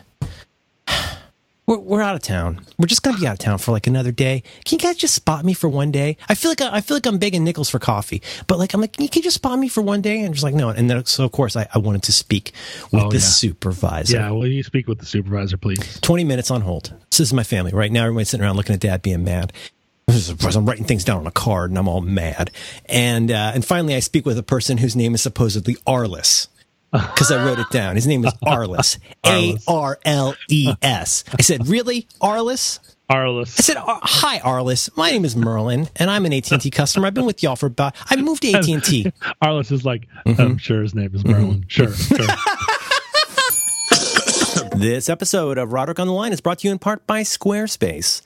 we're 1.65 1.80
we're 1.80 2.02
out 2.02 2.15
of 2.15 2.21
town. 2.21 2.62
We're 2.78 2.88
just 2.88 3.04
gonna 3.04 3.17
be 3.17 3.26
out 3.26 3.34
of 3.34 3.39
town 3.39 3.58
for 3.58 3.71
like 3.71 3.88
another 3.88 4.12
day. 4.12 4.43
Can 4.65 4.78
you 4.78 4.84
guys 4.84 4.97
just 4.97 5.15
spot 5.15 5.45
me 5.45 5.54
for 5.54 5.69
one 5.69 5.91
day? 5.91 6.17
I 6.30 6.36
feel 6.36 6.52
like 6.52 6.62
I, 6.62 6.76
I 6.76 6.82
feel 6.82 6.97
like 6.97 7.06
I'm 7.06 7.17
begging 7.17 7.43
nickels 7.43 7.69
for 7.69 7.80
coffee, 7.80 8.21
but 8.47 8.60
like 8.60 8.73
I'm 8.73 8.82
like, 8.82 8.93
can 8.93 9.10
you 9.13 9.21
just 9.21 9.36
spot 9.36 9.58
me 9.58 9.69
for 9.69 9.82
one 9.82 10.02
day? 10.02 10.21
And 10.21 10.34
just 10.34 10.43
like 10.43 10.54
no, 10.54 10.69
and 10.69 10.89
then 10.89 11.06
so 11.06 11.23
of 11.23 11.32
course 11.32 11.56
I, 11.56 11.67
I 11.73 11.80
wanted 11.80 12.04
to 12.04 12.12
speak 12.12 12.52
with 12.91 13.04
oh, 13.04 13.10
the 13.10 13.17
yeah. 13.17 13.21
supervisor. 13.21 14.17
Yeah, 14.17 14.30
will 14.32 14.47
you 14.47 14.63
speak 14.63 14.88
with 14.88 15.00
the 15.00 15.06
supervisor, 15.06 15.58
please? 15.58 16.00
Twenty 16.02 16.26
minutes 16.26 16.52
on 16.52 16.62
hold. 16.62 16.93
This 17.10 17.21
is 17.21 17.34
my 17.34 17.43
family 17.43 17.71
right 17.71 17.91
now. 17.91 18.04
Everybody's 18.04 18.30
sitting 18.30 18.45
around 18.45 18.58
looking 18.58 18.76
at 18.76 18.82
dad 18.82 19.02
being 19.02 19.23
mad. 19.23 19.54
I'm 20.10 20.65
writing 20.65 20.86
things 20.86 21.04
down 21.04 21.20
on 21.20 21.28
a 21.28 21.32
card 21.32 21.70
and 21.70 21.78
I'm 21.78 21.88
all 21.88 22.02
mad. 22.02 22.52
And 22.86 23.30
uh, 23.30 23.52
and 23.54 23.65
finally, 23.65 23.93
I 23.96 24.00
speak 24.00 24.26
with 24.26 24.38
a 24.38 24.43
person 24.43 24.78
whose 24.78 24.96
name 24.96 25.13
is 25.13 25.22
supposedly 25.22 25.76
Arliss 25.86 26.48
because 26.91 27.32
I 27.32 27.43
wrote 27.46 27.60
it 27.60 27.70
down. 27.70 27.96
His 27.96 28.08
name 28.08 28.26
is 28.26 28.34
Arliss, 28.43 29.00
A 29.26 29.58
R 29.67 30.00
L 30.06 30.36
E 30.50 30.74
S. 30.82 31.24
I 31.38 31.41
said, 31.41 31.67
"Really, 31.67 32.08
Arliss?" 32.22 32.80
Arliss. 33.10 33.60
I 33.60 33.62
said, 33.62 33.78
"Hi, 33.78 34.39
Arliss. 34.39 34.96
My 34.96 35.12
name 35.12 35.26
is 35.26 35.36
Merlin, 35.36 35.89
and 35.98 36.10
I'm 36.10 36.26
an 36.26 36.34
AT 36.34 36.52
and 36.52 36.62
T 36.62 36.70
customer. 36.72 37.08
I've 37.08 37.13
been 37.13 37.26
with 37.26 37.43
y'all 37.43 37.58
for 37.58 37.65
about. 37.65 37.96
I 38.10 38.15
moved 38.15 38.43
to 38.43 38.54
AT 38.54 38.67
and 38.67 38.84
T." 38.84 39.04
Arliss 39.43 39.72
is 39.72 39.84
like, 39.86 40.08
mm-hmm. 40.26 40.41
"I'm 40.41 40.58
sure 40.58 40.82
his 40.82 40.96
name 40.96 41.13
is 41.13 41.26
Merlin. 41.26 41.65
Mm-hmm. 41.65 41.67
Sure." 41.67 41.93
sure. 41.93 42.17
this 44.80 45.10
episode 45.10 45.58
of 45.58 45.74
Roderick 45.74 46.00
on 46.00 46.08
the 46.08 46.13
Line 46.13 46.32
is 46.32 46.39
brought 46.39 46.60
to 46.60 46.67
you 46.67 46.72
in 46.72 46.80
part 46.80 47.06
by 47.08 47.24
Squarespace. 47.24 48.22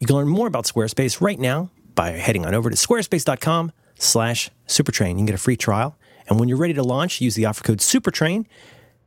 You 0.00 0.06
can 0.06 0.16
learn 0.16 0.28
more 0.28 0.46
about 0.46 0.64
Squarespace 0.64 1.20
right 1.20 1.38
now 1.38 1.70
by 1.94 2.12
heading 2.12 2.46
on 2.46 2.54
over 2.54 2.70
to 2.70 2.76
squarespace.com 2.76 3.70
slash 3.98 4.50
supertrain. 4.66 5.10
You 5.10 5.16
can 5.16 5.26
get 5.26 5.34
a 5.34 5.38
free 5.38 5.58
trial. 5.58 5.98
And 6.26 6.40
when 6.40 6.48
you're 6.48 6.56
ready 6.56 6.72
to 6.72 6.82
launch, 6.82 7.20
use 7.20 7.34
the 7.34 7.44
offer 7.44 7.62
code 7.62 7.82
SUPERTRAIN 7.82 8.46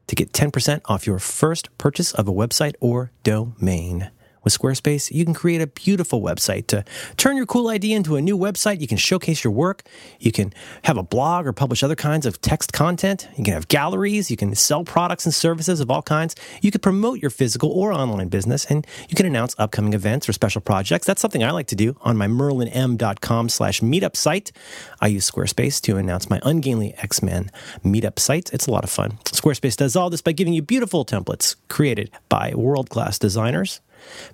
to 0.05 0.15
get 0.15 0.33
10% 0.33 0.81
off 0.85 1.07
your 1.07 1.17
first 1.17 1.75
purchase 1.79 2.11
of 2.13 2.27
a 2.27 2.31
website 2.31 2.75
or 2.79 3.11
domain. 3.23 4.11
With 4.43 4.57
Squarespace, 4.57 5.11
you 5.11 5.25
can 5.25 5.33
create 5.33 5.61
a 5.61 5.67
beautiful 5.67 6.21
website 6.21 6.67
to 6.67 6.83
turn 7.17 7.37
your 7.37 7.45
cool 7.45 7.69
idea 7.69 7.95
into 7.95 8.15
a 8.15 8.21
new 8.21 8.37
website. 8.37 8.81
You 8.81 8.87
can 8.87 8.97
showcase 8.97 9.43
your 9.43 9.53
work. 9.53 9.83
You 10.19 10.31
can 10.31 10.53
have 10.83 10.97
a 10.97 11.03
blog 11.03 11.47
or 11.47 11.53
publish 11.53 11.83
other 11.83 11.95
kinds 11.95 12.25
of 12.25 12.41
text 12.41 12.73
content. 12.73 13.27
You 13.37 13.43
can 13.43 13.53
have 13.53 13.67
galleries. 13.67 14.29
You 14.29 14.37
can 14.37 14.53
sell 14.55 14.83
products 14.83 15.25
and 15.25 15.33
services 15.33 15.79
of 15.79 15.89
all 15.89 16.01
kinds. 16.01 16.35
You 16.61 16.71
can 16.71 16.81
promote 16.81 17.19
your 17.19 17.31
physical 17.31 17.71
or 17.71 17.93
online 17.93 18.27
business, 18.27 18.65
and 18.65 18.85
you 19.09 19.15
can 19.15 19.25
announce 19.25 19.55
upcoming 19.57 19.93
events 19.93 20.27
or 20.27 20.33
special 20.33 20.61
projects. 20.61 21.07
That's 21.07 21.21
something 21.21 21.43
I 21.43 21.51
like 21.51 21.67
to 21.67 21.75
do 21.75 21.95
on 22.01 22.17
my 22.17 22.27
merlinm.com 22.27 23.49
slash 23.49 23.81
meetup 23.81 24.15
site. 24.15 24.51
I 24.99 25.07
use 25.07 25.29
Squarespace 25.29 25.81
to 25.81 25.97
announce 25.97 26.29
my 26.29 26.39
Ungainly 26.43 26.93
X-Men 26.97 27.49
meetup 27.83 28.19
site. 28.19 28.51
It's 28.53 28.67
a 28.67 28.71
lot 28.71 28.83
of 28.83 28.89
fun. 28.89 29.19
Squarespace 29.25 29.77
does 29.77 29.95
all 29.95 30.09
this 30.09 30.21
by 30.21 30.31
giving 30.31 30.53
you 30.53 30.61
beautiful 30.61 31.05
templates 31.05 31.55
created 31.69 32.11
by 32.29 32.53
world-class 32.55 33.17
designers. 33.19 33.81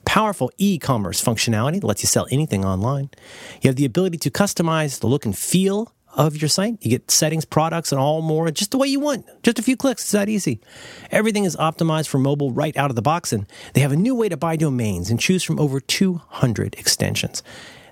Powerful 0.05 0.51
e 0.57 0.77
commerce 0.77 1.23
functionality 1.23 1.81
that 1.81 1.87
lets 1.87 2.03
you 2.03 2.07
sell 2.07 2.27
anything 2.31 2.65
online. 2.65 3.09
You 3.61 3.69
have 3.69 3.75
the 3.75 3.85
ability 3.85 4.17
to 4.19 4.31
customize 4.31 4.99
the 4.99 5.07
look 5.07 5.25
and 5.25 5.37
feel 5.37 5.93
of 6.15 6.41
your 6.41 6.49
site. 6.49 6.77
You 6.81 6.89
get 6.89 7.11
settings, 7.11 7.45
products, 7.45 7.91
and 7.91 8.01
all 8.01 8.21
more 8.21 8.49
just 8.51 8.71
the 8.71 8.77
way 8.77 8.87
you 8.87 8.99
want. 8.99 9.25
Just 9.43 9.59
a 9.59 9.63
few 9.63 9.77
clicks. 9.77 10.03
It's 10.03 10.11
that 10.11 10.29
easy. 10.29 10.59
Everything 11.11 11.45
is 11.45 11.55
optimized 11.55 12.07
for 12.07 12.17
mobile 12.17 12.51
right 12.51 12.75
out 12.75 12.89
of 12.89 12.95
the 12.95 13.01
box, 13.01 13.31
and 13.31 13.45
they 13.73 13.81
have 13.81 13.91
a 13.91 13.95
new 13.95 14.15
way 14.15 14.29
to 14.29 14.37
buy 14.37 14.55
domains 14.55 15.09
and 15.09 15.19
choose 15.19 15.43
from 15.43 15.59
over 15.59 15.79
200 15.79 16.75
extensions. 16.75 17.43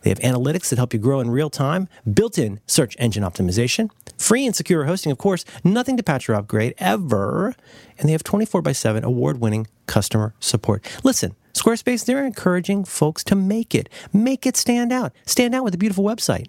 They 0.01 0.09
have 0.09 0.19
analytics 0.19 0.69
that 0.69 0.77
help 0.77 0.93
you 0.93 0.99
grow 0.99 1.19
in 1.19 1.29
real 1.29 1.49
time, 1.49 1.87
built 2.11 2.37
in 2.37 2.59
search 2.65 2.95
engine 2.99 3.23
optimization, 3.23 3.89
free 4.17 4.45
and 4.45 4.55
secure 4.55 4.85
hosting, 4.85 5.11
of 5.11 5.17
course, 5.17 5.43
nothing 5.63 5.97
to 5.97 6.03
patch 6.03 6.29
or 6.29 6.35
upgrade 6.35 6.75
ever. 6.77 7.55
And 7.97 8.07
they 8.07 8.13
have 8.13 8.23
24 8.23 8.61
by 8.61 8.71
7 8.71 9.03
award 9.03 9.39
winning 9.39 9.67
customer 9.85 10.33
support. 10.39 10.85
Listen, 11.03 11.35
Squarespace, 11.57 12.05
they're 12.05 12.25
encouraging 12.25 12.85
folks 12.85 13.23
to 13.25 13.35
make 13.35 13.73
it, 13.73 13.89
make 14.13 14.45
it 14.45 14.55
stand 14.55 14.91
out, 14.91 15.13
stand 15.25 15.55
out 15.55 15.63
with 15.63 15.73
a 15.73 15.77
beautiful 15.77 16.03
website. 16.03 16.47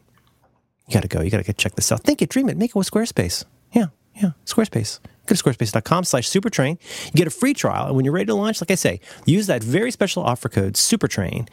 You 0.86 0.94
got 0.94 1.02
to 1.02 1.08
go. 1.08 1.20
You 1.20 1.30
got 1.30 1.38
to 1.38 1.44
go 1.44 1.52
check 1.52 1.74
this 1.74 1.92
out. 1.92 2.02
Think 2.02 2.22
it, 2.22 2.30
dream 2.30 2.48
it, 2.48 2.56
make 2.56 2.70
it 2.70 2.76
with 2.76 2.90
Squarespace. 2.90 3.44
Yeah, 3.72 3.86
yeah, 4.14 4.30
Squarespace. 4.46 5.00
Go 5.26 5.34
to 5.34 5.42
squarespace.com 5.42 6.04
slash 6.04 6.28
supertrain. 6.28 6.78
You 7.06 7.12
get 7.12 7.26
a 7.26 7.30
free 7.30 7.52
trial. 7.52 7.86
And 7.86 7.96
when 7.96 8.06
you're 8.06 8.14
ready 8.14 8.26
to 8.26 8.34
launch, 8.34 8.62
like 8.62 8.70
I 8.70 8.76
say, 8.76 9.00
use 9.26 9.46
that 9.46 9.62
very 9.62 9.90
special 9.90 10.22
offer 10.22 10.48
code 10.48 10.72
supertrain. 10.72 11.48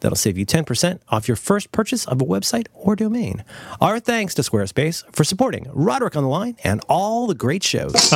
That'll 0.00 0.16
save 0.16 0.36
you 0.36 0.44
10% 0.44 1.00
off 1.08 1.26
your 1.26 1.36
first 1.36 1.72
purchase 1.72 2.06
of 2.06 2.20
a 2.20 2.24
website 2.26 2.66
or 2.74 2.94
domain. 2.94 3.42
Our 3.80 3.98
thanks 3.98 4.34
to 4.34 4.42
Squarespace 4.42 5.02
for 5.14 5.24
supporting 5.24 5.66
Roderick 5.72 6.16
on 6.16 6.22
the 6.22 6.28
Line 6.28 6.58
and 6.62 6.82
all 6.86 7.26
the 7.26 7.34
great 7.34 7.62
shows. 7.62 7.94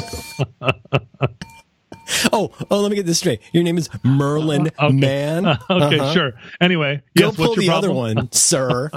oh, 2.32 2.50
oh, 2.70 2.80
let 2.80 2.90
me 2.90 2.96
get 2.96 3.06
this 3.06 3.18
straight. 3.18 3.40
Your 3.52 3.62
name 3.62 3.78
is 3.78 3.88
Merlin 4.02 4.70
okay. 4.78 4.92
Man. 4.92 5.46
okay, 5.70 5.98
uh-huh. 5.98 6.12
sure. 6.12 6.32
Anyway, 6.60 7.02
go 7.16 7.26
yes, 7.26 7.36
pull 7.36 7.54
the 7.54 7.66
problem? 7.66 7.90
other 7.90 7.92
one, 7.92 8.32
sir. 8.32 8.90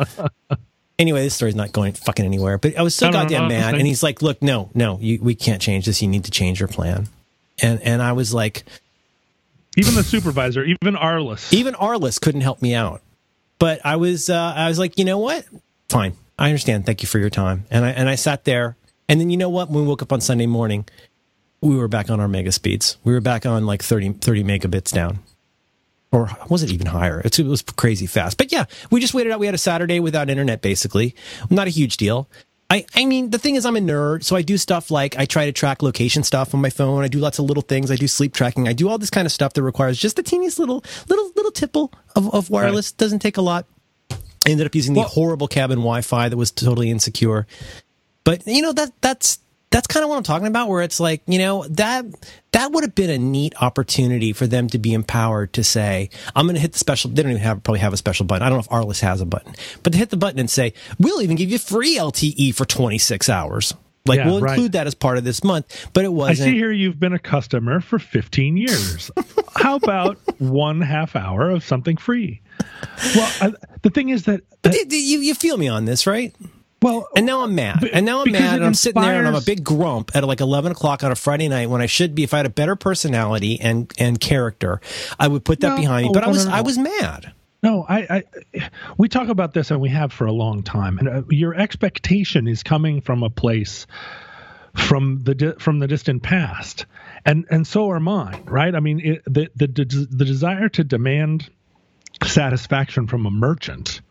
Anyway, 0.98 1.24
this 1.24 1.34
story's 1.34 1.56
not 1.56 1.72
going 1.72 1.94
fucking 1.94 2.26
anywhere. 2.26 2.58
But 2.58 2.78
I 2.78 2.84
was 2.84 2.96
so 2.96 3.08
no, 3.08 3.14
goddamn 3.14 3.44
no, 3.44 3.48
mad, 3.50 3.76
and 3.76 3.88
he's 3.88 4.04
like, 4.04 4.22
"Look, 4.22 4.42
no, 4.42 4.70
no, 4.74 5.00
you, 5.02 5.20
we 5.22 5.36
can't 5.36 5.62
change 5.62 5.86
this. 5.86 6.02
You 6.02 6.08
need 6.08 6.26
to 6.26 6.32
change 6.32 6.60
your 6.60 6.68
plan." 6.70 7.08
And 7.62 7.82
and 7.82 8.02
I 8.02 8.14
was 8.14 8.34
like, 8.34 8.64
Even 9.78 9.96
the 9.96 10.04
supervisor, 10.04 10.64
even 10.64 10.96
Arliss. 10.96 11.52
even 11.54 11.74
Arliss 11.74 12.20
couldn't 12.22 12.42
help 12.42 12.62
me 12.62 12.74
out. 12.74 13.02
But 13.60 13.82
I 13.84 13.96
was 13.98 14.30
uh, 14.30 14.54
I 14.56 14.68
was 14.70 14.80
like, 14.80 14.98
you 14.98 15.06
know 15.06 15.18
what? 15.18 15.46
Fine, 15.90 16.16
I 16.38 16.48
understand. 16.48 16.86
Thank 16.86 17.02
you 17.02 17.08
for 17.08 17.20
your 17.20 17.30
time. 17.30 17.66
And 17.70 17.84
I 17.84 17.90
and 17.90 18.08
I 18.08 18.16
sat 18.16 18.44
there, 18.46 18.76
and 19.10 19.20
then 19.20 19.30
you 19.30 19.38
know 19.38 19.50
what? 19.50 19.70
When 19.70 19.84
we 19.84 19.88
woke 19.88 20.02
up 20.02 20.14
on 20.14 20.22
Sunday 20.22 20.48
morning, 20.48 20.86
we 21.62 21.76
were 21.76 21.88
back 21.88 22.10
on 22.10 22.20
our 22.20 22.28
mega 22.28 22.52
speeds. 22.52 22.98
We 23.04 23.14
were 23.14 23.22
back 23.22 23.46
on 23.46 23.66
like 23.66 23.84
30, 23.84 24.14
30 24.14 24.44
megabits 24.44 24.92
down. 24.92 25.20
Or 26.12 26.30
was 26.50 26.62
it 26.64 26.72
even 26.72 26.88
higher? 26.88 27.22
It 27.24 27.40
was 27.40 27.62
crazy 27.62 28.06
fast. 28.06 28.38
But 28.38 28.52
yeah, 28.52 28.66
we 28.90 29.00
just 29.00 29.14
waited 29.14 29.32
out. 29.32 29.40
We 29.40 29.46
had 29.46 29.56
a 29.56 29.60
Saturday 29.60 30.00
without 30.00 30.30
internet, 30.30 30.62
basically. 30.62 31.16
Not 31.50 31.68
a 31.68 31.70
huge 31.70 31.96
deal. 31.98 32.28
I, 32.70 32.86
I 32.96 33.06
mean, 33.06 33.30
the 33.30 33.38
thing 33.38 33.56
is, 33.56 33.66
I'm 33.66 33.76
a 33.76 33.80
nerd, 33.82 34.24
so 34.24 34.36
I 34.36 34.42
do 34.42 34.58
stuff 34.58 34.92
like 34.92 35.18
I 35.18 35.26
try 35.26 35.46
to 35.46 35.52
track 35.52 35.82
location 35.82 36.24
stuff 36.24 36.54
on 36.54 36.62
my 36.62 36.70
phone. 36.70 37.04
I 37.04 37.08
do 37.08 37.20
lots 37.20 37.38
of 37.40 37.46
little 37.46 37.64
things. 37.64 37.92
I 37.92 37.96
do 37.96 38.08
sleep 38.08 38.34
tracking. 38.34 38.68
I 38.68 38.74
do 38.74 38.90
all 38.90 38.98
this 38.98 39.10
kind 39.10 39.26
of 39.26 39.32
stuff 39.32 39.54
that 39.54 39.64
requires 39.64 39.98
just 40.00 40.16
the 40.16 40.24
teeniest 40.24 40.58
little, 40.60 40.84
little, 41.08 41.32
little 41.36 41.52
tipple 41.52 41.94
of, 42.16 42.34
of 42.34 42.50
wireless. 42.50 42.92
Doesn't 42.92 43.20
take 43.20 43.38
a 43.38 43.42
lot. 43.42 43.66
I 44.12 44.50
ended 44.50 44.66
up 44.66 44.74
using 44.76 44.94
the 44.94 45.02
Well- 45.02 45.10
horrible 45.10 45.48
cabin 45.48 45.80
Wi-Fi 45.80 46.30
that 46.30 46.38
was 46.38 46.52
totally 46.52 46.90
insecure. 46.90 47.46
But 48.24 48.46
you 48.48 48.62
know 48.62 48.74
that 48.74 48.92
that's 49.02 49.40
that's 49.72 49.88
kind 49.88 50.04
of 50.04 50.10
what 50.10 50.18
I'm 50.18 50.24
talking 50.24 50.48
about. 50.48 50.70
Where 50.70 50.82
it's 50.82 51.00
like 51.00 51.22
you 51.26 51.40
know 51.40 51.66
that 51.70 52.06
that 52.52 52.72
would 52.72 52.84
have 52.84 52.94
been 52.94 53.10
a 53.10 53.18
neat 53.18 53.54
opportunity 53.62 54.34
for 54.34 54.46
them 54.46 54.68
to 54.68 54.78
be 54.78 54.94
empowered 54.94 55.54
to 55.54 55.64
say, 55.64 56.10
"I'm 56.36 56.46
going 56.46 56.56
to 56.56 56.62
hit 56.62 56.74
the 56.74 56.80
special." 56.80 57.10
They 57.10 57.24
don't 57.24 57.32
even 57.32 57.42
have 57.44 57.64
probably 57.64 57.80
have 57.80 57.94
a 57.94 57.98
special 57.98 58.26
button. 58.26 58.44
I 58.44 58.50
don't 58.50 58.58
know 58.58 58.80
if 58.80 58.86
Arliss 58.86 59.00
has 59.02 59.22
a 59.22 59.26
button, 59.26 59.56
but 59.84 59.94
to 59.94 59.98
hit 60.00 60.10
the 60.10 60.18
button 60.18 60.40
and 60.40 60.50
say, 60.50 60.74
"We'll 61.00 61.22
even 61.22 61.36
give 61.36 61.50
you 61.50 61.58
free 61.58 61.98
LTE 61.98 62.54
for 62.54 62.66
26 62.66 63.30
hours." 63.30 63.74
Like 64.06 64.18
Yeah, 64.18 64.26
we'll 64.26 64.42
right. 64.42 64.54
include 64.54 64.72
that 64.72 64.88
as 64.88 64.96
part 64.96 65.20
of 65.20 65.24
this 65.24 65.44
month, 65.44 65.88
but 65.94 66.06
it 66.06 66.12
wasn't. 66.12 66.50
I 66.50 66.52
see 66.52 66.58
here 66.58 66.72
you've 66.72 67.00
been 67.00 67.14
a 67.14 67.20
customer 67.20 67.80
for 67.82 68.00
15 68.00 68.58
years. 68.58 69.12
How 69.56 69.76
about 69.76 70.18
one 70.40 70.82
half 70.82 71.16
hour 71.16 71.52
of 71.52 71.64
something 71.64 71.98
free? 71.98 72.42
Well, 73.16 73.32
I, 73.40 73.54
the 73.84 73.92
thing 73.92 74.10
is 74.10 74.24
that, 74.26 74.42
that 74.64 74.74
You, 74.74 74.98
you 74.98 75.20
you 75.20 75.36
feel 75.36 75.56
me 75.56 75.68
on 75.68 75.86
this, 75.86 76.08
right? 76.08 76.36
Well, 76.82 77.08
And 77.16 77.26
now 77.26 77.42
I'm 77.44 77.56
mad. 77.56 77.84
And 77.94 78.06
now 78.06 78.22
I'm 78.22 78.32
mad. 78.32 78.56
And 78.56 78.66
I'm 78.66 78.74
sitting 78.74 79.02
there 79.02 79.20
and 79.20 79.28
I'm 79.28 79.36
a 79.36 79.42
big 79.42 79.64
grump 79.64 80.16
at 80.16 80.24
like 80.24 80.42
11 80.42 80.72
o'clock 80.72 81.04
on 81.04 81.12
a 81.12 81.16
Friday 81.16 81.48
night 81.48 81.70
when 81.70 81.82
I 81.82 81.86
should 81.86 82.16
be, 82.16 82.24
if 82.24 82.34
I 82.34 82.38
had 82.38 82.46
a 82.46 82.52
better 82.52 82.76
personality 82.76 83.60
and, 83.60 83.92
and 83.98 84.20
character, 84.20 84.82
I 85.20 85.28
would 85.28 85.46
put 85.46 85.60
that 85.62 85.70
No, 85.70 85.78
behind 85.78 86.08
me. 86.08 86.14
But 86.14 86.24
I 86.24 86.28
was, 86.28 86.46
no. 86.46 86.52
I 86.52 86.62
was 86.62 86.78
mad. 86.78 87.34
No, 87.64 87.86
I, 87.88 88.24
I, 88.56 88.70
we 88.98 89.08
talk 89.08 89.30
about 89.30 89.54
this 89.54 89.70
and 89.70 89.80
we 89.80 89.90
have 89.90 90.12
for 90.12 90.26
a 90.26 90.32
long 90.32 90.64
time. 90.64 90.98
And 90.98 91.08
uh, 91.08 91.22
your 91.30 91.54
expectation 91.54 92.48
is 92.48 92.64
coming 92.64 93.02
from 93.02 93.22
a 93.22 93.30
place 93.30 93.86
from 94.74 95.20
the 95.24 95.36
di- 95.36 95.54
from 95.60 95.80
the 95.80 95.88
distant 95.88 96.24
past, 96.24 96.86
and 97.26 97.46
and 97.52 97.68
so 97.68 97.90
are 97.92 98.00
mine, 98.00 98.42
right? 98.46 98.74
I 98.74 98.80
mean, 98.80 99.02
it, 99.02 99.24
the 99.26 99.50
the 99.54 99.68
the 99.68 100.26
desire 100.26 100.70
to 100.70 100.84
demand 100.84 101.50
satisfaction 102.24 103.08
from 103.08 103.26
a 103.26 103.32
merchant 103.32 104.02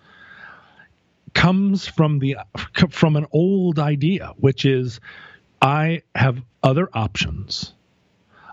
comes 1.35 1.87
from 1.87 2.19
the 2.19 2.37
from 2.91 3.17
an 3.17 3.27
old 3.33 3.79
idea, 3.79 4.33
which 4.37 4.65
is 4.65 5.01
I 5.63 6.03
have 6.15 6.41
other 6.63 6.89
options. 6.93 7.73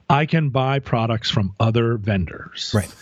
I 0.10 0.26
can 0.26 0.50
buy 0.50 0.80
products 0.80 1.30
from 1.30 1.54
other 1.60 1.98
vendors 1.98 2.72
Right. 2.74 2.94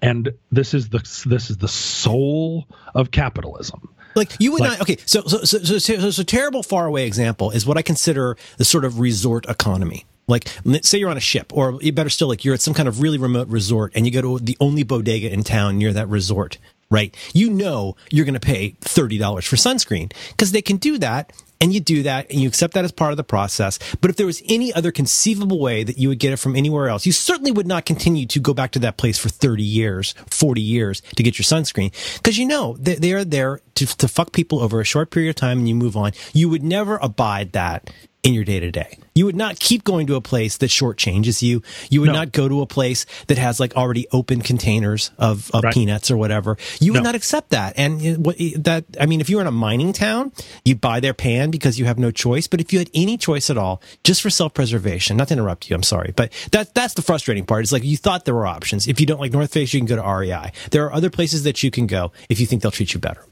and 0.00 0.30
this 0.50 0.72
is 0.72 0.88
the 0.88 0.98
this 1.26 1.50
is 1.50 1.58
the 1.58 1.68
soul 1.68 2.66
of 2.94 3.10
capitalism. 3.10 3.88
Like 4.14 4.32
you 4.38 4.52
would 4.52 4.62
Like- 4.62 4.70
not. 4.70 4.80
Okay. 4.82 4.96
So, 5.04 5.22
so, 5.26 5.44
so, 5.44 5.58
so, 5.58 5.78
so, 5.78 6.10
so, 6.10 6.22
terrible 6.22 6.62
far 6.62 6.86
away 6.86 7.06
example 7.06 7.50
is 7.50 7.66
what 7.66 7.76
I 7.76 7.82
consider 7.82 8.38
the 8.56 8.64
sort 8.64 8.86
of 8.86 8.98
resort 8.98 9.44
economy. 9.46 10.06
Like, 10.28 10.48
say 10.82 10.98
you're 10.98 11.10
on 11.10 11.16
a 11.18 11.20
ship, 11.20 11.52
or 11.54 11.78
better 11.92 12.08
still, 12.10 12.26
like 12.26 12.44
you're 12.44 12.54
at 12.54 12.60
some 12.62 12.74
kind 12.74 12.88
of 12.88 13.00
really 13.02 13.18
remote 13.18 13.46
resort, 13.48 13.92
and 13.94 14.06
you 14.06 14.10
go 14.12 14.22
to 14.38 14.44
the 14.44 14.56
only 14.58 14.82
bodega 14.82 15.30
in 15.30 15.44
town 15.44 15.78
near 15.78 15.92
that 15.92 16.08
resort. 16.08 16.56
Right? 16.88 17.16
You 17.34 17.50
know 17.50 17.96
you're 18.10 18.24
going 18.24 18.34
to 18.34 18.40
pay 18.40 18.76
thirty 18.80 19.18
dollars 19.18 19.44
for 19.44 19.56
sunscreen 19.56 20.12
because 20.30 20.52
they 20.52 20.62
can 20.62 20.76
do 20.76 20.98
that, 20.98 21.32
and 21.60 21.72
you 21.72 21.80
do 21.80 22.02
that, 22.04 22.30
and 22.30 22.40
you 22.40 22.48
accept 22.48 22.74
that 22.74 22.84
as 22.84 22.92
part 22.92 23.12
of 23.12 23.16
the 23.16 23.24
process. 23.24 23.78
But 24.00 24.10
if 24.10 24.16
there 24.16 24.26
was 24.26 24.42
any 24.48 24.72
other 24.72 24.92
conceivable 24.92 25.58
way 25.58 25.82
that 25.82 25.98
you 25.98 26.08
would 26.08 26.18
get 26.18 26.32
it 26.32 26.36
from 26.36 26.54
anywhere 26.54 26.88
else, 26.88 27.06
you 27.06 27.12
certainly 27.12 27.50
would 27.50 27.66
not 27.66 27.86
continue 27.86 28.26
to 28.26 28.40
go 28.40 28.54
back 28.54 28.70
to 28.72 28.78
that 28.80 28.96
place 28.96 29.18
for 29.18 29.28
thirty 29.28 29.64
years, 29.64 30.14
forty 30.30 30.60
years 30.60 31.02
to 31.16 31.22
get 31.22 31.38
your 31.38 31.44
sunscreen 31.44 31.92
because 32.18 32.38
you 32.38 32.46
know 32.46 32.76
they, 32.78 32.94
they 32.94 33.12
are 33.12 33.24
there 33.24 33.60
to, 33.74 33.86
to 33.86 34.08
fuck 34.08 34.32
people 34.32 34.60
over 34.60 34.80
a 34.80 34.84
short 34.84 35.10
period 35.10 35.30
of 35.30 35.36
time, 35.36 35.58
and 35.58 35.68
you 35.68 35.74
move 35.74 35.96
on. 35.96 36.12
You 36.32 36.48
would 36.48 36.62
never 36.62 36.98
abide 36.98 37.52
that 37.52 37.90
in 38.26 38.34
your 38.34 38.42
day 38.44 38.58
to 38.58 38.72
day. 38.72 38.98
You 39.14 39.24
would 39.24 39.36
not 39.36 39.60
keep 39.60 39.84
going 39.84 40.08
to 40.08 40.16
a 40.16 40.20
place 40.20 40.56
that 40.56 40.68
shortchanges 40.68 41.42
you. 41.42 41.62
You 41.90 42.00
would 42.00 42.08
No. 42.08 42.14
not 42.14 42.32
go 42.32 42.48
to 42.48 42.60
a 42.60 42.66
place 42.66 43.06
that 43.28 43.38
has 43.38 43.60
like 43.60 43.76
already 43.76 44.08
open 44.10 44.40
containers 44.42 45.12
of, 45.16 45.48
of 45.54 45.62
Right. 45.62 45.72
peanuts 45.72 46.10
or 46.10 46.16
whatever. 46.16 46.58
You 46.80 46.92
would 46.92 47.04
No. 47.04 47.10
not 47.10 47.14
accept 47.14 47.50
that. 47.50 47.74
And 47.76 48.26
what 48.26 48.36
that, 48.56 48.84
I 49.00 49.06
mean, 49.06 49.20
if 49.20 49.30
you 49.30 49.36
were 49.36 49.42
in 49.42 49.46
a 49.46 49.52
mining 49.52 49.92
town, 49.92 50.32
you'd 50.64 50.80
buy 50.80 50.98
their 50.98 51.14
pan 51.14 51.50
because 51.52 51.78
you 51.78 51.84
have 51.84 51.98
no 52.00 52.10
choice. 52.10 52.48
But 52.48 52.60
if 52.60 52.72
you 52.72 52.80
had 52.80 52.90
any 52.94 53.16
choice 53.16 53.48
at 53.48 53.56
all, 53.56 53.80
just 54.02 54.20
for 54.20 54.28
self 54.28 54.52
preservation, 54.54 55.16
not 55.16 55.28
to 55.28 55.34
interrupt 55.34 55.70
you, 55.70 55.76
I'm 55.76 55.84
sorry, 55.84 56.12
but 56.16 56.32
that, 56.50 56.74
that's 56.74 56.94
the 56.94 57.02
frustrating 57.02 57.46
part. 57.46 57.62
It's 57.62 57.72
like 57.72 57.84
you 57.84 57.96
thought 57.96 58.24
there 58.24 58.34
were 58.34 58.46
options. 58.46 58.88
If 58.88 58.98
you 58.98 59.06
don't 59.06 59.20
like 59.20 59.32
North 59.32 59.52
Face, 59.52 59.72
you 59.72 59.78
can 59.78 59.86
go 59.86 59.94
to 59.96 60.02
REI. 60.02 60.50
There 60.72 60.84
are 60.84 60.92
other 60.92 61.10
places 61.10 61.44
that 61.44 61.62
you 61.62 61.70
can 61.70 61.86
go 61.86 62.10
if 62.28 62.40
you 62.40 62.46
think 62.46 62.62
they'll 62.62 62.72
treat 62.72 62.92
you 62.92 62.98
better. 62.98 63.24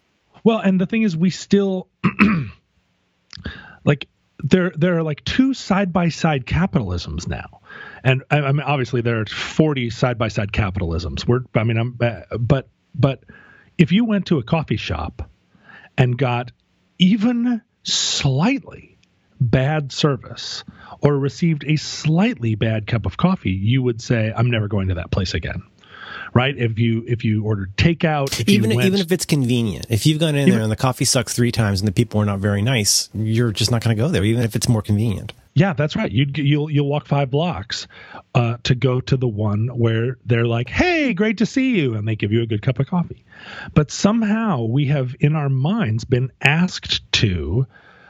Well, 0.44 0.58
and 0.60 0.80
the 0.80 0.86
thing 0.86 1.02
is, 1.02 1.16
we 1.16 1.30
still 1.30 1.88
like 3.84 4.06
there 4.44 4.72
there 4.76 4.96
are 4.98 5.02
like 5.02 5.24
two 5.24 5.54
side 5.54 5.92
by 5.92 6.10
side 6.10 6.44
capitalisms 6.44 7.26
now, 7.26 7.60
and 8.04 8.22
I, 8.30 8.40
I 8.40 8.52
mean 8.52 8.60
obviously 8.60 9.00
there 9.00 9.20
are 9.20 9.26
forty 9.26 9.88
side 9.90 10.18
by 10.18 10.28
side 10.28 10.52
capitalisms. 10.52 11.26
We're 11.26 11.40
I 11.54 11.64
mean 11.64 11.78
I'm 11.78 11.98
uh, 12.00 12.36
but 12.38 12.68
but 12.94 13.24
if 13.78 13.90
you 13.90 14.04
went 14.04 14.26
to 14.26 14.38
a 14.38 14.42
coffee 14.42 14.76
shop 14.76 15.28
and 15.96 16.16
got 16.16 16.52
even 16.98 17.62
slightly 17.84 18.98
bad 19.40 19.92
service 19.92 20.62
or 21.00 21.18
received 21.18 21.64
a 21.66 21.76
slightly 21.76 22.54
bad 22.54 22.86
cup 22.86 23.06
of 23.06 23.16
coffee, 23.16 23.50
you 23.50 23.82
would 23.82 24.02
say, 24.02 24.30
"I'm 24.34 24.50
never 24.50 24.68
going 24.68 24.88
to 24.88 24.94
that 24.94 25.10
place 25.10 25.32
again." 25.32 25.62
Right? 26.34 26.56
If 26.56 26.78
you 26.78 27.04
if 27.06 27.24
you 27.24 27.44
ordered 27.44 27.76
takeout, 27.76 28.40
if 28.40 28.48
even 28.48 28.74
went, 28.74 28.86
even 28.86 29.00
if 29.00 29.12
it's 29.12 29.24
convenient. 29.24 29.86
If 29.88 30.04
you've 30.04 30.18
gone 30.18 30.34
in 30.34 30.50
there 30.50 30.60
and 30.60 30.70
the 30.70 30.76
coffee 30.76 31.04
sucks 31.04 31.34
three 31.34 31.52
times 31.52 31.80
and 31.80 31.86
the 31.86 31.92
people 31.92 32.20
are 32.20 32.24
not 32.24 32.40
very 32.40 32.60
nice, 32.60 33.08
you're 33.14 33.52
just 33.52 33.70
not 33.70 33.82
going 33.82 33.96
to 33.96 34.02
go 34.02 34.08
there, 34.08 34.24
even 34.24 34.42
if 34.42 34.56
it's 34.56 34.68
more 34.68 34.82
convenient. 34.82 35.32
Yeah, 35.54 35.72
that's 35.72 35.94
right. 35.94 36.10
You'd 36.10 36.36
you'll 36.36 36.68
you'll 36.68 36.88
walk 36.88 37.06
five 37.06 37.30
blocks 37.30 37.86
uh, 38.34 38.56
to 38.64 38.74
go 38.74 39.00
to 39.02 39.16
the 39.16 39.28
one 39.28 39.68
where 39.68 40.18
they're 40.26 40.46
like, 40.46 40.68
"Hey, 40.68 41.14
great 41.14 41.38
to 41.38 41.46
see 41.46 41.76
you," 41.76 41.94
and 41.94 42.08
they 42.08 42.16
give 42.16 42.32
you 42.32 42.42
a 42.42 42.46
good 42.46 42.60
cup 42.60 42.80
of 42.80 42.88
coffee. 42.88 43.24
But 43.72 43.92
somehow 43.92 44.64
we 44.64 44.86
have 44.86 45.14
in 45.20 45.36
our 45.36 45.48
minds 45.48 46.04
been 46.04 46.32
asked 46.42 47.10
to, 47.12 47.68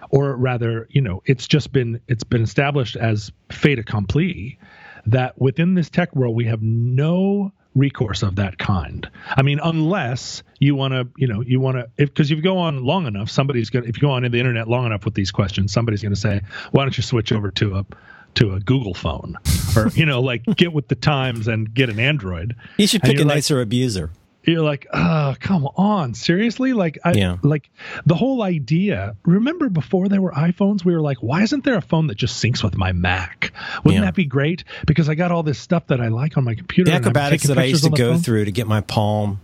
or 0.08 0.34
rather, 0.34 0.88
you 0.90 1.02
know, 1.02 1.22
it's 1.26 1.46
just 1.46 1.70
been 1.70 2.00
it's 2.08 2.24
been 2.24 2.42
established 2.42 2.96
as 2.96 3.30
fait 3.50 3.78
accompli 3.78 4.58
that 5.04 5.38
within 5.38 5.74
this 5.74 5.90
tech 5.90 6.16
world 6.16 6.34
we 6.34 6.46
have 6.46 6.62
no 6.62 7.52
recourse 7.74 8.22
of 8.22 8.36
that 8.36 8.58
kind. 8.58 9.08
I 9.36 9.42
mean, 9.42 9.60
unless 9.62 10.42
you 10.58 10.74
want 10.74 10.92
to, 10.92 11.08
you 11.16 11.26
know, 11.26 11.40
you 11.40 11.60
want 11.60 11.76
to, 11.76 11.88
if 11.96 12.10
because 12.10 12.30
if 12.30 12.36
you 12.36 12.42
go 12.42 12.58
on 12.58 12.84
long 12.84 13.06
enough, 13.06 13.30
somebody's 13.30 13.70
gonna, 13.70 13.86
if 13.86 13.96
you 13.96 14.00
go 14.00 14.10
on 14.10 14.24
in 14.24 14.32
the 14.32 14.38
internet 14.38 14.68
long 14.68 14.86
enough 14.86 15.04
with 15.04 15.14
these 15.14 15.30
questions, 15.30 15.72
somebody's 15.72 16.02
going 16.02 16.14
to 16.14 16.20
say, 16.20 16.40
why 16.70 16.84
don't 16.84 16.96
you 16.96 17.02
switch 17.02 17.32
over 17.32 17.50
to 17.52 17.76
a 17.76 17.86
to 18.34 18.54
a 18.54 18.60
Google 18.60 18.94
phone, 18.94 19.36
or 19.76 19.88
you 19.88 20.06
know, 20.06 20.20
like 20.20 20.44
get 20.56 20.72
with 20.72 20.88
the 20.88 20.94
times 20.94 21.48
and 21.48 21.72
get 21.72 21.88
an 21.88 22.00
Android. 22.00 22.56
You 22.76 22.86
should 22.86 23.02
pick 23.02 23.16
a 23.18 23.24
like- 23.24 23.36
nicer 23.36 23.60
abuser. 23.60 24.10
You're 24.46 24.62
like, 24.62 24.86
oh, 24.92 25.34
come 25.40 25.66
on, 25.76 26.14
seriously? 26.14 26.72
Like, 26.72 26.98
I, 27.04 27.12
Yeah. 27.12 27.36
like 27.42 27.70
the 28.04 28.14
whole 28.14 28.42
idea. 28.42 29.16
Remember 29.24 29.68
before 29.68 30.08
there 30.08 30.20
were 30.20 30.32
iPhones, 30.32 30.84
we 30.84 30.92
were 30.94 31.00
like, 31.00 31.18
why 31.22 31.42
isn't 31.42 31.64
there 31.64 31.76
a 31.76 31.80
phone 31.80 32.08
that 32.08 32.16
just 32.16 32.42
syncs 32.42 32.62
with 32.62 32.76
my 32.76 32.92
Mac? 32.92 33.52
Wouldn't 33.84 34.02
Yeah. 34.02 34.06
that 34.06 34.14
be 34.14 34.26
great? 34.26 34.64
Because 34.86 35.08
I 35.08 35.14
got 35.14 35.30
all 35.32 35.42
this 35.42 35.58
stuff 35.58 35.86
that 35.88 36.00
I 36.00 36.08
like 36.08 36.36
on 36.36 36.44
my 36.44 36.54
computer. 36.54 36.90
The 36.90 36.96
acrobatics 36.96 37.44
that 37.44 37.58
I 37.58 37.64
used 37.64 37.84
to 37.84 37.90
go 37.90 38.12
phone. 38.14 38.22
through 38.22 38.44
to 38.44 38.52
get 38.52 38.66
my 38.66 38.80
Palm 38.82 39.40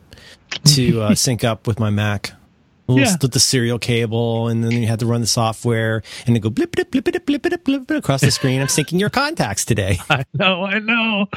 to 0.65 1.03
uh, 1.03 1.15
sync 1.15 1.45
up 1.45 1.67
with 1.67 1.79
my 1.81 1.91
Mac 1.91 2.33
yeah. 2.99 3.17
the 3.21 3.41
serial 3.41 3.79
cable, 3.79 4.49
and 4.49 4.65
then 4.65 4.73
you 4.73 4.87
had 4.87 5.01
to 5.01 5.07
run 5.07 5.21
the 5.21 5.27
software, 5.27 6.03
and 6.27 6.37
it 6.37 6.41
go 6.41 6.51
blip 6.51 6.73
blip 6.73 6.91
blip 6.91 7.05
blip 7.05 7.27
blip 7.27 7.43
blip 7.43 7.65
blip 7.65 7.91
across 7.91 8.21
the 8.21 8.31
screen. 8.31 8.61
I'm 8.61 8.67
syncing 8.67 9.01
your 9.01 9.11
contacts 9.11 9.65
today. 9.65 9.99
I 10.11 10.25
know, 10.35 10.65
I 10.65 10.79
know. 10.79 11.27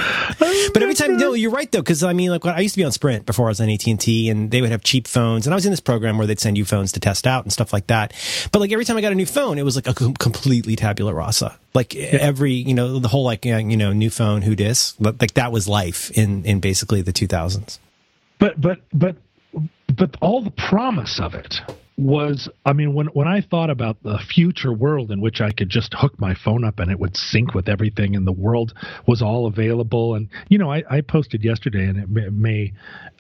But 0.74 0.82
every 0.82 0.96
time, 0.96 1.18
no, 1.18 1.34
you're 1.34 1.52
right 1.52 1.72
though, 1.72 1.82
because 1.82 2.04
I 2.04 2.14
mean, 2.14 2.30
like 2.32 2.46
I 2.46 2.60
used 2.60 2.76
to 2.76 2.80
be 2.80 2.86
on 2.86 2.92
Sprint 2.92 3.26
before 3.26 3.48
I 3.48 3.50
was 3.50 3.62
on 3.62 3.70
AT 3.70 3.86
and 3.86 4.00
T, 4.00 4.30
and 4.30 4.50
they 4.52 4.62
would 4.62 4.72
have 4.72 4.84
cheap 4.84 5.08
phones, 5.08 5.46
and 5.46 5.54
I 5.54 5.56
was 5.56 5.66
in 5.66 5.72
this 5.72 5.80
program 5.80 6.18
where 6.18 6.28
they'd 6.28 6.40
send 6.40 6.58
you 6.58 6.66
phones 6.66 6.92
to 6.94 7.00
test 7.00 7.28
out 7.28 7.44
and 7.44 7.54
stuff 7.54 7.74
like 7.74 7.88
that. 7.88 8.14
But 8.52 8.60
like 8.60 8.72
every 8.72 8.86
time 8.86 8.98
I 8.98 9.02
got 9.02 9.12
a 9.12 9.16
new 9.16 9.26
phone, 9.26 9.58
it 9.58 9.64
was 9.64 9.76
like 9.76 9.88
a 9.88 9.94
completely 9.94 10.76
tabula 10.76 11.14
rasa. 11.14 11.58
Like 11.74 11.94
yeah. 11.94 12.18
every, 12.20 12.54
you 12.54 12.74
know, 12.74 13.00
the 13.00 13.08
whole 13.08 13.24
like 13.24 13.46
you 13.46 13.78
know, 13.78 13.94
new 13.94 14.10
phone, 14.10 14.42
who 14.42 14.56
dis, 14.56 15.00
like 15.00 15.34
that 15.34 15.52
was 15.52 15.68
life 15.68 16.12
in 16.12 16.46
in 16.46 16.60
basically 16.60 17.02
the 17.02 17.14
2000s. 17.14 17.80
But 18.40 18.60
but 18.60 18.80
but 18.94 19.16
but 19.96 20.16
all 20.22 20.42
the 20.42 20.52
promise 20.52 21.20
of 21.20 21.34
it 21.34 21.62
was 21.98 22.50
I 22.66 22.74
mean 22.74 22.94
when 22.94 23.08
when 23.08 23.28
I 23.28 23.42
thought 23.42 23.70
about 23.70 24.02
the 24.02 24.18
future 24.18 24.74
world 24.74 25.12
in 25.12 25.22
which 25.22 25.42
I 25.42 25.52
could 25.52 25.70
just 25.70 25.94
hook 25.94 26.20
my 26.20 26.34
phone 26.34 26.64
up 26.64 26.80
and 26.80 26.90
it 26.92 27.00
would 27.00 27.16
sync 27.16 27.54
with 27.54 27.70
everything 27.70 28.16
and 28.16 28.26
the 28.26 28.32
world 28.32 28.74
was 29.06 29.22
all 29.22 29.46
available 29.46 30.16
and 30.16 30.28
you 30.50 30.58
know 30.58 30.72
I, 30.72 30.84
I 30.90 31.02
posted 31.02 31.44
yesterday 31.44 31.86
and 31.86 32.00
it 32.00 32.10
may, 32.10 32.30
may 32.30 32.74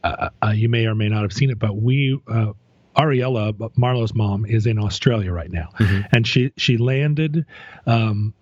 uh, 0.03 0.29
uh, 0.43 0.49
you 0.49 0.69
may 0.69 0.87
or 0.87 0.95
may 0.95 1.07
not 1.09 1.21
have 1.21 1.33
seen 1.33 1.51
it 1.51 1.59
but 1.59 1.75
we 1.75 2.19
uh, 2.27 2.53
Ariella 2.97 3.71
Marlo's 3.77 4.13
mom 4.13 4.45
is 4.45 4.65
in 4.65 4.79
Australia 4.79 5.31
right 5.31 5.51
now 5.51 5.69
mm-hmm. 5.79 6.01
and 6.11 6.27
she 6.27 6.51
she 6.57 6.77
landed 6.77 7.45
um, 7.85 8.33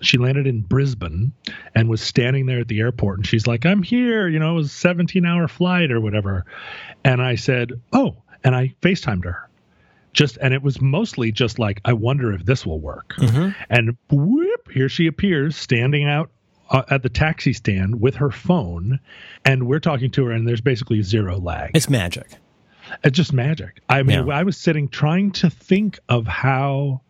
she 0.00 0.18
landed 0.18 0.46
in 0.46 0.62
Brisbane 0.62 1.32
and 1.74 1.88
was 1.88 2.00
standing 2.00 2.46
there 2.46 2.60
at 2.60 2.68
the 2.68 2.80
airport 2.80 3.18
and 3.18 3.26
she's 3.26 3.46
like 3.46 3.66
I'm 3.66 3.82
here 3.82 4.28
you 4.28 4.38
know 4.38 4.52
it 4.52 4.56
was 4.56 4.66
a 4.66 4.76
17 4.76 5.24
hour 5.24 5.48
flight 5.48 5.90
or 5.90 6.00
whatever. 6.00 6.44
And 7.04 7.22
I 7.22 7.34
said 7.34 7.72
oh 7.92 8.16
and 8.42 8.54
I 8.54 8.74
FaceTimed 8.80 9.24
her. 9.24 9.48
Just 10.12 10.38
and 10.40 10.52
it 10.52 10.62
was 10.62 10.80
mostly 10.80 11.30
just 11.30 11.58
like 11.58 11.80
i 11.84 11.92
wonder 11.92 12.32
if 12.32 12.44
this 12.44 12.66
will 12.66 12.80
work. 12.80 13.14
Mm-hmm. 13.18 13.50
and 13.68 13.96
whoop 14.10 14.70
here 14.72 14.88
she 14.88 15.06
appears 15.06 15.56
standing 15.56 16.04
out 16.04 16.30
uh, 16.70 16.82
at 16.88 17.02
the 17.02 17.08
taxi 17.08 17.52
stand 17.52 18.00
with 18.00 18.16
her 18.16 18.30
phone 18.30 19.00
and 19.44 19.66
we're 19.66 19.80
talking 19.80 20.10
to 20.12 20.24
her 20.26 20.32
and 20.32 20.46
there's 20.46 20.60
basically 20.60 21.02
zero 21.02 21.38
lag. 21.38 21.70
It's 21.74 21.88
magic. 21.88 22.26
It's 23.04 23.16
just 23.16 23.32
magic. 23.32 23.80
I 23.88 24.02
mean 24.02 24.26
yeah. 24.26 24.34
i 24.34 24.42
was 24.42 24.56
sitting 24.56 24.88
trying 24.88 25.30
to 25.32 25.50
think 25.50 25.98
of 26.08 26.26
how 26.26 27.02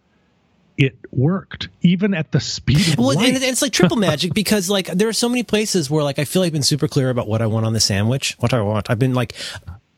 it 0.81 0.97
worked 1.13 1.69
even 1.83 2.15
at 2.15 2.33
the 2.33 2.41
speed 2.41 2.95
of 2.95 2.99
well, 2.99 3.15
light. 3.15 3.35
And 3.35 3.45
it's 3.45 3.61
like 3.61 3.73
triple 3.73 3.99
magic 3.99 4.33
because 4.33 4.71
like 4.71 4.87
there 4.87 5.09
are 5.09 5.13
so 5.13 5.29
many 5.29 5.43
places 5.43 5.91
where 5.91 6.03
like 6.03 6.19
I 6.19 6.25
feel 6.25 6.41
like 6.41 6.49
I've 6.49 6.55
been 6.55 6.63
super 6.63 6.89
clear 6.89 7.11
about 7.11 7.29
what 7.29 7.43
I 7.43 7.47
want 7.47 7.67
on 7.67 7.75
the 7.75 7.81
sandwich, 7.81 8.35
what 8.41 8.55
I 8.55 8.63
want. 8.63 8.91
I've 8.91 8.99
been 8.99 9.13
like 9.13 9.35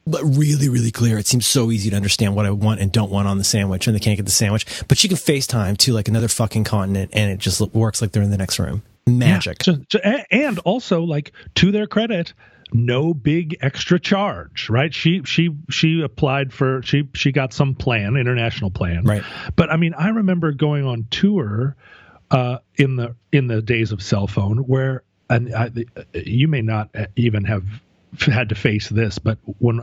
but 0.05 0.25
really, 0.25 0.69
really 0.69 0.91
clear. 0.91 1.17
It 1.19 1.29
seems 1.29 1.47
so 1.47 1.71
easy 1.71 1.89
to 1.91 1.97
understand 1.97 2.35
what 2.35 2.45
I 2.45 2.51
want 2.51 2.81
and 2.81 2.91
don't 2.91 3.13
want 3.13 3.29
on 3.29 3.39
the 3.39 3.45
sandwich, 3.45 3.87
and 3.87 3.95
they 3.95 4.01
can't 4.01 4.17
get 4.17 4.27
the 4.27 4.33
sandwich. 4.33 4.67
But 4.89 5.01
you 5.05 5.09
can 5.09 5.17
FaceTime 5.17 5.79
to 5.79 5.93
like 5.93 6.09
another 6.09 6.27
fucking 6.27 6.65
continent, 6.65 7.11
and 7.13 7.31
it 7.31 7.39
just 7.39 7.61
works 7.73 8.03
like 8.03 8.11
they're 8.11 8.25
in 8.25 8.31
the 8.31 8.37
next 8.37 8.59
room. 8.59 8.83
Magic. 9.07 9.65
Yeah. 9.65 9.75
So, 9.75 9.83
so, 9.91 9.99
and 10.33 10.59
also, 10.61 11.03
like 11.03 11.33
to 11.55 11.71
their 11.71 11.87
credit, 11.87 12.33
no 12.73 13.15
big 13.15 13.57
extra 13.61 14.01
charge, 14.01 14.69
right? 14.71 14.93
She 14.95 15.23
she 15.25 15.51
she 15.71 16.03
applied 16.03 16.53
for 16.53 16.83
she 16.83 17.09
she 17.15 17.33
got 17.33 17.53
some 17.53 17.75
plan, 17.75 18.17
international 18.17 18.71
plan, 18.71 19.05
right? 19.05 19.23
But 19.57 19.71
I 19.71 19.77
mean, 19.77 19.95
I 19.95 20.09
remember 20.09 20.53
going 20.53 20.85
on 20.85 21.07
tour 21.11 21.77
uh, 22.31 22.59
in 22.77 22.97
the 22.97 23.15
in 23.31 23.47
the 23.47 23.63
days 23.63 23.93
of 23.93 24.03
cell 24.03 24.27
phone 24.27 24.59
where 24.59 25.03
and 25.31 25.55
I, 25.55 25.71
you 26.15 26.49
may 26.49 26.63
not 26.63 26.91
even 27.17 27.45
have 27.45 27.65
had 28.21 28.49
to 28.51 28.55
face 28.55 28.89
this, 28.89 29.19
but 29.19 29.39
when 29.59 29.83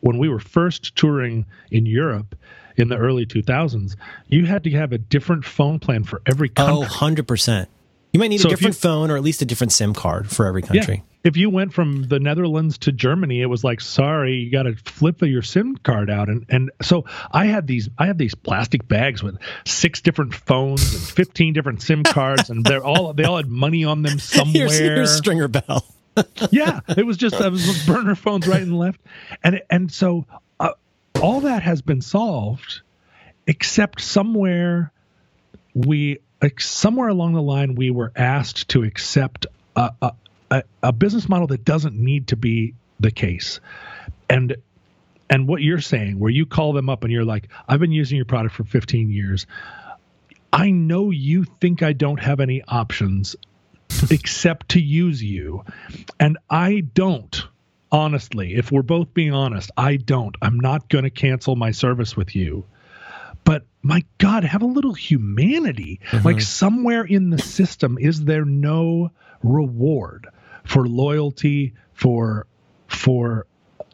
when 0.00 0.18
we 0.18 0.28
were 0.28 0.40
first 0.40 0.94
touring 0.96 1.46
in 1.70 1.86
Europe 1.86 2.36
in 2.76 2.88
the 2.88 2.96
early 2.96 3.26
2000s, 3.26 3.96
you 4.28 4.44
had 4.44 4.64
to 4.64 4.70
have 4.70 4.92
a 4.92 4.98
different 4.98 5.44
phone 5.44 5.78
plan 5.78 6.04
for 6.04 6.22
every 6.26 6.48
country. 6.48 6.86
Oh, 6.86 6.88
100%. 6.88 7.66
You 8.12 8.20
might 8.20 8.28
need 8.28 8.40
so 8.40 8.48
a 8.48 8.50
different 8.50 8.76
you, 8.76 8.80
phone 8.80 9.10
or 9.10 9.16
at 9.16 9.22
least 9.22 9.42
a 9.42 9.44
different 9.44 9.72
SIM 9.72 9.94
card 9.94 10.30
for 10.30 10.46
every 10.46 10.62
country. 10.62 10.96
Yeah. 10.96 11.15
If 11.26 11.36
you 11.36 11.50
went 11.50 11.74
from 11.74 12.04
the 12.04 12.20
Netherlands 12.20 12.78
to 12.78 12.92
Germany, 12.92 13.42
it 13.42 13.46
was 13.46 13.64
like, 13.64 13.80
sorry, 13.80 14.36
you 14.36 14.50
got 14.52 14.62
to 14.62 14.76
flip 14.76 15.22
your 15.22 15.42
SIM 15.42 15.76
card 15.76 16.08
out, 16.08 16.28
and 16.28 16.46
and 16.48 16.70
so 16.80 17.04
I 17.32 17.46
had 17.46 17.66
these 17.66 17.88
I 17.98 18.06
had 18.06 18.16
these 18.16 18.36
plastic 18.36 18.86
bags 18.86 19.24
with 19.24 19.36
six 19.64 20.00
different 20.00 20.36
phones 20.36 20.94
and 20.94 21.02
fifteen 21.02 21.52
different 21.52 21.82
SIM 21.82 22.04
cards, 22.04 22.48
and 22.48 22.64
they're 22.64 22.84
all 22.84 23.12
they 23.12 23.24
all 23.24 23.38
had 23.38 23.48
money 23.48 23.84
on 23.84 24.02
them 24.02 24.18
somewhere. 24.20 24.68
here's, 24.68 24.78
here's 24.78 25.16
Stringer 25.16 25.48
Bell. 25.48 25.84
Yeah, 26.50 26.80
it 26.88 27.04
was 27.04 27.18
just 27.18 27.34
I 27.34 27.48
was 27.48 27.84
burner 27.84 28.14
phones 28.14 28.46
right 28.48 28.62
and 28.62 28.78
left, 28.78 29.00
and 29.44 29.60
and 29.68 29.92
so 29.92 30.24
uh, 30.58 30.70
all 31.20 31.42
that 31.42 31.62
has 31.62 31.82
been 31.82 32.00
solved, 32.00 32.80
except 33.46 34.00
somewhere 34.00 34.92
we 35.74 36.20
like 36.40 36.60
somewhere 36.60 37.08
along 37.08 37.34
the 37.34 37.42
line 37.42 37.74
we 37.74 37.90
were 37.90 38.12
asked 38.16 38.68
to 38.68 38.82
accept 38.82 39.46
a, 39.76 39.92
a, 40.00 40.12
a 40.82 40.92
business 40.92 41.28
model 41.28 41.46
that 41.48 41.64
doesn't 41.64 41.96
need 41.96 42.28
to 42.28 42.36
be 42.36 42.74
the 43.00 43.10
case, 43.10 43.60
and 44.28 44.56
and 45.28 45.48
what 45.48 45.60
you're 45.60 45.80
saying 45.80 46.18
where 46.18 46.30
you 46.30 46.46
call 46.46 46.72
them 46.72 46.88
up 46.88 47.02
and 47.02 47.12
you're 47.12 47.24
like 47.24 47.48
I've 47.68 47.80
been 47.80 47.92
using 47.92 48.16
your 48.16 48.26
product 48.26 48.54
for 48.54 48.64
15 48.64 49.10
years. 49.10 49.46
I 50.52 50.70
know 50.70 51.10
you 51.10 51.44
think 51.60 51.82
I 51.82 51.92
don't 51.92 52.20
have 52.20 52.40
any 52.40 52.62
options 52.66 53.36
except 54.10 54.70
to 54.70 54.80
use 54.80 55.22
you. 55.22 55.64
And 56.18 56.38
I 56.48 56.80
don't, 56.80 57.44
honestly, 57.90 58.54
if 58.54 58.72
we're 58.72 58.82
both 58.82 59.12
being 59.12 59.34
honest, 59.34 59.70
I 59.76 59.96
don't. 59.96 60.36
I'm 60.40 60.58
not 60.58 60.88
going 60.88 61.04
to 61.04 61.10
cancel 61.10 61.56
my 61.56 61.72
service 61.72 62.16
with 62.16 62.34
you. 62.34 62.64
But 63.44 63.64
my 63.82 64.04
God, 64.18 64.44
have 64.44 64.62
a 64.62 64.66
little 64.66 64.94
humanity. 64.94 66.00
Mm-hmm. 66.10 66.26
Like 66.26 66.40
somewhere 66.40 67.04
in 67.04 67.30
the 67.30 67.38
system, 67.38 67.98
is 68.00 68.24
there 68.24 68.44
no 68.44 69.12
reward 69.42 70.28
for 70.66 70.86
loyalty, 70.86 71.72
for, 71.94 72.46
for, 72.88 73.46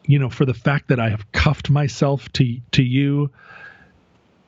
you 0.05 0.19
know, 0.19 0.29
for 0.29 0.45
the 0.45 0.53
fact 0.53 0.89
that 0.89 0.99
I 0.99 1.09
have 1.09 1.31
cuffed 1.31 1.69
myself 1.69 2.31
to 2.33 2.59
to 2.71 2.83
you 2.83 3.31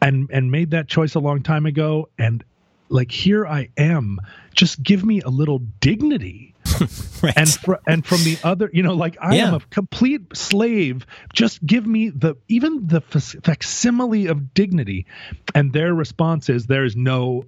and 0.02 0.30
and 0.32 0.52
made 0.52 0.72
that 0.72 0.88
choice 0.88 1.16
a 1.16 1.20
long 1.20 1.42
time 1.42 1.66
ago 1.66 2.10
and 2.18 2.44
like 2.90 3.12
here 3.12 3.46
I 3.46 3.70
am. 3.78 4.20
Just 4.54 4.82
give 4.84 5.04
me 5.04 5.22
a 5.22 5.30
little 5.30 5.60
dignity. 5.80 6.54
right. 7.22 7.34
And 7.36 7.50
fr- 7.50 7.74
and 7.88 8.06
from 8.06 8.24
the 8.24 8.38
other, 8.44 8.70
you 8.74 8.84
know, 8.84 8.94
like 8.94 9.18
I 9.20 9.36
yeah. 9.36 9.48
am 9.48 9.54
a 9.56 9.60
complete 9.70 10.22
slave. 10.36 11.06
Just 11.34 11.66
give 11.66 11.86
me 11.86 12.10
the 12.10 12.36
even 12.48 12.88
the 12.88 13.02
facsimile 13.02 14.28
of 14.28 14.54
dignity. 14.54 15.06
And 15.54 15.74
their 15.74 15.94
response 15.94 16.50
is 16.50 16.68
there 16.68 16.86
is 16.86 16.96
no 16.96 17.46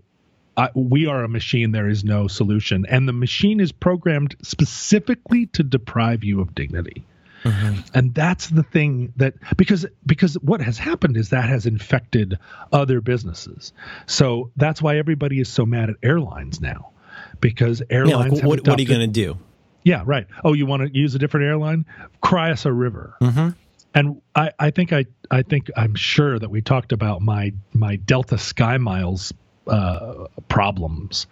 we 0.73 1.05
are 1.05 1.23
a 1.23 1.29
machine. 1.29 1.71
There 1.71 1.89
is 1.89 2.03
no 2.03 2.27
solution, 2.27 2.85
and 2.87 3.07
the 3.07 3.13
machine 3.13 3.59
is 3.59 3.71
programmed 3.71 4.35
specifically 4.41 5.47
to 5.47 5.63
deprive 5.63 6.23
you 6.23 6.41
of 6.41 6.55
dignity. 6.55 7.05
Mm-hmm. 7.43 7.81
And 7.93 8.13
that's 8.13 8.47
the 8.47 8.63
thing 8.63 9.13
that 9.17 9.35
because 9.55 9.85
because 10.05 10.33
what 10.35 10.61
has 10.61 10.77
happened 10.77 11.17
is 11.17 11.29
that 11.29 11.47
has 11.47 11.65
infected 11.65 12.39
other 12.73 13.01
businesses. 13.01 13.73
So 14.05 14.51
that's 14.55 14.81
why 14.81 14.97
everybody 14.97 15.39
is 15.39 15.49
so 15.49 15.65
mad 15.65 15.89
at 15.89 15.95
airlines 16.01 16.59
now. 16.59 16.91
Because 17.39 17.81
airlines 17.89 18.09
yeah, 18.11 18.17
like, 18.17 18.43
what, 18.43 18.67
what, 18.67 18.79
are 18.79 18.81
you 18.81 18.87
going 18.87 19.01
to 19.01 19.07
do? 19.07 19.37
Yeah, 19.83 20.03
right. 20.05 20.27
Oh, 20.43 20.53
you 20.53 20.65
want 20.65 20.83
to 20.83 20.97
use 20.97 21.15
a 21.15 21.19
different 21.19 21.45
airline? 21.45 21.85
Cry 22.21 22.51
us 22.51 22.65
a 22.65 22.73
river. 22.73 23.15
Mm-hmm. 23.21 23.49
And 23.93 24.21
I, 24.35 24.51
I 24.59 24.71
think 24.71 24.91
I 24.91 25.05
I 25.31 25.43
think 25.43 25.71
I'm 25.75 25.95
sure 25.95 26.37
that 26.37 26.49
we 26.49 26.61
talked 26.61 26.91
about 26.91 27.21
my 27.21 27.53
my 27.73 27.95
Delta 27.95 28.37
Sky 28.37 28.77
Miles 28.77 29.33
uh, 29.67 30.27
problems, 30.47 31.27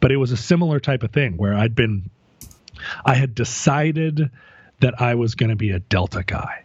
but 0.00 0.12
it 0.12 0.16
was 0.16 0.32
a 0.32 0.36
similar 0.36 0.80
type 0.80 1.02
of 1.02 1.12
thing 1.12 1.36
where 1.36 1.54
I'd 1.54 1.74
been 1.74 2.10
I 3.04 3.14
had 3.14 3.34
decided 3.34 4.30
that 4.80 5.00
I 5.00 5.14
was 5.14 5.34
going 5.34 5.50
to 5.50 5.56
be 5.56 5.70
a 5.70 5.78
Delta 5.78 6.22
guy. 6.24 6.64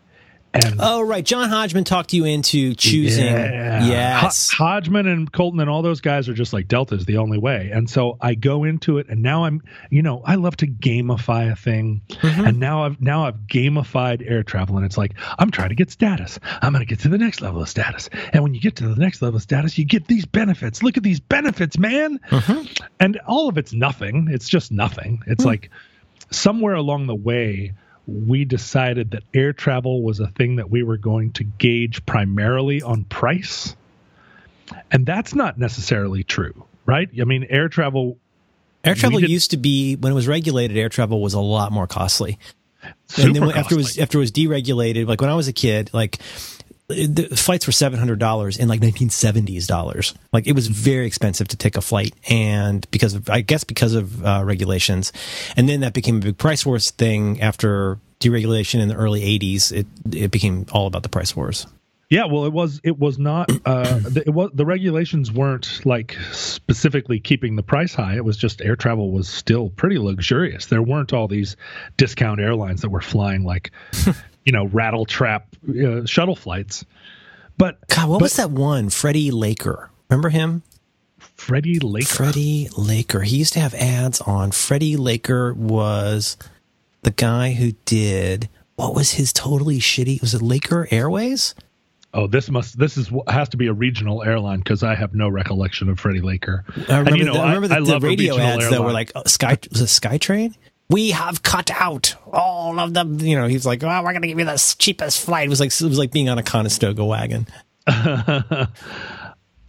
And 0.53 0.75
oh 0.79 1.01
right, 1.01 1.23
John 1.23 1.47
Hodgman 1.47 1.85
talked 1.85 2.11
you 2.11 2.25
into 2.25 2.75
choosing. 2.75 3.25
Yeah. 3.25 3.85
Yes, 3.85 4.49
H- 4.51 4.57
Hodgman 4.57 5.07
and 5.07 5.31
Coulton 5.31 5.61
and 5.61 5.69
all 5.69 5.81
those 5.81 6.01
guys 6.01 6.27
are 6.27 6.33
just 6.33 6.51
like 6.51 6.67
Delta 6.67 6.95
is 6.95 7.05
the 7.05 7.17
only 7.17 7.37
way. 7.37 7.69
And 7.73 7.89
so 7.89 8.17
I 8.19 8.35
go 8.35 8.65
into 8.65 8.97
it, 8.97 9.07
and 9.07 9.21
now 9.21 9.45
I'm, 9.45 9.63
you 9.89 10.01
know, 10.01 10.21
I 10.25 10.35
love 10.35 10.57
to 10.57 10.67
gamify 10.67 11.51
a 11.51 11.55
thing, 11.55 12.01
mm-hmm. 12.09 12.45
and 12.45 12.59
now 12.59 12.83
I've 12.83 12.99
now 13.01 13.25
I've 13.25 13.37
gamified 13.47 14.29
air 14.29 14.43
travel, 14.43 14.75
and 14.75 14.85
it's 14.85 14.97
like 14.97 15.13
I'm 15.39 15.51
trying 15.51 15.69
to 15.69 15.75
get 15.75 15.89
status. 15.89 16.37
I'm 16.61 16.73
going 16.73 16.85
to 16.85 16.89
get 16.89 16.99
to 17.01 17.09
the 17.09 17.17
next 17.17 17.41
level 17.41 17.61
of 17.61 17.69
status, 17.69 18.09
and 18.33 18.43
when 18.43 18.53
you 18.53 18.59
get 18.59 18.75
to 18.77 18.87
the 18.89 18.99
next 18.99 19.21
level 19.21 19.37
of 19.37 19.43
status, 19.43 19.77
you 19.77 19.85
get 19.85 20.07
these 20.07 20.25
benefits. 20.25 20.83
Look 20.83 20.97
at 20.97 21.03
these 21.03 21.21
benefits, 21.21 21.77
man, 21.77 22.19
mm-hmm. 22.29 22.65
and 22.99 23.19
all 23.25 23.47
of 23.47 23.57
it's 23.57 23.71
nothing. 23.71 24.27
It's 24.29 24.49
just 24.49 24.71
nothing. 24.71 25.23
It's 25.27 25.41
mm-hmm. 25.41 25.47
like 25.47 25.69
somewhere 26.29 26.75
along 26.75 27.07
the 27.07 27.15
way 27.15 27.73
we 28.11 28.45
decided 28.45 29.11
that 29.11 29.23
air 29.33 29.53
travel 29.53 30.01
was 30.01 30.19
a 30.19 30.27
thing 30.27 30.57
that 30.57 30.69
we 30.69 30.83
were 30.83 30.97
going 30.97 31.31
to 31.33 31.43
gauge 31.43 32.05
primarily 32.05 32.81
on 32.81 33.03
price. 33.05 33.75
And 34.91 35.05
that's 35.05 35.35
not 35.35 35.57
necessarily 35.57 36.23
true, 36.23 36.65
right? 36.85 37.09
I 37.19 37.23
mean, 37.23 37.45
air 37.49 37.69
travel. 37.69 38.17
Air 38.83 38.95
travel 38.95 39.19
did, 39.19 39.29
used 39.29 39.51
to 39.51 39.57
be, 39.57 39.95
when 39.95 40.11
it 40.11 40.15
was 40.15 40.27
regulated, 40.27 40.77
air 40.77 40.89
travel 40.89 41.21
was 41.21 41.33
a 41.33 41.39
lot 41.39 41.71
more 41.71 41.87
costly. 41.87 42.39
and 43.17 43.35
then 43.35 43.51
after 43.51 43.75
it 43.75 43.77
was 43.77 43.97
after 43.97 44.17
it 44.17 44.21
was 44.21 44.31
deregulated, 44.31 45.07
like 45.07 45.21
when 45.21 45.29
I 45.29 45.35
was 45.35 45.47
a 45.47 45.53
kid, 45.53 45.91
like 45.93 46.19
the 46.91 47.35
flights 47.35 47.67
were 47.67 47.73
seven 47.73 47.99
hundred 47.99 48.19
dollars 48.19 48.57
in 48.57 48.67
like 48.67 48.81
nineteen 48.81 49.09
seventies 49.09 49.67
dollars. 49.67 50.13
Like 50.31 50.47
it 50.47 50.53
was 50.53 50.67
very 50.67 51.07
expensive 51.07 51.47
to 51.49 51.57
take 51.57 51.77
a 51.77 51.81
flight, 51.81 52.13
and 52.29 52.85
because 52.91 53.13
of 53.13 53.29
I 53.29 53.41
guess 53.41 53.63
because 53.63 53.93
of 53.93 54.25
uh, 54.25 54.41
regulations, 54.45 55.11
and 55.55 55.67
then 55.67 55.81
that 55.81 55.93
became 55.93 56.17
a 56.17 56.19
big 56.19 56.37
price 56.37 56.65
wars 56.65 56.91
thing 56.91 57.41
after 57.41 57.97
deregulation 58.19 58.79
in 58.79 58.87
the 58.87 58.95
early 58.95 59.23
eighties. 59.23 59.71
It 59.71 59.87
it 60.11 60.31
became 60.31 60.65
all 60.71 60.87
about 60.87 61.03
the 61.03 61.09
price 61.09 61.35
wars. 61.35 61.67
Yeah, 62.11 62.25
well, 62.25 62.43
it 62.43 62.51
was 62.51 62.81
it 62.83 62.99
was 62.99 63.17
not 63.17 63.49
uh, 63.65 64.01
it 64.17 64.33
was 64.33 64.51
the 64.53 64.65
regulations 64.65 65.31
weren't 65.31 65.85
like 65.85 66.17
specifically 66.33 67.21
keeping 67.21 67.55
the 67.55 67.63
price 67.63 67.95
high. 67.95 68.17
It 68.17 68.25
was 68.25 68.35
just 68.35 68.61
air 68.61 68.75
travel 68.75 69.11
was 69.11 69.29
still 69.29 69.69
pretty 69.69 69.97
luxurious. 69.97 70.65
There 70.65 70.81
weren't 70.81 71.13
all 71.13 71.29
these 71.29 71.55
discount 71.95 72.41
airlines 72.41 72.81
that 72.81 72.89
were 72.89 72.99
flying 72.99 73.45
like 73.45 73.71
you 74.45 74.51
know 74.51 74.65
rattle 74.67 75.05
trap 75.05 75.47
uh, 75.69 76.05
shuttle 76.05 76.35
flights 76.35 76.85
But 77.57 77.77
God, 77.87 78.09
what 78.09 78.19
but 78.19 78.23
was 78.23 78.35
that 78.37 78.51
one? 78.51 78.89
Freddie 78.89 79.31
Laker. 79.31 79.89
Remember 80.09 80.29
him? 80.29 80.63
Freddie 81.35 81.79
Laker. 81.79 82.07
Freddie 82.07 82.69
Laker. 82.77 83.21
He 83.21 83.37
used 83.37 83.53
to 83.53 83.59
have 83.59 83.73
ads 83.75 84.21
on. 84.21 84.51
Freddie 84.51 84.97
Laker 84.97 85.53
was 85.53 86.37
the 87.03 87.11
guy 87.11 87.53
who 87.53 87.73
did 87.85 88.49
what 88.75 88.95
was 88.95 89.11
his 89.11 89.31
totally 89.31 89.77
shitty? 89.77 90.21
Was 90.21 90.33
it 90.33 90.41
Laker 90.41 90.87
Airways? 90.89 91.53
Oh, 92.13 92.27
this 92.27 92.49
must 92.49 92.77
this 92.77 92.97
is 92.97 93.11
has 93.27 93.47
to 93.49 93.57
be 93.57 93.67
a 93.67 93.73
regional 93.73 94.23
airline 94.23 94.59
because 94.59 94.83
I 94.83 94.95
have 94.95 95.13
no 95.13 95.29
recollection 95.29 95.87
of 95.87 95.99
Freddie 95.99 96.21
Laker. 96.21 96.65
I 96.89 96.99
remember, 96.99 97.09
and, 97.09 97.17
you 97.19 97.25
know, 97.25 97.33
the, 97.33 97.39
I 97.39 97.53
remember 97.53 97.67
the, 97.69 97.75
I 97.75 97.79
the 97.79 97.85
love 97.85 98.03
radio 98.03 98.37
ads 98.37 98.69
that 98.69 98.81
were 98.83 98.91
like 98.91 99.11
uh, 99.15 99.23
Sky 99.25 99.57
was 99.71 99.81
it 99.81 99.85
SkyTrain? 99.85 100.55
We 100.91 101.11
have 101.11 101.41
cut 101.41 101.71
out 101.71 102.15
all 102.31 102.79
of 102.79 102.93
them. 102.93 103.19
You 103.19 103.39
know, 103.39 103.47
he's 103.47 103.65
like, 103.65 103.83
"Oh, 103.83 103.87
we're 104.03 104.11
going 104.11 104.21
to 104.23 104.27
give 104.27 104.39
you 104.39 104.45
the 104.45 104.75
cheapest 104.77 105.25
flight." 105.25 105.45
It 105.45 105.49
was 105.49 105.59
like 105.59 105.71
it 105.71 105.81
was 105.81 105.97
like 105.97 106.11
being 106.11 106.29
on 106.29 106.37
a 106.37 106.43
Conestoga 106.43 107.05
wagon. 107.05 107.47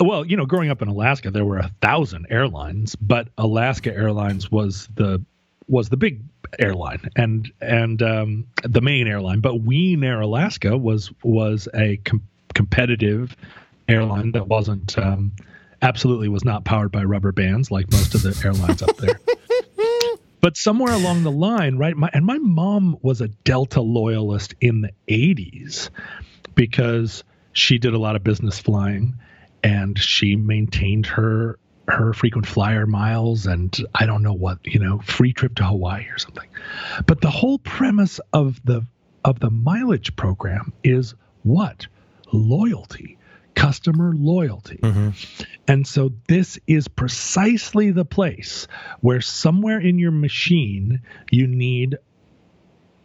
well, 0.00 0.26
you 0.26 0.36
know, 0.36 0.46
growing 0.46 0.70
up 0.70 0.82
in 0.82 0.88
Alaska, 0.88 1.30
there 1.30 1.44
were 1.44 1.58
a 1.58 1.70
thousand 1.80 2.26
airlines, 2.30 2.96
but 2.96 3.28
Alaska 3.38 3.94
Airlines 3.94 4.50
was 4.50 4.88
the 4.94 5.24
was 5.68 5.88
the 5.88 5.96
big 5.96 6.22
airline 6.58 7.08
and 7.16 7.50
and 7.60 8.02
um, 8.02 8.46
the 8.62 8.80
main 8.80 9.06
airline. 9.06 9.40
But 9.40 9.62
Wien 9.62 10.02
Air 10.04 10.20
Alaska 10.20 10.76
was 10.76 11.12
was 11.22 11.68
a 11.74 11.98
com- 11.98 12.26
competitive 12.54 13.36
airline 13.88 14.32
that 14.32 14.48
wasn't 14.48 14.98
um, 14.98 15.32
absolutely 15.82 16.28
was 16.28 16.44
not 16.44 16.64
powered 16.64 16.92
by 16.92 17.04
rubber 17.04 17.32
bands 17.32 17.70
like 17.70 17.90
most 17.90 18.14
of 18.14 18.22
the 18.22 18.40
airlines 18.44 18.82
up 18.82 18.96
there. 18.96 19.18
But 20.42 20.56
somewhere 20.56 20.92
along 20.92 21.22
the 21.22 21.30
line, 21.30 21.78
right? 21.78 21.96
My, 21.96 22.10
and 22.12 22.26
my 22.26 22.36
mom 22.38 22.98
was 23.00 23.20
a 23.20 23.28
Delta 23.28 23.80
loyalist 23.80 24.54
in 24.60 24.82
the 24.82 24.90
80s 25.08 25.88
because 26.56 27.22
she 27.52 27.78
did 27.78 27.94
a 27.94 27.98
lot 27.98 28.16
of 28.16 28.24
business 28.24 28.58
flying 28.58 29.14
and 29.62 29.96
she 29.98 30.36
maintained 30.36 31.06
her 31.06 31.58
her 31.88 32.12
frequent 32.12 32.46
flyer 32.46 32.86
miles 32.86 33.46
and 33.46 33.76
I 33.94 34.06
don't 34.06 34.22
know 34.22 34.32
what, 34.32 34.58
you 34.64 34.80
know, 34.80 34.98
free 35.00 35.32
trip 35.32 35.54
to 35.56 35.64
Hawaii 35.64 36.06
or 36.08 36.18
something. 36.18 36.48
But 37.06 37.20
the 37.20 37.30
whole 37.30 37.58
premise 37.58 38.20
of 38.32 38.60
the 38.64 38.84
of 39.24 39.38
the 39.38 39.50
mileage 39.50 40.16
program 40.16 40.72
is 40.82 41.14
what? 41.44 41.86
Loyalty, 42.32 43.16
customer 43.54 44.12
loyalty. 44.14 44.78
Mm-hmm. 44.82 45.10
And 45.68 45.86
so 45.86 46.12
this 46.28 46.58
is 46.66 46.88
precisely 46.88 47.90
the 47.90 48.04
place 48.04 48.66
where 49.00 49.20
somewhere 49.20 49.78
in 49.78 49.98
your 49.98 50.10
machine 50.10 51.02
you 51.30 51.46
need 51.46 51.96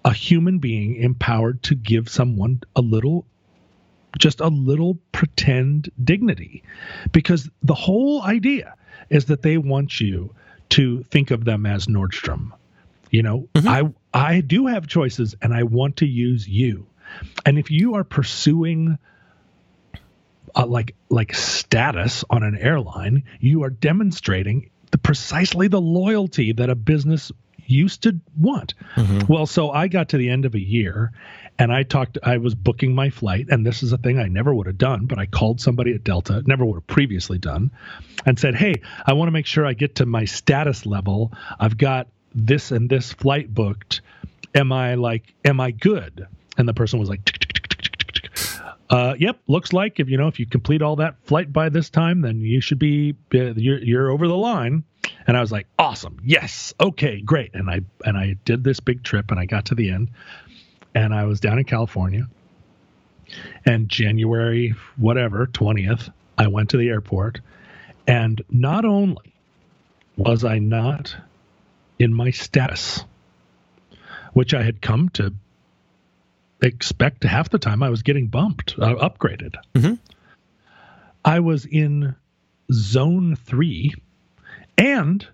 a 0.06 0.14
human 0.14 0.60
being 0.60 0.96
empowered 0.96 1.62
to 1.64 1.76
give 1.76 2.10
someone 2.10 2.62
a 2.76 2.82
little 2.82 3.26
just 4.18 4.40
a 4.40 4.48
little 4.48 4.98
pretend 5.12 5.92
dignity 6.04 6.64
because 7.12 7.50
the 7.62 7.76
whole 7.76 8.24
idea 8.24 8.74
is 9.10 9.26
that 9.26 9.42
they 9.42 9.58
want 9.58 10.00
you 10.00 10.34
to 10.70 11.04
think 11.04 11.30
of 11.30 11.46
them 11.46 11.66
as 11.66 11.88
Nordstrom. 11.88 12.52
You 13.12 13.24
know, 13.24 13.48
mm-hmm. 13.54 13.68
I 13.68 13.84
I 14.14 14.42
do 14.42 14.68
have 14.68 14.88
choices 14.88 15.36
and 15.42 15.54
I 15.54 15.64
want 15.64 15.98
to 15.98 16.06
use 16.06 16.48
you. 16.48 16.88
And 17.46 17.58
if 17.58 17.72
you 17.72 17.96
are 17.96 18.04
pursuing 18.04 18.98
uh, 20.58 20.66
like 20.66 20.96
like 21.10 21.34
status 21.36 22.26
on 22.30 22.44
an 22.44 22.58
airline, 22.58 23.24
you 23.40 23.64
are 23.64 23.70
demonstrating 23.70 24.70
the 24.92 24.98
precisely 24.98 25.68
the 25.68 25.80
loyalty 25.80 26.52
that 26.54 26.70
a 26.70 26.76
business 26.76 27.32
used 27.66 28.04
to 28.04 28.20
want. 28.40 28.74
Well, 29.28 29.46
so 29.46 29.70
I 29.70 29.88
got 29.88 30.10
to 30.10 30.18
the 30.18 30.30
end 30.30 30.46
of 30.46 30.56
a 30.56 30.60
year 30.60 31.12
and 31.60 31.72
I 31.72 31.84
talked 31.84 32.18
I 32.24 32.38
was 32.38 32.56
booking 32.56 32.96
my 32.96 33.10
flight 33.10 33.48
and 33.50 33.66
this 33.66 33.84
is 33.84 33.92
a 33.92 33.98
thing 33.98 34.20
I 34.20 34.28
never 34.28 34.54
would 34.54 34.68
have 34.68 34.78
done, 34.78 35.06
but 35.06 35.20
I 35.20 35.26
called 35.26 35.62
somebody 35.62 35.94
at 35.94 36.04
Delta, 36.04 36.44
never 36.46 36.66
would 36.66 36.76
have 36.76 36.88
previously 36.88 37.38
done, 37.38 37.72
and 38.26 38.40
said, 38.40 38.56
"Hey, 38.56 38.82
I 39.06 39.14
want 39.14 39.28
to 39.28 39.32
make 39.32 39.46
sure 39.46 39.66
I 39.66 39.74
get 39.74 39.96
to 39.96 40.06
my 40.06 40.26
status 40.26 40.86
level. 40.86 41.34
I've 41.60 41.78
got 41.78 42.08
this 42.34 42.72
and 42.72 42.90
this 42.90 43.14
flight 43.14 43.54
booked. 43.54 44.02
Am 44.56 44.72
I 44.72 44.96
like 44.96 45.34
am 45.46 45.60
I 45.60 45.72
good?" 45.72 46.26
And 46.58 46.68
the 46.68 46.74
person 46.74 47.00
was 47.00 47.10
like 47.10 47.24
Uh, 48.90 49.16
yep, 49.20 49.40
looks 49.48 49.74
like 49.74 50.00
if 50.00 50.10
you 50.10 50.18
know 50.18 50.28
if 50.28 50.40
you 50.40 50.46
complete 50.46 50.82
all 50.82 50.96
that 50.98 51.16
flight 51.24 51.52
by 51.52 51.70
this 51.70 51.90
time, 51.90 52.22
then 52.22 52.42
you 52.42 52.62
should 52.62 52.80
be 52.80 53.16
uh, 53.36 53.54
you're 53.56 53.80
you're 53.80 54.10
over 54.10 54.28
the 54.28 54.38
line. 54.38 54.84
And 55.26 55.36
I 55.36 55.42
was 55.42 55.52
like, 55.52 55.68
awesome, 55.78 56.20
yes, 56.24 56.74
okay, 56.80 57.20
great. 57.22 57.54
And 57.54 57.70
I 57.70 57.82
and 58.06 58.18
I 58.18 58.36
did 58.46 58.64
this 58.64 58.80
big 58.80 59.04
trip, 59.04 59.32
and 59.32 59.40
I 59.40 59.46
got 59.46 59.66
to 59.66 59.76
the 59.76 59.92
end, 59.92 60.10
and 60.96 61.14
I 61.14 61.26
was 61.26 61.40
down 61.40 61.60
in 61.60 61.66
California. 61.66 62.28
And 63.66 63.90
January 63.90 64.74
whatever 64.96 65.48
twentieth, 65.48 66.10
I 66.38 66.48
went 66.48 66.70
to 66.70 66.78
the 66.78 66.88
airport, 66.88 67.42
and 68.08 68.42
not 68.50 68.86
only 68.86 69.34
was 70.16 70.46
I 70.46 70.60
not 70.60 71.14
in 72.00 72.14
my 72.14 72.32
status, 72.32 73.04
which 74.32 74.54
I 74.54 74.64
had 74.64 74.82
come 74.82 75.10
to 75.10 75.34
expect 76.62 77.24
half 77.24 77.50
the 77.50 77.60
time 77.60 77.84
I 77.84 77.90
was 77.90 78.02
getting 78.04 78.28
bumped, 78.28 78.76
uh, 78.80 78.96
upgraded. 78.96 79.56
Mhm. 79.76 80.00
I 81.26 81.40
was 81.40 81.66
in 81.66 82.16
zone 82.72 83.36
three, 83.36 83.94
and 84.78 85.26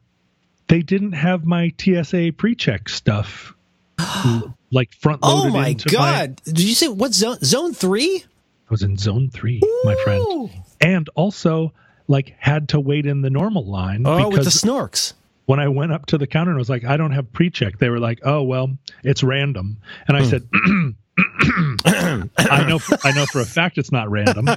they 0.67 0.81
didn't 0.81 1.13
have 1.13 1.45
my 1.45 1.71
TSA 1.77 2.31
pre-check 2.37 2.89
stuff 2.89 3.53
like 4.71 4.93
front 4.93 5.21
loaded. 5.21 5.49
Oh 5.49 5.53
my 5.53 5.73
god! 5.73 6.41
Did 6.45 6.59
you 6.61 6.73
say 6.73 6.87
what 6.87 7.13
zone? 7.13 7.37
Zone 7.43 7.73
three? 7.73 8.23
I 8.25 8.71
was 8.73 8.81
in 8.83 8.97
zone 8.97 9.29
three, 9.29 9.61
my 9.83 9.95
friend, 10.03 10.49
and 10.81 11.07
also 11.15 11.73
like 12.07 12.33
had 12.39 12.69
to 12.69 12.79
wait 12.79 13.05
in 13.05 13.21
the 13.21 13.29
normal 13.29 13.65
line 13.65 14.03
Oh, 14.05 14.29
with 14.29 14.43
the 14.45 14.49
snorks. 14.49 15.13
when 15.45 15.59
I 15.59 15.67
went 15.67 15.91
up 15.91 16.05
to 16.07 16.17
the 16.17 16.25
counter 16.27 16.51
and 16.51 16.57
was 16.57 16.69
like, 16.69 16.83
I 16.83 16.97
don't 16.97 17.11
have 17.11 17.31
pre-check, 17.33 17.77
they 17.79 17.89
were 17.89 17.99
like, 17.99 18.19
Oh 18.25 18.41
well, 18.43 18.75
it's 19.03 19.21
random, 19.23 19.77
and 20.07 20.17
I 20.17 20.23
said. 20.23 20.47
I 21.17 22.65
know, 22.67 22.79
I 23.03 23.11
know 23.11 23.25
for 23.25 23.41
a 23.41 23.45
fact 23.45 23.77
it's 23.77 23.91
not 23.91 24.09
random. 24.09 24.47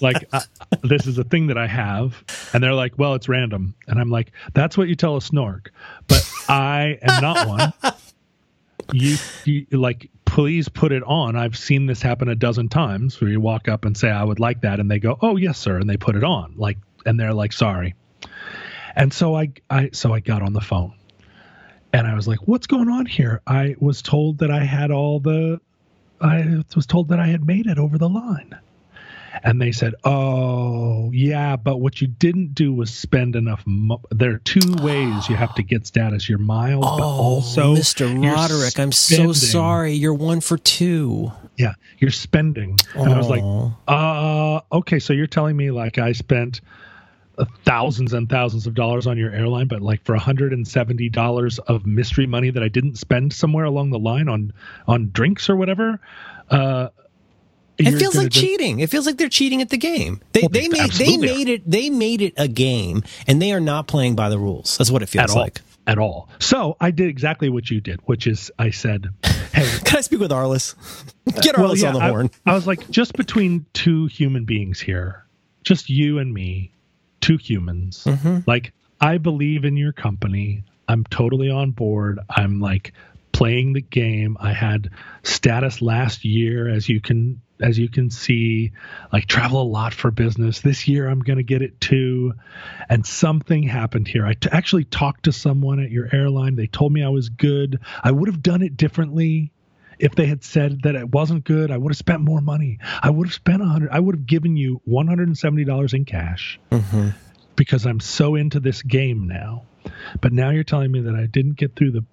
like 0.00 0.28
uh, 0.32 0.40
this 0.82 1.06
is 1.06 1.16
a 1.18 1.24
thing 1.24 1.46
that 1.46 1.56
I 1.56 1.66
have, 1.66 2.22
and 2.52 2.62
they're 2.62 2.74
like, 2.74 2.98
"Well, 2.98 3.14
it's 3.14 3.28
random," 3.28 3.74
and 3.86 3.98
I'm 3.98 4.10
like, 4.10 4.32
"That's 4.52 4.76
what 4.76 4.88
you 4.88 4.94
tell 4.94 5.16
a 5.16 5.20
snork," 5.20 5.68
but 6.06 6.28
I 6.48 6.98
am 7.00 7.22
not 7.22 7.48
one. 7.48 7.72
You, 8.92 9.16
you 9.44 9.66
like, 9.70 10.10
please 10.24 10.68
put 10.68 10.90
it 10.92 11.02
on. 11.04 11.36
I've 11.36 11.56
seen 11.56 11.86
this 11.86 12.02
happen 12.02 12.28
a 12.28 12.34
dozen 12.34 12.68
times 12.68 13.20
where 13.20 13.30
you 13.30 13.40
walk 13.40 13.68
up 13.68 13.84
and 13.84 13.96
say, 13.96 14.10
"I 14.10 14.24
would 14.24 14.40
like 14.40 14.62
that," 14.62 14.80
and 14.80 14.90
they 14.90 14.98
go, 14.98 15.16
"Oh, 15.22 15.36
yes, 15.36 15.58
sir," 15.58 15.78
and 15.78 15.88
they 15.88 15.96
put 15.96 16.16
it 16.16 16.24
on. 16.24 16.54
Like, 16.56 16.78
and 17.06 17.18
they're 17.18 17.34
like, 17.34 17.52
"Sorry," 17.52 17.94
and 18.96 19.12
so 19.12 19.34
I, 19.36 19.52
I, 19.70 19.90
so 19.92 20.12
I 20.12 20.20
got 20.20 20.42
on 20.42 20.52
the 20.52 20.60
phone. 20.60 20.94
And 21.92 22.06
I 22.06 22.14
was 22.14 22.28
like, 22.28 22.46
"What's 22.46 22.66
going 22.66 22.88
on 22.88 23.06
here?" 23.06 23.40
I 23.46 23.76
was 23.78 24.02
told 24.02 24.38
that 24.38 24.50
I 24.50 24.64
had 24.64 24.90
all 24.90 25.20
the 25.20 25.60
I 26.20 26.62
was 26.76 26.86
told 26.86 27.08
that 27.08 27.20
I 27.20 27.26
had 27.26 27.46
made 27.46 27.66
it 27.66 27.78
over 27.78 27.98
the 27.98 28.08
line. 28.08 28.58
And 29.42 29.60
they 29.62 29.70
said, 29.72 29.94
"Oh, 30.04 31.10
yeah, 31.12 31.56
but 31.56 31.78
what 31.78 32.00
you 32.00 32.08
didn't 32.08 32.54
do 32.54 32.74
was 32.74 32.90
spend 32.92 33.36
enough. 33.36 33.62
Mo- 33.64 34.02
there 34.10 34.32
are 34.32 34.38
two 34.38 34.74
ways 34.82 35.28
you 35.28 35.36
have 35.36 35.54
to 35.54 35.62
get 35.62 35.86
status: 35.86 36.28
your 36.28 36.38
miles, 36.38 36.84
but 36.84 37.00
also 37.00 37.72
Oh, 37.72 37.74
Mr. 37.76 38.22
Roderick, 38.34 38.78
I'm 38.78 38.92
so 38.92 39.32
sorry. 39.32 39.94
You're 39.94 40.14
one 40.14 40.40
for 40.40 40.58
two. 40.58 41.32
Yeah, 41.56 41.74
you're 41.98 42.10
spending." 42.10 42.76
And 42.94 43.12
I 43.14 43.16
was 43.16 43.28
like, 43.28 43.42
"Uh, 43.88 44.60
okay, 44.76 44.98
so 44.98 45.12
you're 45.12 45.28
telling 45.28 45.56
me 45.56 45.70
like 45.70 45.96
I 45.96 46.12
spent 46.12 46.60
thousands 47.64 48.12
and 48.12 48.28
thousands 48.28 48.66
of 48.66 48.74
dollars 48.74 49.06
on 49.06 49.16
your 49.18 49.30
airline, 49.32 49.66
but 49.68 49.80
like 49.80 50.04
for 50.04 50.14
170 50.14 51.08
dollars 51.10 51.58
of 51.60 51.86
mystery 51.86 52.26
money 52.26 52.50
that 52.50 52.62
I 52.62 52.68
didn't 52.68 52.96
spend 52.96 53.32
somewhere 53.32 53.64
along 53.64 53.90
the 53.90 53.98
line 53.98 54.28
on 54.28 54.52
on 54.86 55.10
drinks 55.12 55.48
or 55.50 55.56
whatever." 55.56 56.00
Uh, 56.50 56.88
It 57.78 57.92
feels 57.98 58.14
like 58.16 58.28
just- 58.30 58.44
cheating. 58.44 58.80
It 58.80 58.90
feels 58.90 59.06
like 59.06 59.16
they're 59.16 59.28
cheating 59.28 59.62
at 59.62 59.70
the 59.70 59.78
game. 59.78 60.20
They 60.32 60.40
Well, 60.42 60.48
they 60.50 60.68
made 60.68 60.92
they 60.92 61.16
made 61.16 61.48
it 61.48 61.70
they 61.70 61.88
made 61.90 62.20
it 62.20 62.34
a 62.36 62.48
game, 62.48 63.02
and 63.26 63.40
they 63.40 63.52
are 63.52 63.60
not 63.60 63.86
playing 63.86 64.16
by 64.16 64.28
the 64.28 64.38
rules. 64.38 64.76
That's 64.78 64.90
what 64.90 65.02
it 65.02 65.06
feels 65.08 65.24
at 65.24 65.30
all. 65.30 65.42
like. 65.42 65.60
At 65.86 65.98
all. 65.98 66.28
So 66.38 66.76
I 66.80 66.90
did 66.90 67.08
exactly 67.08 67.48
what 67.48 67.70
you 67.70 67.80
did, 67.80 68.00
which 68.04 68.26
is 68.26 68.50
I 68.58 68.70
said, 68.70 69.08
"Hey, 69.52 69.66
Can 69.84 69.96
I 69.96 70.00
speak 70.02 70.20
with 70.20 70.30
Arliss? 70.30 70.74
Get 71.42 71.54
Arliss 71.56 71.58
well, 71.58 71.76
yeah, 71.76 71.88
on 71.88 71.94
the 71.94 72.00
I, 72.00 72.08
horn. 72.10 72.30
I 72.46 72.52
was 72.54 72.66
like, 72.66 72.88
just 72.90 73.14
between 73.14 73.64
two 73.72 74.06
human 74.06 74.44
beings 74.44 74.78
here, 74.78 75.24
just 75.64 75.88
you 75.88 76.18
and 76.18 76.32
me, 76.34 76.72
two 77.20 77.36
humans. 77.36 78.04
Mm-hmm. 78.04 78.38
Like, 78.46 78.72
I 79.00 79.18
believe 79.18 79.64
in 79.64 79.76
your 79.76 79.92
company. 79.92 80.64
I'm 80.88 81.04
totally 81.04 81.50
on 81.50 81.70
board. 81.70 82.18
I'm 82.28 82.60
like 82.60 82.92
playing 83.32 83.72
the 83.72 83.80
game. 83.80 84.36
I 84.40 84.52
had 84.52 84.90
status 85.22 85.80
last 85.80 86.24
year, 86.24 86.68
as 86.68 86.88
you 86.88 87.00
can 87.00 87.40
as 87.60 87.78
you 87.78 87.88
can 87.88 88.10
see, 88.10 88.72
like 89.12 89.26
travel 89.26 89.62
a 89.62 89.64
lot 89.64 89.92
for 89.92 90.10
business. 90.10 90.60
This 90.60 90.88
year, 90.88 91.08
I'm 91.08 91.20
going 91.20 91.36
to 91.36 91.42
get 91.42 91.62
it 91.62 91.80
too. 91.80 92.34
And 92.88 93.04
something 93.04 93.62
happened 93.62 94.08
here. 94.08 94.24
I 94.24 94.32
t- 94.32 94.48
actually 94.50 94.84
talked 94.84 95.24
to 95.24 95.32
someone 95.32 95.78
at 95.78 95.90
your 95.90 96.08
airline. 96.12 96.56
They 96.56 96.66
told 96.66 96.92
me 96.92 97.04
I 97.04 97.10
was 97.10 97.28
good. 97.28 97.80
I 98.02 98.12
would 98.12 98.28
have 98.28 98.42
done 98.42 98.62
it 98.62 98.76
differently 98.76 99.52
if 100.00 100.14
they 100.14 100.26
had 100.26 100.42
said 100.42 100.82
that 100.82 100.94
it 100.94 101.08
wasn't 101.10 101.44
good, 101.44 101.70
I 101.70 101.76
would 101.76 101.92
have 101.92 101.98
spent 101.98 102.20
more 102.22 102.40
money. 102.40 102.78
I 103.02 103.10
would 103.10 103.28
have 103.28 103.34
spent 103.34 103.62
a 103.62 103.66
hundred. 103.66 103.90
I 103.90 104.00
would 104.00 104.14
have 104.16 104.26
given 104.26 104.56
you 104.56 104.80
one 104.84 105.06
hundred 105.06 105.28
and 105.28 105.38
seventy 105.38 105.64
dollars 105.64 105.94
in 105.94 106.04
cash 106.04 106.58
Mm-hmm. 106.70 107.08
because 107.56 107.86
I'm 107.86 108.00
so 108.00 108.34
into 108.34 108.60
this 108.60 108.82
game 108.82 109.26
now. 109.28 109.64
But 110.20 110.32
now 110.32 110.50
you're 110.50 110.64
telling 110.64 110.90
me 110.92 111.00
that 111.02 111.14
I 111.14 111.26
didn't 111.26 111.56
get 111.56 111.76
through 111.76 111.92
the 111.92 112.04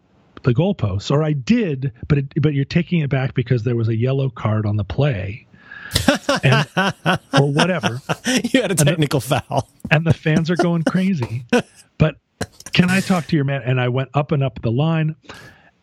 the 0.44 0.54
goalposts, 0.54 1.10
or 1.12 1.24
I 1.24 1.34
did, 1.34 1.92
but 2.08 2.18
it, 2.20 2.34
but 2.42 2.54
you're 2.54 2.64
taking 2.66 3.00
it 3.02 3.10
back 3.10 3.34
because 3.34 3.64
there 3.64 3.76
was 3.76 3.88
a 3.88 3.96
yellow 3.96 4.30
card 4.30 4.66
on 4.68 4.78
the 4.78 4.84
play, 4.84 5.48
and, 6.44 6.68
or 7.34 7.52
whatever, 7.52 8.02
you 8.44 8.62
had 8.62 8.72
a 8.72 8.76
technical 8.76 9.20
foul. 9.20 9.68
and 9.90 10.06
the 10.06 10.14
fans 10.14 10.52
are 10.52 10.56
going 10.56 10.84
crazy. 10.84 11.46
But 11.98 12.18
can 12.74 12.92
I 12.92 13.00
talk 13.00 13.26
to 13.28 13.36
your 13.36 13.46
man? 13.46 13.64
And 13.64 13.82
I 13.82 13.88
went 13.90 14.10
up 14.14 14.32
and 14.32 14.44
up 14.44 14.62
the 14.62 14.72
line, 14.72 15.16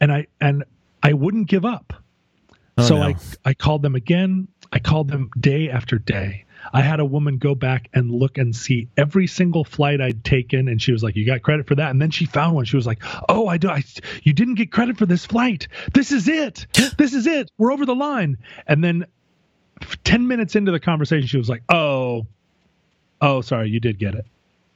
and 0.00 0.12
I 0.12 0.28
and 0.40 0.62
I 1.04 1.12
wouldn't 1.12 1.48
give 1.48 1.64
up. 1.64 1.92
Oh, 2.78 2.82
so 2.82 2.96
no. 2.96 3.02
I 3.02 3.14
I 3.44 3.54
called 3.54 3.82
them 3.82 3.94
again. 3.94 4.48
I 4.72 4.80
called 4.80 5.08
them 5.08 5.30
day 5.38 5.70
after 5.70 5.98
day. 5.98 6.44
I 6.72 6.80
had 6.80 6.98
a 6.98 7.04
woman 7.04 7.36
go 7.36 7.54
back 7.54 7.88
and 7.92 8.10
look 8.10 8.38
and 8.38 8.56
see 8.56 8.88
every 8.96 9.26
single 9.26 9.64
flight 9.64 10.00
I'd 10.00 10.24
taken, 10.24 10.66
and 10.66 10.80
she 10.80 10.92
was 10.92 11.02
like, 11.02 11.14
"You 11.14 11.26
got 11.26 11.42
credit 11.42 11.66
for 11.66 11.74
that." 11.74 11.90
And 11.90 12.00
then 12.00 12.10
she 12.10 12.24
found 12.24 12.54
one. 12.54 12.64
She 12.64 12.76
was 12.76 12.86
like, 12.86 13.02
"Oh, 13.28 13.46
I 13.46 13.58
do. 13.58 13.68
I, 13.68 13.84
you 14.22 14.32
didn't 14.32 14.54
get 14.54 14.72
credit 14.72 14.96
for 14.96 15.06
this 15.06 15.26
flight. 15.26 15.68
This 15.92 16.10
is 16.10 16.26
it. 16.26 16.66
This 16.96 17.12
is 17.12 17.26
it. 17.26 17.50
We're 17.58 17.72
over 17.72 17.84
the 17.84 17.94
line." 17.94 18.38
And 18.66 18.82
then, 18.82 19.06
ten 20.04 20.26
minutes 20.26 20.56
into 20.56 20.72
the 20.72 20.80
conversation, 20.80 21.26
she 21.28 21.36
was 21.36 21.50
like, 21.50 21.62
"Oh, 21.68 22.26
oh, 23.20 23.42
sorry, 23.42 23.68
you 23.68 23.78
did 23.78 23.98
get 23.98 24.14
it. 24.14 24.26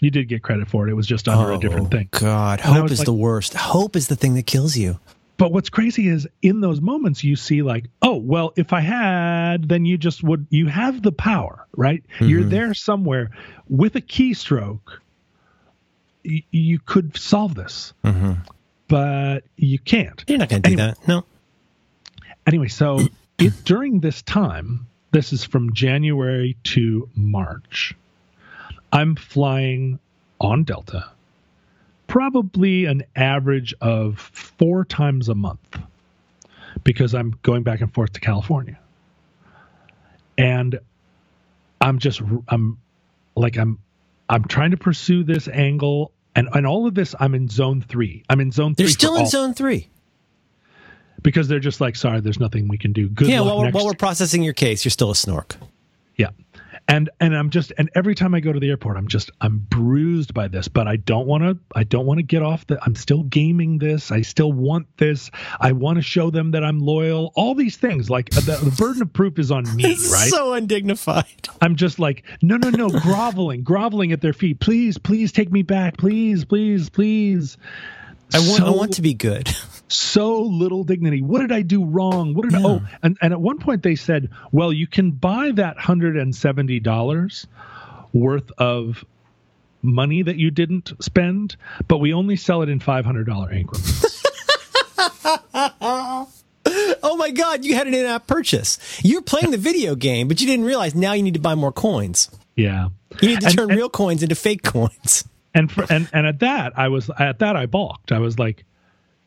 You 0.01 0.11
did 0.11 0.29
get 0.29 0.43
credit 0.43 0.69
for 0.69 0.87
it. 0.87 0.91
It 0.91 0.95
was 0.95 1.07
just 1.07 1.27
under 1.27 1.53
a 1.53 1.57
oh, 1.57 1.61
different 1.61 1.91
thing." 1.91 2.09
Oh, 2.13 2.21
God, 2.21 2.61
And 2.61 2.75
hope 2.75 2.91
is 2.91 2.99
like- 3.01 3.07
the 3.07 3.13
worst. 3.15 3.55
Hope 3.55 3.97
is 3.97 4.09
the 4.09 4.17
thing 4.17 4.35
that 4.35 4.47
kills 4.47 4.77
you. 4.77 5.01
But 5.39 5.53
what's 5.53 5.71
crazy 5.71 6.09
is 6.09 6.27
in 6.43 6.61
those 6.61 6.81
moments 6.81 7.23
you 7.25 7.37
see 7.37 7.63
like, 7.63 7.87
oh, 8.03 8.17
well, 8.17 8.53
if 8.57 8.73
I 8.73 8.81
had, 8.81 9.69
then 9.69 9.85
you 9.87 9.97
just 9.97 10.23
would 10.25 10.47
you 10.51 10.67
have 10.67 11.01
the 11.03 11.13
power, 11.13 11.67
right? 11.77 12.03
You're 12.21 12.43
Mhm. 12.45 12.51
there 12.51 12.75
somewhere 12.75 13.31
with 13.69 13.95
a 13.97 14.01
keystroke. 14.03 14.99
Y- 16.25 16.43
you 16.51 16.81
could 16.81 17.17
solve 17.17 17.55
this, 17.55 17.93
Mm-hmm. 18.05 18.33
but 18.89 19.45
you 19.57 19.79
can't. 19.79 20.23
You're 20.27 20.39
not 20.39 20.49
going 20.49 20.63
to 20.63 20.71
do 20.71 20.77
that. 20.77 20.99
No. 21.09 21.25
Anyway, 22.47 22.69
so 22.69 23.07
it, 23.39 23.65
during 23.65 24.01
this 24.01 24.23
time, 24.23 24.87
this 25.13 25.33
is 25.33 25.45
from 25.45 25.73
January 25.73 26.57
to 26.65 27.09
March, 27.15 27.95
I'm 28.93 29.15
flying 29.15 30.01
on 30.41 30.65
Delta, 30.65 31.11
probably 32.19 32.85
an 32.87 33.05
average 33.15 33.73
of 33.81 34.19
four 34.19 34.85
times 34.85 35.29
a 35.29 35.37
month 35.37 35.79
because 36.83 37.15
I'm 37.15 37.39
going 37.43 37.63
back 37.63 37.81
and 37.81 37.95
forth 37.95 38.13
to 38.15 38.21
California. 38.21 38.77
And 40.37 40.81
I'm 41.81 42.01
just, 42.01 42.21
I'm 42.49 42.79
like, 43.37 43.57
I'm, 43.57 43.79
I'm 44.29 44.43
trying 44.47 44.73
to 44.73 44.77
pursue 44.77 45.23
this 45.23 45.47
angle. 45.47 46.11
And, 46.35 46.49
and 46.55 46.67
all 46.67 46.89
of 46.89 46.95
this, 46.97 47.15
I'm 47.21 47.37
in 47.37 47.49
zone 47.49 47.83
three. 47.83 48.25
I'm 48.29 48.41
in 48.41 48.51
zone 48.51 48.75
3 48.75 48.85
They're 48.85 48.91
still 48.93 49.15
in 49.15 49.21
all- 49.23 49.27
zone 49.29 49.55
three. 49.55 49.89
because 51.23 51.47
they're 51.47 51.61
just 51.61 51.81
like, 51.81 51.95
sorry, 51.95 52.21
there's 52.21 52.41
nothing 52.41 52.67
we 52.67 52.79
can 52.79 52.93
do. 52.93 53.09
Good 53.09 53.29
yeah, 53.29 53.43
luck 53.43 53.55
while 53.55 53.65
we're, 53.65 53.71
while 53.71 53.87
we're 53.87 53.93
processing 53.93 54.43
your 54.43 54.55
case, 54.55 54.85
you're 54.85 54.91
still 54.91 55.13
a 55.13 55.15
snork. 55.15 55.55
Yeah. 56.17 56.31
And 56.91 57.11
and 57.21 57.37
I'm 57.37 57.51
just 57.51 57.71
and 57.77 57.91
every 57.95 58.15
time 58.15 58.35
I 58.35 58.41
go 58.41 58.51
to 58.51 58.59
the 58.59 58.71
airport, 58.71 58.97
I'm 58.97 59.09
just 59.09 59.31
I'm 59.43 59.59
bruised 59.59 60.33
by 60.33 60.49
this, 60.49 60.69
but 60.69 60.89
I 60.89 60.97
don't 60.97 61.27
want 61.27 61.45
to 61.45 61.59
I 61.79 61.85
don't 61.85 62.07
want 62.07 62.17
to 62.19 62.23
get 62.23 62.43
off 62.43 62.67
the 62.67 62.79
I'm 62.83 62.95
still 62.97 63.25
gaming 63.25 63.77
this. 63.79 64.11
I 64.11 64.23
still 64.23 64.53
want 64.55 64.87
this. 64.97 65.31
I 65.61 65.73
want 65.73 65.97
to 65.97 66.03
show 66.03 66.31
them 66.31 66.53
that 66.53 66.65
I'm 66.65 66.79
loyal. 66.79 67.31
All 67.37 67.55
these 67.55 67.77
things 67.77 68.09
like 68.09 68.31
the, 68.31 68.41
the 68.41 68.75
burden 68.79 69.03
of 69.03 69.13
proof 69.13 69.39
is 69.39 69.51
on 69.51 69.65
me, 69.77 69.85
It's 69.85 70.11
right? 70.11 70.31
so 70.31 70.55
undignified. 70.55 71.49
I'm 71.61 71.77
just 71.77 71.99
like, 71.99 72.25
no, 72.41 72.57
no, 72.57 72.71
no, 72.71 72.89
groveling, 73.01 73.65
groveling 73.65 74.13
at 74.13 74.23
their 74.23 74.33
feet. 74.33 74.61
Please, 74.61 74.97
please 74.97 75.31
take 75.31 75.53
me 75.53 75.61
back. 75.63 75.99
Please, 75.99 76.47
please, 76.47 76.89
please. 76.89 77.59
I 78.35 78.39
want, 78.41 78.63
I 78.63 78.71
want 78.71 78.93
to 78.95 79.03
be 79.03 79.15
good. 79.15 79.49
so 79.89 80.43
little 80.43 80.85
dignity. 80.85 81.23
What 81.23 81.41
did 81.41 81.53
I 81.53 81.63
do 81.63 81.85
wrong? 81.85 82.35
What 82.35 82.49
did 82.51 82.55
I, 82.57 82.63
oh, 82.63 82.83
and, 83.03 83.17
and 83.23 83.33
at 83.33 83.41
one 83.41 83.59
point 83.59 83.83
they 83.83 83.95
said, 83.97 84.29
well, 84.53 84.73
you 84.73 84.87
can 84.87 85.13
buy 85.13 85.53
that 85.53 85.79
hundred 85.79 86.17
and 86.17 86.35
seventy 86.37 86.79
dollars 86.81 87.47
worth 88.13 88.51
of 88.59 89.05
money 89.81 90.23
that 90.23 90.37
you 90.37 90.51
didn't 90.51 90.93
spend, 91.01 91.57
but 91.87 91.99
we 91.99 92.13
only 92.13 92.37
sell 92.37 92.63
it 92.63 92.69
in 92.69 92.81
five 92.81 93.05
hundred 93.05 93.27
dollar 93.27 93.51
increments. 93.53 94.23
Oh 97.01 97.17
my 97.17 97.31
God, 97.31 97.65
you 97.65 97.75
had 97.75 97.87
an 97.87 97.95
in-app 97.95 98.27
purchase. 98.27 98.79
You're 99.03 99.23
playing 99.23 99.51
the 99.53 99.57
video 99.57 99.95
game, 99.95 100.29
but 100.29 100.41
you 100.41 100.47
didn't 100.47 100.65
realize 100.67 100.95
now 100.95 101.13
you 101.15 101.23
need 101.23 101.35
to 101.35 101.41
buy 101.41 101.55
more 101.55 101.73
coins. 101.73 102.31
yeah. 102.57 102.89
You 103.23 103.29
need 103.31 103.41
to 103.41 103.47
And- 103.47 103.57
turn 103.57 103.71
and- 103.71 103.79
real 103.79 103.89
coins 103.89 104.23
into 104.23 104.35
fake 104.35 104.63
coins. 104.63 105.25
And 105.55 105.71
for, 105.71 105.87
and 105.91 106.09
and 106.13 106.27
at 106.27 106.41
that 106.41 106.79
I 106.79 106.89
was 106.89 107.11
at 107.19 107.39
that 107.41 107.57
I 107.57 107.67
balked. 107.67 108.13
I 108.13 108.19
was 108.19 108.39
like, 108.39 108.65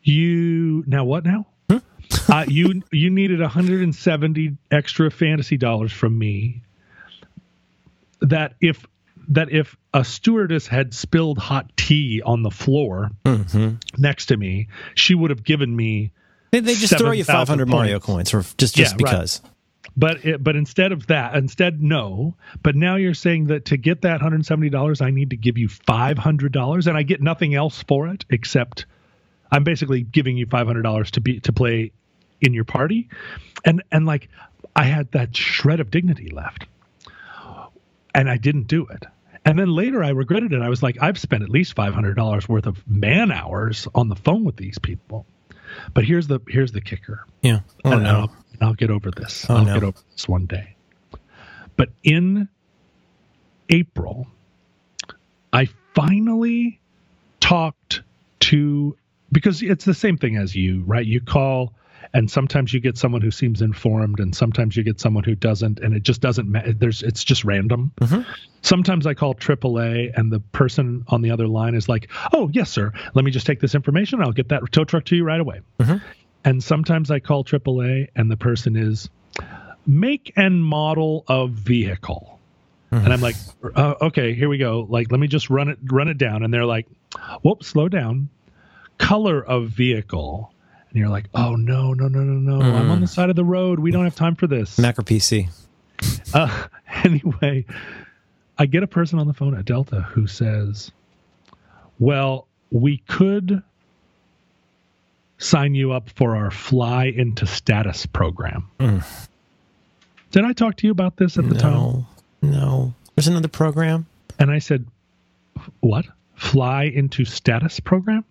you 0.02 0.84
now 0.86 1.04
what 1.04 1.24
now? 1.24 1.46
uh, 2.28 2.44
you 2.46 2.82
you 2.90 3.10
needed 3.10 3.40
170 3.40 4.56
extra 4.70 5.10
fantasy 5.10 5.56
dollars 5.56 5.92
from 5.92 6.18
me. 6.18 6.62
That 8.20 8.54
if 8.60 8.86
that 9.28 9.50
if 9.52 9.76
a 9.94 10.04
stewardess 10.04 10.66
had 10.66 10.94
spilled 10.94 11.38
hot 11.38 11.76
tea 11.76 12.22
on 12.24 12.42
the 12.42 12.50
floor 12.50 13.10
next 13.98 14.26
to 14.26 14.36
me, 14.36 14.68
she 14.94 15.14
would 15.14 15.30
have 15.30 15.44
given 15.44 15.74
me. 15.74 16.12
They, 16.50 16.60
they 16.60 16.74
just 16.74 16.96
throw 16.98 17.12
you 17.12 17.24
500 17.24 17.68
Mario 17.68 17.94
points. 17.98 18.30
coins 18.30 18.30
for 18.30 18.56
just 18.58 18.76
Yeah, 18.76 18.84
just 18.84 19.42
right. 19.44 19.51
But 19.96 20.24
it, 20.24 20.42
but 20.42 20.56
instead 20.56 20.92
of 20.92 21.08
that, 21.08 21.34
instead 21.34 21.82
no. 21.82 22.34
But 22.62 22.76
now 22.76 22.96
you're 22.96 23.14
saying 23.14 23.46
that 23.46 23.66
to 23.66 23.76
get 23.76 24.02
that 24.02 24.14
170 24.14 24.70
dollars, 24.70 25.00
I 25.00 25.10
need 25.10 25.30
to 25.30 25.36
give 25.36 25.58
you 25.58 25.68
500 25.68 26.52
dollars, 26.52 26.86
and 26.86 26.96
I 26.96 27.02
get 27.02 27.20
nothing 27.20 27.54
else 27.54 27.82
for 27.82 28.08
it 28.08 28.24
except 28.30 28.86
I'm 29.50 29.64
basically 29.64 30.02
giving 30.02 30.36
you 30.36 30.46
500 30.46 30.82
dollars 30.82 31.10
to 31.12 31.20
be 31.20 31.40
to 31.40 31.52
play 31.52 31.92
in 32.40 32.54
your 32.54 32.64
party, 32.64 33.08
and 33.64 33.82
and 33.92 34.06
like 34.06 34.28
I 34.74 34.84
had 34.84 35.12
that 35.12 35.36
shred 35.36 35.80
of 35.80 35.90
dignity 35.90 36.30
left, 36.30 36.66
and 38.14 38.30
I 38.30 38.38
didn't 38.38 38.68
do 38.68 38.86
it. 38.86 39.04
And 39.44 39.58
then 39.58 39.68
later 39.68 40.02
I 40.02 40.10
regretted 40.10 40.52
it. 40.52 40.62
I 40.62 40.68
was 40.68 40.82
like, 40.82 40.98
I've 41.02 41.18
spent 41.18 41.42
at 41.42 41.50
least 41.50 41.74
five 41.74 41.92
hundred 41.92 42.14
dollars 42.14 42.48
worth 42.48 42.66
of 42.66 42.82
man 42.88 43.30
hours 43.30 43.86
on 43.94 44.08
the 44.08 44.16
phone 44.16 44.44
with 44.44 44.56
these 44.56 44.78
people. 44.78 45.26
But 45.94 46.04
here's 46.04 46.26
the 46.26 46.40
here's 46.48 46.72
the 46.72 46.80
kicker 46.80 47.26
Yeah. 47.42 47.60
Oh 47.84 47.92
and 47.92 48.02
no. 48.02 48.10
I'll, 48.10 48.68
I'll 48.68 48.74
get 48.74 48.90
over 48.90 49.10
this. 49.10 49.46
Oh, 49.48 49.56
I'll 49.56 49.64
no. 49.64 49.74
get 49.74 49.82
over 49.84 49.98
this 50.12 50.28
one 50.28 50.46
day. 50.46 50.76
But 51.76 51.90
in 52.04 52.48
April, 53.70 54.26
I 55.52 55.68
finally 55.94 56.80
talked 57.40 58.02
to 58.40 58.96
because 59.30 59.62
it's 59.62 59.84
the 59.84 59.94
same 59.94 60.18
thing 60.18 60.36
as 60.36 60.54
you, 60.54 60.82
right? 60.82 61.04
You 61.06 61.20
call 61.20 61.72
and 62.14 62.30
sometimes 62.30 62.72
you 62.74 62.80
get 62.80 62.98
someone 62.98 63.22
who 63.22 63.30
seems 63.30 63.62
informed 63.62 64.20
and 64.20 64.34
sometimes 64.34 64.76
you 64.76 64.82
get 64.82 65.00
someone 65.00 65.24
who 65.24 65.34
doesn't 65.34 65.80
and 65.80 65.94
it 65.94 66.02
just 66.02 66.20
doesn't 66.20 66.48
matter 66.48 66.72
there's 66.72 67.02
it's 67.02 67.24
just 67.24 67.44
random. 67.44 67.92
Mhm. 68.00 68.24
sometimes 68.62 69.06
i 69.06 69.14
call 69.14 69.34
aaa 69.34 70.12
and 70.16 70.30
the 70.32 70.40
person 70.40 71.04
on 71.08 71.22
the 71.22 71.30
other 71.30 71.48
line 71.48 71.74
is 71.74 71.88
like 71.88 72.10
oh 72.32 72.48
yes 72.52 72.70
sir. 72.70 72.92
Let 73.14 73.24
me 73.24 73.30
just 73.30 73.46
take 73.46 73.60
this 73.60 73.74
information 73.74 74.20
i'll 74.22 74.32
get 74.32 74.48
that 74.50 74.62
tow 74.72 74.84
truck 74.84 75.04
to 75.06 75.16
you 75.16 75.24
right 75.24 75.40
away. 75.40 75.60
Mhm. 75.80 76.00
and 76.44 76.62
sometimes 76.62 77.10
i 77.10 77.18
call 77.20 77.44
aaa 77.44 78.08
and 78.16 78.30
the 78.30 78.36
person 78.36 78.76
is 78.76 79.08
make 79.86 80.32
and 80.36 80.64
model 80.64 81.24
of 81.28 81.50
vehicle. 81.50 82.38
And 82.90 83.10
i'm 83.12 83.22
like 83.22 83.36
uh, 83.74 83.94
okay 84.02 84.34
here 84.34 84.50
we 84.50 84.58
go. 84.58 84.86
Like 84.88 85.10
let 85.10 85.18
me 85.18 85.26
just 85.26 85.48
run 85.48 85.68
it 85.70 85.78
run 85.90 86.08
it 86.08 86.18
down. 86.18 86.42
And 86.42 86.52
they're 86.52 86.66
like 86.66 86.86
whoop 87.42 87.64
slow 87.64 87.88
down. 87.88 88.28
Color 88.98 89.42
of 89.42 89.68
vehicle 89.70 90.51
and 90.92 91.00
you're 91.00 91.08
like 91.08 91.26
oh 91.34 91.56
no 91.56 91.92
no 91.94 92.06
no 92.08 92.20
no 92.20 92.56
no 92.56 92.76
i'm 92.76 92.90
on 92.90 93.00
the 93.00 93.06
side 93.06 93.30
of 93.30 93.36
the 93.36 93.44
road 93.44 93.78
we 93.78 93.90
don't 93.90 94.04
have 94.04 94.14
time 94.14 94.36
for 94.36 94.46
this 94.46 94.78
Mac 94.78 94.98
or 94.98 95.02
PC. 95.02 95.48
uh, 96.34 96.66
anyway, 97.04 97.64
I 98.58 98.66
get 98.66 98.82
a 98.82 98.86
person 98.86 99.18
on 99.18 99.26
the 99.26 99.34
phone 99.34 99.56
at 99.56 99.64
Delta 99.64 100.02
who 100.02 100.26
says, 100.26 100.90
Well, 101.98 102.46
we 102.70 102.98
could 103.08 103.62
sign 105.38 105.74
you 105.74 105.92
up 105.92 106.10
for 106.10 106.36
our 106.36 106.50
Fly 106.50 107.06
into 107.06 107.46
Status 107.46 108.06
program. 108.06 108.68
Mm. 108.78 109.04
Did 110.30 110.44
I 110.44 110.52
talk 110.52 110.76
to 110.78 110.86
you 110.86 110.92
about 110.92 111.16
this 111.16 111.36
at 111.36 111.48
the 111.48 111.54
time? 111.54 111.72
No. 111.72 112.06
No. 112.40 112.94
There's 113.14 113.28
another 113.28 113.48
program. 113.48 114.06
And 114.38 114.50
I 114.50 114.58
said, 114.58 114.86
What? 115.80 116.06
Fly 116.36 116.84
into 116.84 117.24
Status 117.24 117.80
program? 117.80 118.24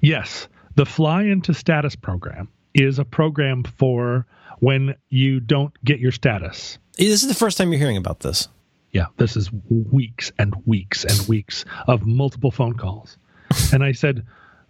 Yes, 0.00 0.48
the 0.74 0.86
Fly 0.86 1.24
into 1.24 1.54
Status 1.54 1.96
program 1.96 2.48
is 2.74 2.98
a 2.98 3.04
program 3.04 3.64
for 3.64 4.26
when 4.60 4.94
you 5.08 5.40
don't 5.40 5.72
get 5.84 5.98
your 5.98 6.12
status. 6.12 6.78
This 6.96 7.22
is 7.22 7.28
the 7.28 7.34
first 7.34 7.58
time 7.58 7.72
you're 7.72 7.80
hearing 7.80 7.96
about 7.96 8.20
this. 8.20 8.48
Yeah, 8.92 9.06
this 9.16 9.36
is 9.36 9.50
weeks 9.68 10.32
and 10.38 10.54
weeks 10.66 11.04
and 11.04 11.28
weeks 11.28 11.64
of 11.86 12.06
multiple 12.06 12.50
phone 12.50 12.74
calls. 12.74 13.16
And 13.72 13.82
I 13.82 13.92
said, 13.92 14.24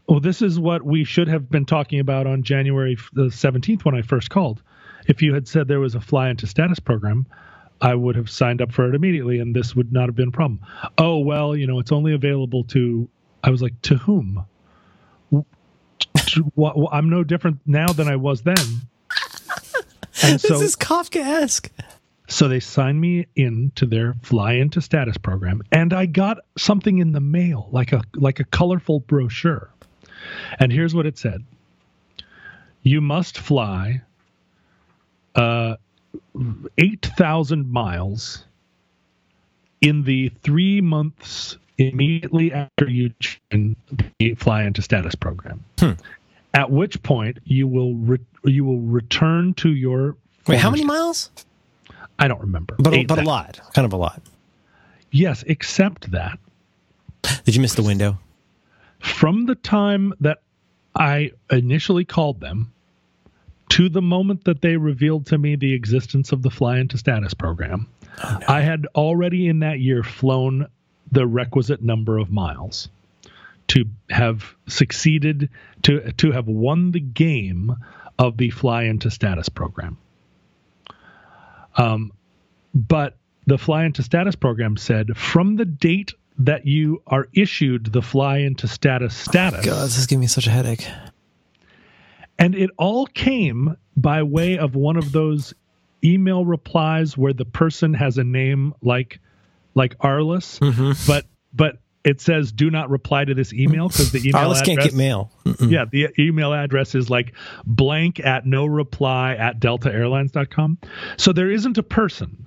Oh, 0.09 0.19
this 0.19 0.43
is 0.43 0.59
what 0.59 0.83
we 0.83 1.05
should 1.05 1.29
have 1.29 1.51
been 1.51 1.67
talking 1.67 2.01
about 2.01 2.27
on 2.27 2.43
January 2.43 2.97
the 3.13 3.27
17th 3.27 3.85
when 3.85 3.95
I 3.95 4.03
first 4.03 4.31
called. 4.31 4.63
If 5.07 5.23
you 5.23 5.35
had 5.35 5.47
said 5.47 5.69
there 5.69 5.81
was 5.81 5.95
a 5.95 6.01
fly 6.01 6.31
into 6.31 6.47
status 6.47 6.81
program, 6.81 7.27
I 7.81 7.95
would 7.95 8.17
have 8.17 8.29
signed 8.29 8.61
up 8.61 8.73
for 8.73 8.89
it 8.89 8.95
immediately 8.95 9.39
and 9.39 9.55
this 9.55 9.77
would 9.77 9.93
not 9.93 10.07
have 10.09 10.17
been 10.17 10.29
a 10.29 10.33
problem. 10.33 10.61
Oh, 10.99 11.19
well, 11.19 11.55
you 11.55 11.67
know, 11.67 11.79
it's 11.79 11.93
only 11.93 12.13
available 12.13 12.65
to, 12.65 13.09
I 13.45 13.51
was 13.51 13.63
like, 13.63 13.81
to 13.83 13.97
whom? 13.97 14.45
I'm 16.93 17.09
no 17.11 17.25
different 17.25 17.61
now 17.67 17.89
than 17.89 18.09
I 18.09 18.17
was 18.17 18.43
then. 18.43 18.57
And 20.23 20.39
so, 20.39 20.59
this 20.59 20.61
is 20.61 20.77
Kafkaesque. 20.77 21.71
So 22.29 22.47
they 22.47 22.61
signed 22.61 23.01
me 23.01 23.27
into 23.37 23.87
their 23.87 24.15
fly 24.23 24.53
into 24.55 24.81
status 24.81 25.17
program, 25.17 25.63
and 25.73 25.93
I 25.95 26.07
got 26.07 26.39
something 26.59 26.99
in 26.99 27.13
the 27.13 27.21
mail, 27.21 27.69
like 27.73 27.93
a 27.93 28.03
like 28.15 28.39
a 28.39 28.45
colorful 28.45 29.01
brochure. 29.01 29.71
And 30.59 30.71
here's 30.73 30.95
what 30.95 31.07
it 31.07 31.17
said: 31.17 31.45
You 32.83 33.01
must 33.01 33.39
fly 33.39 34.03
uh, 35.35 35.77
eight 36.79 37.11
thousand 37.17 37.71
miles 37.71 38.45
in 39.81 40.05
the 40.05 40.29
three 40.43 40.81
months 40.81 41.57
immediately 41.89 42.53
after 42.53 42.89
you 42.89 43.13
fly 44.37 44.65
into 44.65 44.83
status 44.83 45.15
program. 45.15 45.65
Hmm. 45.79 45.93
At 46.53 46.71
which 46.71 47.03
point 47.03 47.39
you 47.45 47.67
will 47.67 47.95
re- 47.95 48.19
you 48.45 48.65
will 48.65 48.81
return 48.81 49.55
to 49.55 49.71
your. 49.71 50.17
Wait, 50.47 50.59
how 50.59 50.71
many 50.71 50.85
miles? 50.85 51.31
I 52.19 52.29
don't 52.29 52.41
remember. 52.41 52.75
But 52.79 52.95
a, 52.95 53.05
but 53.05 53.19
a 53.19 53.23
lot, 53.23 53.61
kind 53.75 53.87
of 53.87 53.93
a 53.93 53.97
lot. 53.97 54.21
Yes, 55.11 55.43
except 55.47 56.11
that. 56.11 56.39
Did 57.45 57.55
you 57.55 57.63
miss 57.63 57.75
the 57.75 57.83
window? 57.83 58.19
From 58.99 59.47
the 59.47 59.55
time 59.55 60.13
that 60.21 60.43
I 60.95 61.33
initially 61.51 62.05
called 62.05 62.41
them 62.41 62.73
to 63.71 63.89
the 63.89 64.03
moment 64.03 64.45
that 64.45 64.61
they 64.61 64.77
revealed 64.77 65.27
to 65.27 65.39
me 65.39 65.57
the 65.57 65.73
existence 65.73 66.33
of 66.33 66.43
the 66.43 66.51
fly 66.51 66.79
into 66.79 66.99
status 66.99 67.33
program, 67.33 67.87
oh, 68.25 68.39
no. 68.41 68.47
I 68.49 68.61
had 68.61 68.87
already 68.95 69.47
in 69.47 69.61
that 69.61 69.79
year 69.79 70.03
flown 70.03 70.67
the 71.13 71.27
requisite 71.27 71.83
number 71.83 72.19
of 72.19 72.31
miles 72.31 72.89
to 73.69 73.85
have 74.11 74.55
succeeded 74.67 75.49
to 75.83 76.13
to 76.13 76.33
have 76.33 76.47
won 76.47 76.91
the 76.93 77.01
game 77.01 77.75
of 78.19 78.37
the 78.37 78.51
fly 78.51 78.85
into 78.85 79.11
status 79.11 79.49
program. 79.49 79.97
Um, 81.77 82.13
but 82.75 83.17
the 83.47 83.59
fly 83.59 83.85
into 83.85 84.03
status 84.03 84.37
program 84.37 84.77
said 84.77 85.17
from 85.17 85.57
the 85.57 85.65
date 85.65 86.13
that 86.39 86.67
you 86.67 87.03
are 87.07 87.29
issued 87.33 87.93
the 87.93 88.03
fly 88.03 88.39
into 88.39 88.67
status 88.67 89.15
status. 89.15 89.65
God, 89.65 89.85
this 89.85 89.99
is 89.99 90.07
giving 90.07 90.21
me 90.21 90.27
such 90.27 90.47
a 90.47 90.51
headache. 90.51 90.87
And 92.39 92.55
it 92.55 92.71
all 92.79 93.07
came 93.07 93.77
by 93.97 94.23
way 94.23 94.59
of 94.59 94.75
one 94.75 94.97
of 94.97 95.13
those 95.13 95.53
email 96.03 96.45
replies 96.45 97.17
where 97.17 97.35
the 97.35 97.45
person 97.45 97.93
has 97.93 98.17
a 98.17 98.25
name 98.25 98.75
like 98.83 99.21
like 99.75 99.97
Arliss, 99.99 100.59
mm-hmm. 100.59 100.93
but 101.07 101.27
but 101.53 101.79
it 102.03 102.21
says 102.21 102.53
do 102.53 102.71
not 102.71 102.91
reply 102.91 103.25
to 103.25 103.35
this 103.35 103.53
email 103.53 103.89
because 103.89 104.13
the 104.13 104.27
email 104.27 104.51
address, 104.51 104.63
can't 104.63 104.81
get 104.81 104.95
mail. 104.95 105.31
Mm-mm. 105.45 105.71
Yeah, 105.71 105.85
the 105.91 106.09
email 106.19 106.53
address 106.53 106.95
is 106.95 107.11
like 107.11 107.35
blank 107.65 108.21
at 108.21 108.47
no 108.47 108.67
reply 108.67 109.35
at 109.35 109.61
deltaairlines.com. 109.61 110.79
So 111.17 111.33
there 111.33 111.51
isn't 111.51 111.79
a 111.79 111.83
person. 111.83 112.47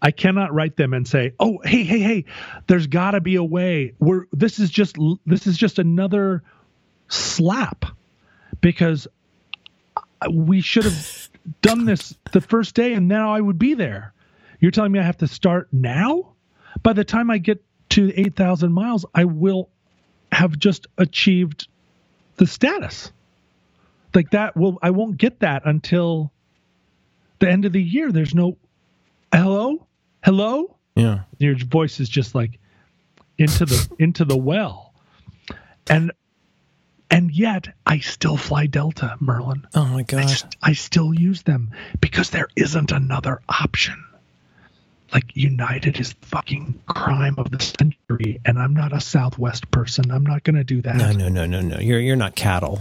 I 0.00 0.12
cannot 0.12 0.54
write 0.54 0.76
them 0.76 0.94
and 0.94 1.06
say, 1.06 1.34
"Oh, 1.40 1.58
hey, 1.64 1.82
hey, 1.82 1.98
hey, 1.98 2.24
there's 2.68 2.86
got 2.86 3.12
to 3.12 3.20
be 3.20 3.34
a 3.34 3.44
way. 3.44 3.94
We're 3.98 4.26
this 4.32 4.58
is 4.58 4.70
just 4.70 4.96
this 5.26 5.46
is 5.46 5.56
just 5.56 5.78
another 5.78 6.44
slap 7.08 7.84
because 8.60 9.08
we 10.30 10.60
should 10.60 10.84
have 10.84 11.28
done 11.62 11.84
this 11.84 12.16
the 12.32 12.40
first 12.40 12.74
day 12.74 12.92
and 12.94 13.08
now 13.08 13.34
I 13.34 13.40
would 13.40 13.58
be 13.58 13.74
there. 13.74 14.12
You're 14.60 14.70
telling 14.70 14.92
me 14.92 14.98
I 14.98 15.02
have 15.02 15.18
to 15.18 15.28
start 15.28 15.68
now? 15.72 16.34
By 16.82 16.92
the 16.92 17.04
time 17.04 17.30
I 17.30 17.38
get 17.38 17.62
to 17.90 18.12
8,000 18.14 18.72
miles, 18.72 19.04
I 19.14 19.24
will 19.24 19.68
have 20.32 20.58
just 20.58 20.86
achieved 20.98 21.68
the 22.36 22.46
status. 22.46 23.12
Like 24.14 24.30
that 24.30 24.56
will 24.56 24.78
I 24.82 24.90
won't 24.90 25.16
get 25.16 25.40
that 25.40 25.62
until 25.64 26.32
the 27.38 27.50
end 27.50 27.64
of 27.64 27.72
the 27.72 27.82
year. 27.82 28.10
There's 28.10 28.34
no 28.34 28.56
hello? 29.32 29.86
Hello? 30.24 30.76
Yeah. 30.94 31.20
Your 31.38 31.56
voice 31.56 32.00
is 32.00 32.08
just 32.08 32.34
like 32.34 32.58
into 33.36 33.66
the 33.66 33.88
into 33.98 34.24
the 34.24 34.36
well. 34.36 34.92
And 35.88 36.12
and 37.10 37.30
yet 37.30 37.68
I 37.86 38.00
still 38.00 38.36
fly 38.36 38.66
Delta, 38.66 39.16
Merlin. 39.20 39.66
Oh 39.74 39.86
my 39.86 40.02
gosh. 40.02 40.44
I, 40.44 40.70
I 40.70 40.72
still 40.72 41.14
use 41.14 41.42
them 41.42 41.70
because 42.00 42.30
there 42.30 42.48
isn't 42.56 42.92
another 42.92 43.40
option 43.48 44.02
like 45.12 45.36
United 45.36 45.98
is 45.98 46.14
fucking 46.22 46.80
crime 46.86 47.34
of 47.38 47.50
the 47.50 47.60
century, 47.60 48.40
and 48.44 48.58
I'm 48.58 48.74
not 48.74 48.92
a 48.92 49.00
Southwest 49.00 49.70
person. 49.70 50.10
I'm 50.10 50.24
not 50.24 50.44
going 50.44 50.56
to 50.56 50.64
do 50.64 50.82
that. 50.82 50.96
No, 50.96 51.12
no, 51.12 51.28
no, 51.28 51.46
no, 51.46 51.60
no. 51.60 51.78
You're 51.78 52.00
you're 52.00 52.16
not 52.16 52.34
cattle. 52.34 52.80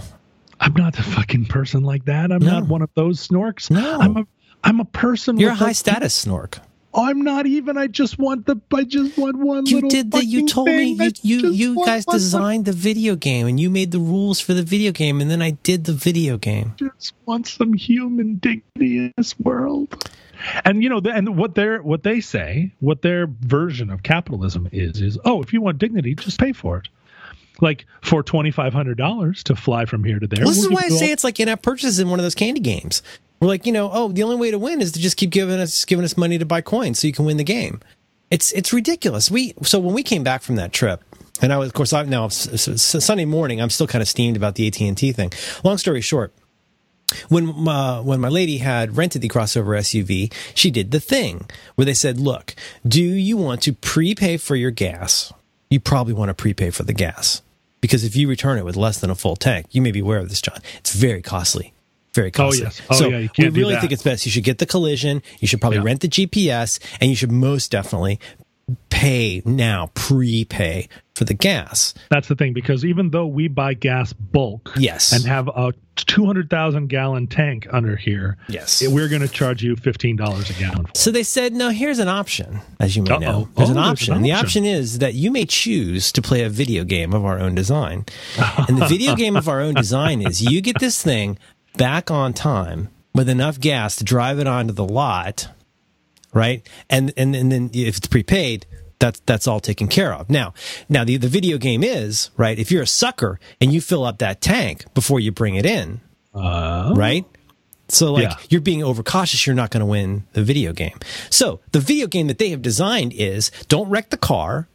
I'm 0.59 0.73
not 0.73 0.97
a 0.97 1.03
fucking 1.03 1.45
person 1.45 1.83
like 1.83 2.05
that. 2.05 2.31
I'm 2.31 2.39
no. 2.39 2.59
not 2.59 2.67
one 2.67 2.81
of 2.81 2.89
those 2.95 3.25
snorks. 3.27 3.69
No, 3.69 3.99
I'm 3.99 4.17
a 4.17 4.27
I'm 4.63 4.79
a 4.79 4.85
person. 4.85 5.37
You're 5.37 5.51
a 5.51 5.55
high 5.55 5.71
a, 5.71 5.75
status 5.75 6.25
snork. 6.25 6.59
I'm 6.93 7.21
not 7.21 7.45
even. 7.45 7.77
I 7.77 7.87
just 7.87 8.17
want 8.17 8.47
the. 8.47 8.59
I 8.73 8.83
just 8.83 9.17
want 9.17 9.37
one. 9.37 9.65
You 9.67 9.87
did 9.87 10.11
that. 10.11 10.25
You 10.25 10.47
told 10.47 10.67
thing. 10.67 10.97
me 10.97 11.11
you 11.21 11.37
you, 11.39 11.51
you 11.51 11.85
guys 11.85 12.05
designed 12.05 12.65
the 12.65 12.71
video 12.71 13.15
game 13.15 13.45
and 13.45 13.59
you 13.59 13.69
made 13.69 13.91
the 13.91 13.99
rules 13.99 14.39
for 14.39 14.53
the 14.53 14.63
video 14.63 14.91
game, 14.91 15.21
and 15.21 15.29
then 15.29 15.41
I 15.41 15.51
did 15.51 15.85
the 15.85 15.93
video 15.93 16.37
game. 16.37 16.73
Just 16.77 17.13
want 17.25 17.47
some 17.47 17.73
human 17.73 18.37
dignity 18.37 18.97
in 18.97 19.13
this 19.15 19.39
world. 19.39 20.09
And 20.63 20.83
you 20.83 20.89
know, 20.89 21.01
and 21.03 21.37
what 21.37 21.55
they're 21.55 21.81
what 21.81 22.03
they 22.03 22.21
say, 22.21 22.73
what 22.79 23.01
their 23.01 23.27
version 23.27 23.89
of 23.89 24.03
capitalism 24.03 24.69
is, 24.71 25.01
is 25.01 25.17
oh, 25.25 25.41
if 25.41 25.53
you 25.53 25.61
want 25.61 25.79
dignity, 25.79 26.15
just 26.15 26.39
pay 26.39 26.53
for 26.53 26.77
it 26.77 26.87
like 27.61 27.85
for 28.01 28.23
twenty 28.23 28.51
five 28.51 28.73
hundred 28.73 28.97
dollars 28.97 29.43
to 29.43 29.55
fly 29.55 29.85
from 29.85 30.03
here 30.03 30.19
to 30.19 30.27
there. 30.27 30.43
Well, 30.43 30.53
this 30.53 30.63
is 30.63 30.69
why 30.69 30.83
I 30.85 30.89
say 30.89 31.11
it's 31.11 31.23
like 31.23 31.39
in-app 31.39 31.61
purchases 31.61 31.99
in 31.99 32.09
one 32.09 32.19
of 32.19 32.23
those 32.23 32.35
candy 32.35 32.59
games. 32.59 33.01
We're 33.39 33.47
like, 33.47 33.65
you 33.65 33.71
know, 33.71 33.89
oh, 33.93 34.09
the 34.09 34.23
only 34.23 34.35
way 34.35 34.51
to 34.51 34.57
win 34.57 34.81
is 34.81 34.91
to 34.93 34.99
just 34.99 35.17
keep 35.17 35.29
giving 35.29 35.59
us 35.59 35.85
giving 35.85 36.05
us 36.05 36.17
money 36.17 36.37
to 36.37 36.45
buy 36.45 36.61
coins 36.61 36.99
so 36.99 37.07
you 37.07 37.13
can 37.13 37.25
win 37.25 37.37
the 37.37 37.43
game. 37.43 37.81
It's 38.31 38.51
it's 38.51 38.73
ridiculous. 38.73 39.31
We 39.31 39.53
so 39.61 39.79
when 39.79 39.93
we 39.93 40.03
came 40.03 40.23
back 40.23 40.41
from 40.41 40.55
that 40.55 40.73
trip, 40.73 41.03
and 41.41 41.53
I 41.53 41.57
was 41.57 41.67
of 41.67 41.73
course 41.73 41.93
I 41.93 42.03
now 42.03 42.27
Sunday 42.29 43.25
morning 43.25 43.61
I'm 43.61 43.69
still 43.69 43.87
kind 43.87 44.01
of 44.01 44.07
steamed 44.07 44.37
about 44.37 44.55
the 44.55 44.67
AT 44.67 44.79
and 44.81 44.97
T 44.97 45.11
thing. 45.11 45.31
Long 45.63 45.77
story 45.77 46.01
short, 46.01 46.33
when 47.29 47.45
my, 47.45 47.99
when 47.99 48.19
my 48.19 48.27
lady 48.27 48.57
had 48.57 48.97
rented 48.97 49.21
the 49.21 49.29
crossover 49.29 49.77
SUV, 49.77 50.31
she 50.53 50.71
did 50.71 50.91
the 50.91 50.99
thing 50.99 51.49
where 51.75 51.85
they 51.85 51.93
said, 51.93 52.19
"Look, 52.19 52.55
do 52.87 53.01
you 53.01 53.37
want 53.37 53.61
to 53.63 53.73
prepay 53.73 54.37
for 54.37 54.55
your 54.55 54.71
gas? 54.71 55.31
You 55.69 55.79
probably 55.79 56.13
want 56.13 56.29
to 56.29 56.33
prepay 56.33 56.69
for 56.69 56.83
the 56.83 56.93
gas 56.93 57.41
because 57.81 58.03
if 58.03 58.15
you 58.15 58.27
return 58.27 58.57
it 58.57 58.65
with 58.65 58.75
less 58.75 58.99
than 58.99 59.09
a 59.09 59.15
full 59.15 59.35
tank, 59.35 59.67
you 59.71 59.81
may 59.81 59.91
be 59.91 59.99
aware 59.99 60.19
of 60.19 60.29
this, 60.29 60.41
John. 60.41 60.59
It's 60.77 60.93
very 60.93 61.21
costly." 61.21 61.73
Very 62.13 62.31
costly. 62.31 62.63
Oh 62.63 62.65
yes. 62.65 62.81
Oh 62.89 62.95
so 62.95 63.07
yeah. 63.09 63.27
we 63.37 63.49
really 63.49 63.75
think 63.75 63.91
it's 63.91 64.01
best. 64.01 64.25
You 64.25 64.31
should 64.31 64.43
get 64.43 64.57
the 64.57 64.65
collision. 64.65 65.21
You 65.39 65.47
should 65.47 65.61
probably 65.61 65.77
yeah. 65.77 65.83
rent 65.83 66.01
the 66.01 66.07
GPS, 66.07 66.79
and 66.99 67.11
you 67.11 67.15
should 67.15 67.31
most 67.31 67.69
definitely 67.69 68.19
pay 68.89 69.41
now, 69.45 69.91
prepay 69.93 70.87
for 71.15 71.23
the 71.25 71.33
gas. 71.33 71.93
That's 72.09 72.27
the 72.27 72.35
thing 72.35 72.53
because 72.53 72.83
even 72.85 73.09
though 73.11 73.25
we 73.27 73.47
buy 73.47 73.73
gas 73.73 74.13
bulk, 74.13 74.73
yes, 74.77 75.11
and 75.13 75.23
have 75.25 75.47
a 75.47 75.73
two 75.95 76.25
hundred 76.25 76.49
thousand 76.49 76.87
gallon 76.87 77.27
tank 77.27 77.67
under 77.71 77.95
here, 77.95 78.37
yes, 78.49 78.83
we're 78.87 79.07
going 79.07 79.21
to 79.21 79.27
charge 79.27 79.63
you 79.63 79.75
fifteen 79.75 80.15
dollars 80.15 80.49
a 80.49 80.53
gallon. 80.53 80.85
so 80.93 81.11
they 81.11 81.23
said, 81.23 81.53
no, 81.53 81.69
here's 81.69 81.99
an 81.99 82.07
option, 82.09 82.59
as 82.79 82.95
you 82.95 83.03
may 83.03 83.11
Uh-oh. 83.11 83.19
know. 83.19 83.49
There's, 83.55 83.69
oh, 83.69 83.71
an, 83.73 83.77
option. 83.77 83.77
there's 83.77 83.77
an 83.77 83.83
option. 83.83 84.21
The 84.23 84.31
option 84.33 84.65
is 84.65 84.99
that 84.99 85.13
you 85.13 85.31
may 85.31 85.45
choose 85.45 86.11
to 86.11 86.21
play 86.21 86.43
a 86.43 86.49
video 86.49 86.83
game 86.83 87.13
of 87.13 87.25
our 87.25 87.39
own 87.39 87.55
design, 87.55 88.05
and 88.67 88.77
the 88.77 88.87
video 88.87 89.15
game 89.15 89.35
of 89.35 89.47
our 89.47 89.61
own 89.61 89.73
design 89.75 90.21
is 90.21 90.41
you 90.41 90.61
get 90.61 90.79
this 90.79 91.01
thing 91.01 91.37
back 91.77 92.11
on 92.11 92.33
time 92.33 92.89
with 93.15 93.29
enough 93.29 93.59
gas 93.59 93.95
to 93.95 94.03
drive 94.03 94.37
it 94.39 94.45
onto 94.47 94.73
the 94.73 94.85
lot, 94.85 95.49
right? 96.33 96.67
And 96.89 97.13
and 97.17 97.35
and 97.35 97.51
then 97.51 97.69
if 97.73 97.97
it's 97.97 98.07
prepaid, 98.07 98.65
that's 98.99 99.19
that's 99.25 99.47
all 99.47 99.59
taken 99.59 99.87
care 99.87 100.13
of. 100.13 100.29
Now, 100.29 100.53
now 100.89 101.03
the 101.03 101.17
the 101.17 101.27
video 101.27 101.57
game 101.57 101.83
is 101.83 102.31
right. 102.37 102.57
If 102.57 102.71
you're 102.71 102.83
a 102.83 102.87
sucker 102.87 103.39
and 103.61 103.73
you 103.73 103.81
fill 103.81 104.03
up 104.03 104.19
that 104.19 104.41
tank 104.41 104.91
before 104.93 105.19
you 105.19 105.31
bring 105.31 105.55
it 105.55 105.65
in, 105.65 106.01
uh, 106.33 106.93
right? 106.95 107.25
So 107.89 108.11
like 108.13 108.23
yeah. 108.23 108.35
you're 108.49 108.61
being 108.61 108.83
overcautious, 108.83 109.47
you're 109.47 109.55
not 109.55 109.71
going 109.71 109.81
to 109.81 109.85
win 109.85 110.25
the 110.33 110.43
video 110.43 110.73
game. 110.73 110.99
So 111.29 111.61
the 111.71 111.79
video 111.79 112.07
game 112.07 112.27
that 112.27 112.37
they 112.37 112.49
have 112.49 112.61
designed 112.61 113.13
is 113.13 113.49
don't 113.69 113.89
wreck 113.89 114.09
the 114.09 114.17
car, 114.17 114.67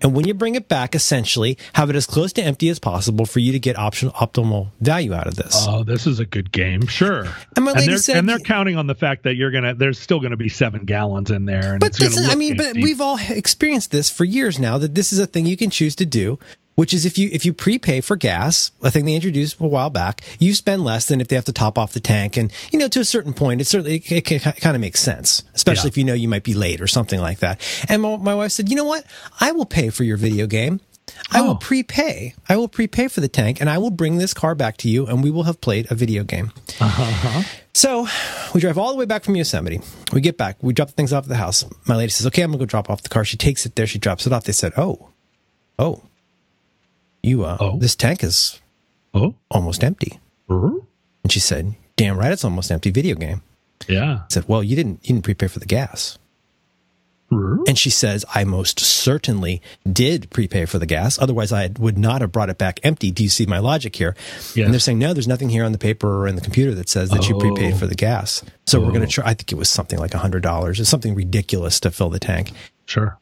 and 0.00 0.14
when 0.14 0.26
you 0.26 0.34
bring 0.34 0.54
it 0.54 0.68
back, 0.68 0.94
essentially 0.94 1.58
have 1.74 1.90
it 1.90 1.96
as 1.96 2.06
close 2.06 2.32
to 2.34 2.42
empty 2.42 2.68
as 2.68 2.78
possible 2.78 3.26
for 3.26 3.40
you 3.40 3.52
to 3.52 3.58
get 3.58 3.78
option, 3.78 4.10
optimal 4.10 4.70
value 4.80 5.14
out 5.14 5.26
of 5.26 5.36
this. 5.36 5.66
Oh, 5.68 5.82
this 5.82 6.06
is 6.06 6.20
a 6.20 6.26
good 6.26 6.52
game, 6.52 6.86
sure. 6.86 7.26
And 7.56 7.64
my 7.64 7.72
and 7.72 7.80
they're, 7.80 7.98
said, 7.98 8.16
and 8.16 8.28
they're 8.28 8.38
counting 8.38 8.76
on 8.76 8.86
the 8.86 8.94
fact 8.94 9.24
that 9.24 9.34
you're 9.34 9.50
gonna. 9.50 9.74
There's 9.74 9.98
still 9.98 10.20
going 10.20 10.30
to 10.30 10.36
be 10.36 10.48
seven 10.48 10.84
gallons 10.84 11.30
in 11.30 11.44
there, 11.44 11.72
and 11.72 11.80
but 11.80 12.00
I 12.02 12.34
mean, 12.34 12.52
empty. 12.52 12.72
but 12.72 12.82
we've 12.82 13.00
all 13.00 13.18
experienced 13.28 13.90
this 13.90 14.10
for 14.10 14.24
years 14.24 14.58
now. 14.58 14.78
That 14.78 14.94
this 14.94 15.12
is 15.12 15.18
a 15.18 15.26
thing 15.26 15.46
you 15.46 15.56
can 15.56 15.70
choose 15.70 15.96
to 15.96 16.06
do 16.06 16.38
which 16.78 16.94
is 16.94 17.04
if 17.04 17.18
you 17.18 17.28
if 17.32 17.44
you 17.44 17.52
prepay 17.52 18.00
for 18.00 18.14
gas, 18.14 18.70
a 18.82 18.90
thing 18.92 19.04
they 19.04 19.16
introduced 19.16 19.58
a 19.58 19.66
while 19.66 19.90
back, 19.90 20.20
you 20.38 20.54
spend 20.54 20.84
less 20.84 21.06
than 21.06 21.20
if 21.20 21.26
they 21.26 21.34
have 21.34 21.44
to 21.46 21.52
top 21.52 21.76
off 21.76 21.92
the 21.92 21.98
tank, 21.98 22.36
and 22.36 22.52
you 22.70 22.78
know 22.78 22.86
to 22.86 23.00
a 23.00 23.04
certain 23.04 23.32
point, 23.32 23.60
it 23.60 23.64
certainly 23.64 23.96
it, 23.96 24.30
it, 24.30 24.42
kind 24.60 24.76
of 24.76 24.80
makes 24.80 25.00
sense, 25.00 25.42
especially 25.56 25.88
Yeah. 25.88 25.92
if 25.92 25.98
you 25.98 26.04
know 26.04 26.14
you 26.14 26.28
might 26.28 26.44
be 26.44 26.54
late 26.54 26.80
or 26.80 26.86
something 26.86 27.20
like 27.20 27.40
that. 27.40 27.60
And 27.88 28.00
my, 28.02 28.16
my 28.16 28.34
wife 28.36 28.52
said, 28.52 28.68
you 28.68 28.76
know 28.76 28.84
what, 28.84 29.04
I 29.40 29.50
will 29.50 29.66
pay 29.66 29.90
for 29.90 30.04
your 30.04 30.16
video 30.16 30.46
game. 30.46 30.78
I 31.32 31.40
will 31.40 31.52
Oh. 31.52 31.56
prepay. 31.56 32.34
I 32.48 32.56
will 32.56 32.68
prepay 32.68 33.08
for 33.08 33.20
the 33.20 33.28
tank, 33.28 33.60
and 33.60 33.68
I 33.68 33.78
will 33.78 33.90
bring 33.90 34.18
this 34.18 34.32
car 34.32 34.54
back 34.54 34.76
to 34.76 34.88
you, 34.88 35.04
and 35.06 35.24
we 35.24 35.32
will 35.32 35.44
have 35.44 35.60
played 35.60 35.90
a 35.90 35.96
video 35.96 36.22
game. 36.22 36.52
Uh-huh. 36.80 37.42
So 37.74 38.06
we 38.54 38.60
drive 38.60 38.78
all 38.78 38.92
the 38.92 38.98
way 38.98 39.04
back 39.06 39.24
from 39.24 39.34
Yosemite. 39.34 39.80
We 40.12 40.20
get 40.20 40.36
back. 40.38 40.58
We 40.60 40.72
drop 40.74 40.88
the 40.88 40.94
things 40.94 41.12
off 41.12 41.24
at 41.24 41.28
the 41.28 41.36
house. 41.36 41.64
My 41.88 41.96
lady 41.96 42.10
says, 42.10 42.26
"Okay, 42.28 42.42
I'm 42.42 42.50
gonna 42.52 42.58
go 42.60 42.66
drop 42.66 42.88
off 42.88 43.02
the 43.02 43.08
car." 43.08 43.24
She 43.24 43.36
takes 43.36 43.66
it 43.66 43.74
there. 43.74 43.86
She 43.86 43.98
drops 43.98 44.26
it 44.28 44.32
off. 44.32 44.44
They 44.44 44.52
said, 44.52 44.72
"Oh, 44.76 45.08
oh, 45.78 46.02
you 47.28 47.44
uh, 47.44 47.56
Oh. 47.60 47.78
this 47.78 47.94
tank 47.94 48.24
is 48.24 48.60
Oh, 49.14 49.34
almost 49.50 49.84
empty." 49.84 50.18
er, 50.50 50.70
And 51.22 51.30
she 51.32 51.40
said, 51.40 51.74
"Damn 51.96 52.18
right, 52.18 52.32
it's 52.32 52.44
almost 52.44 52.70
empty." 52.72 52.90
Video 52.90 53.14
game. 53.14 53.42
yeah. 53.86 54.20
I 54.22 54.26
said, 54.30 54.44
"Well, 54.48 54.62
you 54.64 54.74
didn't 54.76 55.00
you 55.02 55.14
didn't 55.14 55.24
prepay 55.24 55.46
for 55.48 55.58
the 55.60 55.66
gas." 55.66 56.18
Er, 57.30 57.58
And 57.68 57.76
she 57.78 57.90
says, 57.90 58.24
"I 58.34 58.44
most 58.44 58.80
certainly 58.80 59.60
did 59.90 60.30
prepay 60.30 60.64
for 60.64 60.78
the 60.78 60.86
gas. 60.86 61.18
Otherwise, 61.18 61.52
I 61.52 61.68
would 61.78 61.98
not 61.98 62.22
have 62.22 62.32
brought 62.32 62.48
it 62.48 62.56
back 62.56 62.80
empty." 62.82 63.10
Do 63.10 63.22
you 63.22 63.28
see 63.28 63.44
my 63.44 63.58
logic 63.58 63.96
here? 63.96 64.16
Yes. 64.54 64.64
And 64.64 64.72
they're 64.72 64.80
saying, 64.80 64.98
"No, 64.98 65.12
there's 65.12 65.28
nothing 65.28 65.50
here 65.50 65.64
on 65.64 65.72
the 65.72 65.78
paper 65.78 66.08
or 66.22 66.26
in 66.26 66.36
the 66.36 66.40
computer 66.40 66.74
that 66.74 66.88
says 66.88 67.10
that 67.10 67.28
you 67.28 67.36
Oh. 67.36 67.38
prepaid 67.40 67.76
for 67.76 67.86
the 67.86 67.94
gas." 67.94 68.42
So 68.66 68.80
we're 68.80 68.88
going 68.92 69.02
Oh. 69.02 69.06
to 69.06 69.12
try. 69.12 69.24
I 69.26 69.34
think 69.34 69.52
it 69.52 69.56
was 69.58 69.68
something 69.68 69.98
like 69.98 70.14
hundred 70.14 70.42
dollars. 70.42 70.80
It's 70.80 70.88
something 70.88 71.14
ridiculous 71.14 71.78
to 71.80 71.90
fill 71.90 72.08
the 72.08 72.18
tank. 72.18 72.52
Sure. 72.86 73.18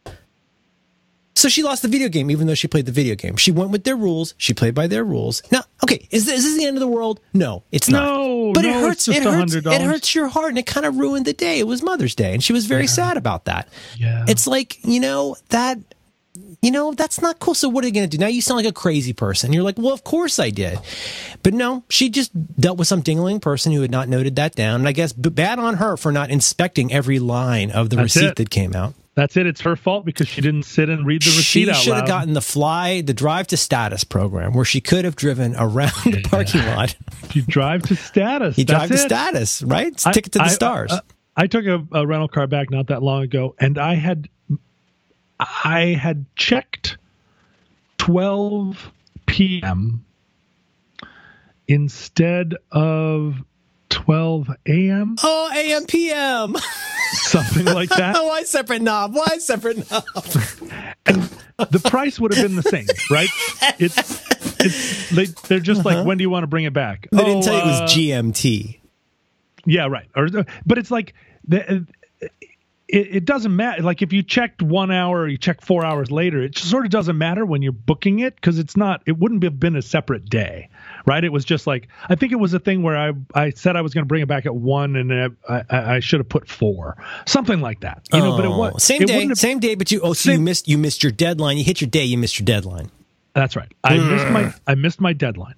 So 1.36 1.48
she 1.50 1.62
lost 1.62 1.82
the 1.82 1.88
video 1.88 2.08
game, 2.08 2.30
even 2.30 2.46
though 2.46 2.54
she 2.54 2.66
played 2.66 2.86
the 2.86 2.92
video 2.92 3.14
game. 3.14 3.36
She 3.36 3.52
went 3.52 3.70
with 3.70 3.84
their 3.84 3.94
rules. 3.94 4.34
She 4.38 4.54
played 4.54 4.74
by 4.74 4.86
their 4.86 5.04
rules. 5.04 5.42
Now, 5.52 5.64
okay, 5.84 6.08
is 6.10 6.24
this, 6.24 6.38
is 6.38 6.44
this 6.44 6.58
the 6.58 6.64
end 6.64 6.76
of 6.76 6.80
the 6.80 6.88
world? 6.88 7.20
No, 7.34 7.62
it's 7.70 7.90
not. 7.90 8.02
No, 8.04 8.52
but 8.54 8.64
it 8.64 8.72
hurts. 8.72 9.06
It 9.06 9.22
hurts. 9.22 9.54
$100. 9.54 9.72
It 9.74 9.82
hurts 9.82 10.14
your 10.14 10.28
heart, 10.28 10.48
and 10.48 10.58
it 10.58 10.64
kind 10.66 10.86
of 10.86 10.96
ruined 10.96 11.26
the 11.26 11.34
day. 11.34 11.58
It 11.58 11.66
was 11.66 11.82
Mother's 11.82 12.14
Day, 12.14 12.32
and 12.32 12.42
she 12.42 12.52
was 12.54 12.64
very 12.66 12.86
sad 12.86 13.16
about 13.18 13.44
that. 13.44 13.68
Yeah. 13.96 14.24
It's 14.26 14.46
like 14.46 14.82
you 14.84 14.98
know 14.98 15.36
that. 15.50 15.78
You 16.62 16.70
know 16.70 16.92
that's 16.92 17.20
not 17.20 17.38
cool. 17.38 17.54
So 17.54 17.68
what 17.68 17.84
are 17.84 17.86
you 17.86 17.92
going 17.92 18.08
to 18.08 18.16
do 18.16 18.18
now? 18.20 18.28
You 18.28 18.40
sound 18.42 18.56
like 18.56 18.66
a 18.66 18.72
crazy 18.72 19.12
person. 19.12 19.52
You're 19.52 19.62
like, 19.62 19.78
well, 19.78 19.92
of 19.92 20.04
course 20.04 20.38
I 20.38 20.50
did, 20.50 20.78
but 21.42 21.54
no, 21.54 21.84
she 21.88 22.08
just 22.08 22.30
dealt 22.58 22.78
with 22.78 22.88
some 22.88 23.02
dingling 23.02 23.40
person 23.40 23.72
who 23.72 23.82
had 23.82 23.90
not 23.90 24.08
noted 24.08 24.36
that 24.36 24.54
down, 24.54 24.80
and 24.80 24.88
I 24.88 24.92
guess 24.92 25.12
b- 25.12 25.28
bad 25.30 25.58
on 25.58 25.74
her 25.74 25.96
for 25.96 26.12
not 26.12 26.30
inspecting 26.30 26.92
every 26.92 27.18
line 27.18 27.70
of 27.70 27.90
the 27.90 27.96
That's 27.96 28.16
receipt 28.16 28.30
it. 28.30 28.36
that 28.36 28.50
came 28.50 28.74
out. 28.74 28.94
That's 29.16 29.36
it. 29.38 29.46
It's 29.46 29.62
her 29.62 29.76
fault 29.76 30.04
because 30.04 30.28
she 30.28 30.42
didn't 30.42 30.64
sit 30.64 30.88
and 30.90 31.06
read 31.06 31.22
the 31.22 31.30
receipt 31.30 31.66
She 31.68 31.72
should 31.74 31.94
have 31.94 32.06
gotten 32.06 32.34
the 32.34 32.42
fly, 32.42 33.00
the 33.00 33.14
drive 33.14 33.46
to 33.48 33.56
status 33.56 34.04
program, 34.04 34.52
where 34.52 34.64
she 34.66 34.80
could 34.82 35.04
have 35.06 35.16
driven 35.16 35.56
around 35.56 35.90
the 36.04 36.22
parking 36.22 36.64
lot. 36.64 36.94
You 37.32 37.42
drive 37.42 37.82
to 37.84 37.96
status. 37.96 38.56
You 38.56 38.64
drive 38.64 38.88
to 38.88 38.94
it. 38.94 38.98
status, 38.98 39.62
right? 39.62 39.88
It's 39.88 40.06
I- 40.06 40.12
ticket 40.12 40.32
to 40.34 40.38
the 40.38 40.44
I- 40.44 40.48
stars. 40.48 40.92
I, 40.92 41.00
I 41.36 41.46
took 41.48 41.66
a, 41.66 41.84
a 41.92 42.06
rental 42.06 42.28
car 42.28 42.46
back 42.46 42.70
not 42.70 42.86
that 42.86 43.02
long 43.02 43.22
ago, 43.24 43.54
and 43.58 43.76
I 43.78 43.94
had 43.94 44.28
I 45.38 45.80
had 46.00 46.24
checked 46.36 46.96
12 47.98 48.90
p.m. 49.26 50.04
instead 51.68 52.54
of 52.70 53.36
12 53.90 54.50
a.m. 54.66 55.16
oh, 55.22 55.50
AM 55.54 55.84
PM. 55.86 56.56
something 57.12 57.64
like 57.64 57.88
that. 57.90 58.14
Why 58.22 58.42
separate 58.44 58.82
knob? 58.82 59.14
Why 59.14 59.38
separate 59.38 59.90
knob? 59.90 60.04
and 61.06 61.22
the 61.70 61.80
price 61.88 62.18
would 62.20 62.34
have 62.34 62.42
been 62.44 62.56
the 62.56 62.62
same, 62.62 62.86
right? 63.10 63.28
It's 63.78 63.96
it's 64.60 65.10
they 65.10 65.26
they're 65.48 65.60
just 65.60 65.84
like, 65.84 66.06
when 66.06 66.18
do 66.18 66.22
you 66.22 66.30
want 66.30 66.42
to 66.44 66.48
bring 66.48 66.64
it 66.64 66.72
back? 66.72 67.08
Uh-huh. 67.12 67.22
They 67.22 67.28
didn't 67.28 67.44
Oh, 67.44 67.46
tell 67.46 67.54
you 67.54 67.62
it 67.62 67.66
was 67.66 67.80
uh, 67.80 67.86
GMT. 67.94 68.80
Yeah, 69.64 69.86
right. 69.88 70.06
Or, 70.14 70.28
but 70.64 70.78
it's 70.78 70.90
like 70.90 71.14
the, 71.48 71.86
it, 72.88 73.16
it 73.16 73.24
doesn't 73.24 73.54
matter. 73.54 73.82
Like 73.82 74.02
if 74.02 74.12
you 74.12 74.22
checked 74.22 74.62
one 74.62 74.90
hour, 74.92 75.20
or 75.22 75.28
you 75.28 75.38
check 75.38 75.60
four 75.60 75.84
hours 75.84 76.10
later, 76.10 76.40
it 76.42 76.56
sort 76.56 76.84
of 76.84 76.90
doesn't 76.90 77.18
matter 77.18 77.44
when 77.44 77.62
you're 77.62 77.72
booking 77.72 78.20
it 78.20 78.36
because 78.36 78.58
it's 78.58 78.76
not. 78.76 79.02
It 79.06 79.18
wouldn't 79.18 79.42
have 79.42 79.58
been 79.58 79.74
a 79.76 79.82
separate 79.82 80.26
day, 80.26 80.68
right? 81.06 81.22
It 81.24 81.32
was 81.32 81.44
just 81.44 81.66
like 81.66 81.88
I 82.08 82.14
think 82.14 82.32
it 82.32 82.36
was 82.36 82.52
a 82.54 82.58
thing 82.58 82.82
where 82.82 82.96
I 82.96 83.12
I 83.34 83.50
said 83.50 83.76
I 83.76 83.80
was 83.80 83.94
going 83.94 84.02
to 84.04 84.08
bring 84.08 84.22
it 84.22 84.28
back 84.28 84.44
at 84.46 84.54
one, 84.54 84.96
and 84.96 85.12
I 85.48 85.62
I, 85.70 85.94
I 85.96 86.00
should 86.00 86.20
have 86.20 86.28
put 86.28 86.48
four, 86.48 86.96
something 87.26 87.60
like 87.60 87.80
that. 87.80 88.02
You 88.12 88.20
know, 88.20 88.36
but 88.36 88.44
it 88.44 88.48
Oh, 88.48 88.58
was 88.58 88.82
same 88.82 89.02
it 89.02 89.08
day, 89.08 89.26
have- 89.26 89.38
same 89.38 89.58
day, 89.60 89.74
but 89.74 89.90
you 89.90 90.00
oh, 90.02 90.12
so 90.12 90.32
you 90.32 90.40
missed 90.40 90.68
you 90.68 90.78
missed 90.78 91.02
your 91.02 91.12
deadline. 91.12 91.56
You 91.58 91.64
hit 91.64 91.80
your 91.80 91.88
day, 91.90 92.04
you 92.04 92.18
missed 92.18 92.38
your 92.38 92.44
deadline. 92.44 92.90
That's 93.34 93.54
right. 93.56 93.72
I 93.84 93.96
hmm. 93.96 94.10
missed 94.10 94.28
my 94.30 94.54
I 94.66 94.74
missed 94.74 95.00
my 95.00 95.12
deadline, 95.12 95.54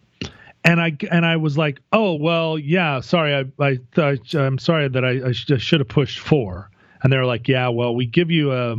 and 0.64 0.80
I 0.80 0.96
and 1.11 1.24
I 1.24 1.36
was 1.36 1.57
like, 1.57 1.80
oh 1.92 2.14
well, 2.14 2.59
yeah, 2.59 3.01
sorry, 3.01 3.34
I 3.34 3.44
I, 3.64 3.78
I 3.96 4.18
I'm 4.34 4.59
sorry 4.59 4.88
that 4.88 5.05
I, 5.05 5.28
I 5.28 5.32
sh- 5.32 5.53
should 5.59 5.80
have 5.80 5.88
pushed 5.88 6.18
four, 6.18 6.70
and 7.03 7.12
they're 7.12 7.24
like, 7.26 7.46
yeah, 7.49 7.68
well, 7.68 7.94
we 7.94 8.07
give 8.07 8.30
you 8.30 8.53
a 8.53 8.76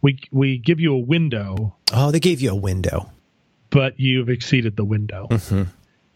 we 0.00 0.18
we 0.30 0.58
give 0.58 0.80
you 0.80 0.94
a 0.94 0.98
window, 0.98 1.76
Oh, 1.92 2.10
they 2.10 2.20
gave 2.20 2.40
you 2.40 2.50
a 2.50 2.54
window. 2.56 3.10
But 3.72 3.98
you've 3.98 4.28
exceeded 4.28 4.76
the 4.76 4.84
window, 4.84 5.26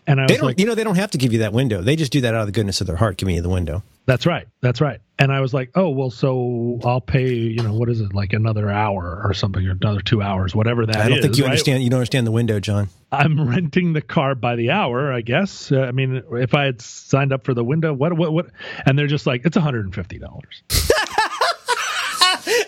and 0.07 0.21
I 0.21 0.27
They 0.27 0.35
was 0.35 0.39
don't, 0.39 0.47
like, 0.47 0.61
you 0.61 0.67
know, 0.67 0.75
they 0.77 0.85
don't 0.85 0.95
have 0.97 1.11
to 1.13 1.19
give 1.19 1.33
you 1.33 1.41
that 1.41 1.53
window. 1.53 1.83
They 1.83 1.97
just 1.97 2.13
do 2.13 2.21
that 2.21 2.35
out 2.35 2.43
of 2.43 2.47
the 2.47 2.53
goodness 2.53 2.81
of 2.81 2.87
their 2.87 2.97
heart, 2.97 3.17
giving 3.17 3.35
you 3.35 3.43
the 3.43 3.49
window. 3.49 3.83
that's 4.07 4.27
right, 4.27 4.47
that's 4.61 4.81
right, 4.81 5.01
and 5.19 5.33
I 5.33 5.41
was 5.41 5.53
like, 5.53 5.71
oh 5.75 5.89
well, 5.89 6.11
so 6.11 6.79
I'll 6.85 7.01
pay, 7.01 7.35
you 7.35 7.63
know, 7.63 7.75
what 7.75 7.89
is 7.89 8.01
it, 8.01 8.15
like 8.15 8.33
another 8.33 8.71
hour 8.71 9.21
or 9.25 9.35
something, 9.35 9.67
or 9.67 9.73
another 9.73 10.01
two 10.01 10.23
hours, 10.23 10.55
whatever 10.55 10.87
that 10.87 10.97
I 10.97 11.09
don't 11.09 11.23
think 11.23 11.37
you 11.37 11.45
right? 11.45 11.51
understand. 11.51 11.83
You 11.83 11.91
don't 11.91 11.99
understand 11.99 12.27
the 12.27 12.31
window, 12.33 12.61
John. 12.61 12.89
I'm 13.11 13.49
renting 13.49 13.95
the 13.95 14.03
car 14.03 14.35
by 14.35 14.57
the 14.57 14.71
hour, 14.71 15.13
I 15.13 15.23
guess. 15.23 15.73
Uh, 15.73 15.81
I 15.83 15.93
mean, 15.93 16.23
if 16.33 16.55
I 16.55 16.65
had 16.65 16.81
signed 16.83 17.33
up 17.33 17.45
for 17.45 17.55
the 17.55 17.65
window, 17.65 17.93
what, 17.95 18.17
what, 18.17 18.33
what? 18.33 18.47
And 18.85 18.99
they're 18.99 19.07
just 19.07 19.27
like, 19.27 19.47
it's 19.47 19.57
$150. 19.57 20.21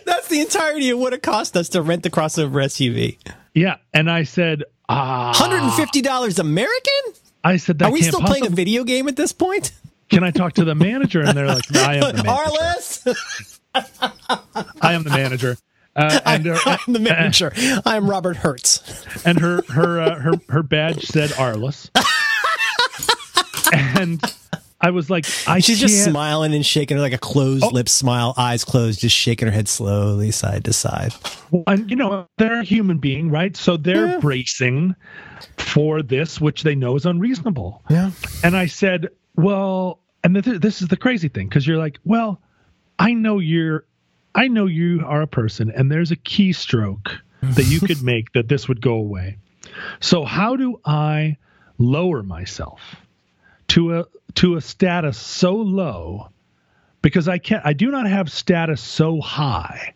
That's 0.05 0.29
the 0.29 0.41
entirety 0.41 0.91
of 0.91 0.99
what 0.99 1.13
it 1.13 1.23
cost 1.23 1.57
us 1.57 1.69
to 1.71 1.83
rent 1.83 2.03
the 2.03 2.11
crossover 2.11 2.51
SUV. 2.65 3.19
Yeah. 3.55 3.77
And 3.93 4.11
I 4.11 4.25
said, 4.25 4.65
ah, 4.89 5.33
Hundred 5.35 5.63
and 5.63 5.73
fifty 5.75 6.01
dollars 6.01 6.39
American? 6.39 6.93
I 7.45 7.57
said, 7.57 7.79
that 7.79 7.87
Are 7.87 7.93
we 7.93 8.03
still 8.03 8.21
playing 8.21 8.47
a 8.47 8.51
video 8.51 8.85
game 8.85 9.09
at 9.09 9.17
this 9.17 9.33
point? 9.33 9.73
Can 10.09 10.25
I 10.25 10.31
talk 10.31 10.55
to 10.55 10.65
the 10.65 10.75
manager? 10.75 11.21
And 11.23 11.37
they're 11.37 11.47
like, 11.47 11.65
I 11.75 11.97
am 11.97 12.17
the 12.17 12.23
manager. 13.75 14.75
I 14.83 14.93
am 14.95 15.03
the 15.05 15.11
manager. 15.11 15.57
Uh, 15.95 16.21
and 16.27 16.47
her, 16.47 16.57
I'm 16.65 16.93
the 16.93 16.99
manager. 17.01 17.53
I'm 17.85 18.09
Robert 18.09 18.39
Hertz. 18.39 19.05
and 19.25 19.39
her, 19.41 19.63
her, 19.69 20.01
uh, 20.01 20.15
her, 20.19 20.33
her 20.49 20.63
badge 20.63 21.05
said 21.05 21.31
Arliss. 21.31 21.91
and 23.73 24.21
I 24.81 24.91
was 24.91 25.11
like, 25.11 25.27
I 25.49 25.59
She's 25.59 25.81
just 25.81 26.05
smiling 26.05 26.55
and 26.55 26.65
shaking 26.65 26.97
her 26.97 27.01
like 27.03 27.13
a 27.13 27.19
closed 27.19 27.65
Oh. 27.65 27.71
lip 27.71 27.89
smile, 27.89 28.33
eyes 28.37 28.65
closed, 28.65 29.01
just 29.01 29.17
shaking 29.17 29.49
her 29.49 29.53
head 29.53 29.67
slowly 29.69 30.31
side 30.31 30.65
to 30.67 30.73
side. 30.73 31.13
and 31.67 31.91
you 31.91 31.97
know 31.97 32.27
they're 32.39 32.61
a 32.61 32.65
human 32.65 32.99
being 32.99 33.31
right 33.31 33.57
so 33.57 33.77
they're 33.77 34.07
Yeah. 34.07 34.19
bracing 34.19 34.95
for 35.57 36.03
this 36.03 36.41
which 36.41 36.63
they 36.63 36.75
know 36.75 36.95
is 36.97 37.07
unreasonable 37.07 37.83
Yeah. 37.89 38.11
and 38.45 38.57
i 38.57 38.67
said 38.67 39.09
well 39.37 40.01
and 40.25 40.43
th- 40.45 40.61
this 40.61 40.83
is 40.83 40.89
the 40.89 40.97
crazy 40.97 41.29
thing 41.29 41.49
because 41.49 41.67
you're 41.67 41.79
like 41.79 41.99
well 42.05 42.41
i 42.99 43.13
know 43.15 43.39
you're 43.39 43.85
i 44.35 44.47
know 44.49 44.67
you 44.67 45.03
are 45.07 45.23
a 45.23 45.27
person 45.27 45.71
and 45.75 45.91
there's 45.91 46.11
a 46.11 46.17
keystroke 46.17 47.09
that 47.43 47.67
you 47.67 47.81
could 47.81 48.03
make 48.13 48.33
that 48.33 48.49
this 48.49 48.69
would 48.69 48.81
go 48.83 48.95
away 48.95 49.39
so 50.01 50.25
how 50.25 50.55
do 50.57 50.79
i 50.85 51.37
lower 51.79 52.23
myself 52.23 52.81
to 53.69 53.99
a 54.01 54.05
to 54.35 54.57
a 54.57 54.61
status 54.61 55.17
so 55.19 55.55
low 55.55 56.29
because 57.03 57.29
i 57.29 57.39
can't 57.39 57.65
i 57.65 57.73
do 57.73 57.91
not 57.91 58.07
have 58.09 58.31
status 58.31 58.81
so 58.81 59.21
high 59.21 59.95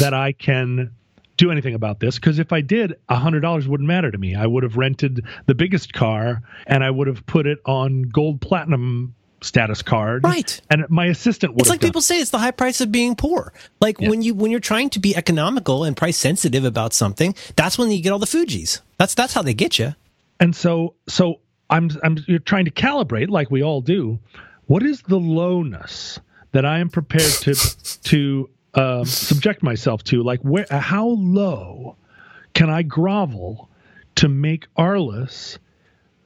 that 0.00 0.14
I 0.14 0.32
can 0.32 0.92
do 1.36 1.50
anything 1.50 1.74
about 1.74 2.00
this 2.00 2.14
because 2.18 2.38
if 2.38 2.54
I 2.54 2.62
did, 2.62 2.94
a 3.10 3.16
hundred 3.16 3.40
dollars 3.40 3.68
wouldn't 3.68 3.86
matter 3.86 4.10
to 4.10 4.16
me. 4.16 4.34
I 4.34 4.46
would 4.46 4.62
have 4.62 4.78
rented 4.78 5.26
the 5.44 5.54
biggest 5.54 5.92
car 5.92 6.40
and 6.66 6.82
I 6.82 6.90
would 6.90 7.06
have 7.06 7.26
put 7.26 7.46
it 7.46 7.58
on 7.66 8.02
gold 8.04 8.40
platinum 8.40 9.14
status 9.42 9.82
card. 9.82 10.24
Right. 10.24 10.58
And 10.70 10.88
my 10.88 11.04
assistant 11.06 11.52
would 11.52 11.60
It's 11.62 11.68
like 11.68 11.82
people 11.82 12.00
say 12.00 12.18
it's 12.18 12.30
the 12.30 12.38
high 12.38 12.50
price 12.52 12.80
of 12.80 12.90
being 12.90 13.14
poor. 13.14 13.52
Like 13.78 14.00
Yeah. 14.00 14.08
when 14.08 14.22
you 14.22 14.32
when 14.32 14.50
you're 14.50 14.58
trying 14.60 14.88
to 14.90 15.00
be 15.00 15.14
economical 15.14 15.84
and 15.84 15.94
price 15.94 16.16
sensitive 16.16 16.64
about 16.64 16.94
something, 16.94 17.34
that's 17.56 17.76
when 17.76 17.90
you 17.90 18.00
get 18.02 18.10
all 18.10 18.18
the 18.18 18.26
Fuji's. 18.26 18.80
That's 18.96 19.14
that's 19.14 19.34
how 19.34 19.42
they 19.42 19.54
get 19.54 19.78
you. 19.78 19.94
and 20.40 20.56
so 20.56 20.94
so 21.08 21.40
I'm 21.74 21.90
I'm 22.02 22.16
you're 22.26 22.38
trying 22.38 22.66
to 22.66 22.70
calibrate 22.70 23.28
like 23.28 23.50
we 23.50 23.62
all 23.62 23.80
do. 23.80 24.18
What 24.66 24.82
is 24.82 25.02
the 25.02 25.18
lowness 25.18 26.20
that 26.52 26.64
I 26.64 26.78
am 26.78 26.88
prepared 26.88 27.32
to 27.42 27.54
to 28.04 28.50
um, 28.74 29.04
subject 29.04 29.62
myself 29.62 30.04
to? 30.04 30.22
Like 30.22 30.40
where 30.40 30.66
how 30.70 31.06
low 31.08 31.96
can 32.54 32.70
I 32.70 32.82
grovel 32.82 33.68
to 34.16 34.28
make 34.28 34.66
Arliss 34.78 35.58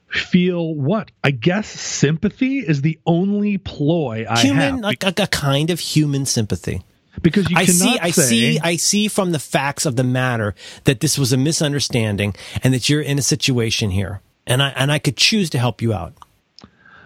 feel 0.07 0.75
what? 0.75 1.09
I 1.23 1.31
guess 1.31 1.67
sympathy 1.67 2.59
is 2.59 2.81
the 2.81 2.99
only 3.05 3.57
ploy 3.57 4.25
I 4.29 4.41
Human, 4.41 4.75
have. 4.75 4.79
like 4.81 5.03
a, 5.03 5.13
a 5.23 5.27
kind 5.27 5.69
of 5.71 5.79
human 5.79 6.25
sympathy. 6.25 6.81
because 7.21 7.49
you 7.49 7.57
I 7.57 7.65
see, 7.65 7.97
I 7.99 8.11
say, 8.11 8.21
see, 8.21 8.59
I 8.59 8.75
see 8.75 9.07
from 9.07 9.31
the 9.31 9.39
facts 9.39 9.85
of 9.85 9.95
the 9.95 10.03
matter 10.03 10.53
that 10.85 10.99
this 10.99 11.17
was 11.17 11.33
a 11.33 11.37
misunderstanding 11.37 12.35
and 12.63 12.73
that 12.73 12.87
you're 12.89 13.01
in 13.01 13.17
a 13.19 13.23
situation 13.23 13.89
here, 13.91 14.21
and 14.49 14.61
I 14.61 14.69
and 14.69 14.91
I 14.91 14.99
could 14.99 15.15
choose 15.15 15.49
to 15.51 15.59
help 15.59 15.81
you 15.81 15.93
out. 15.93 16.13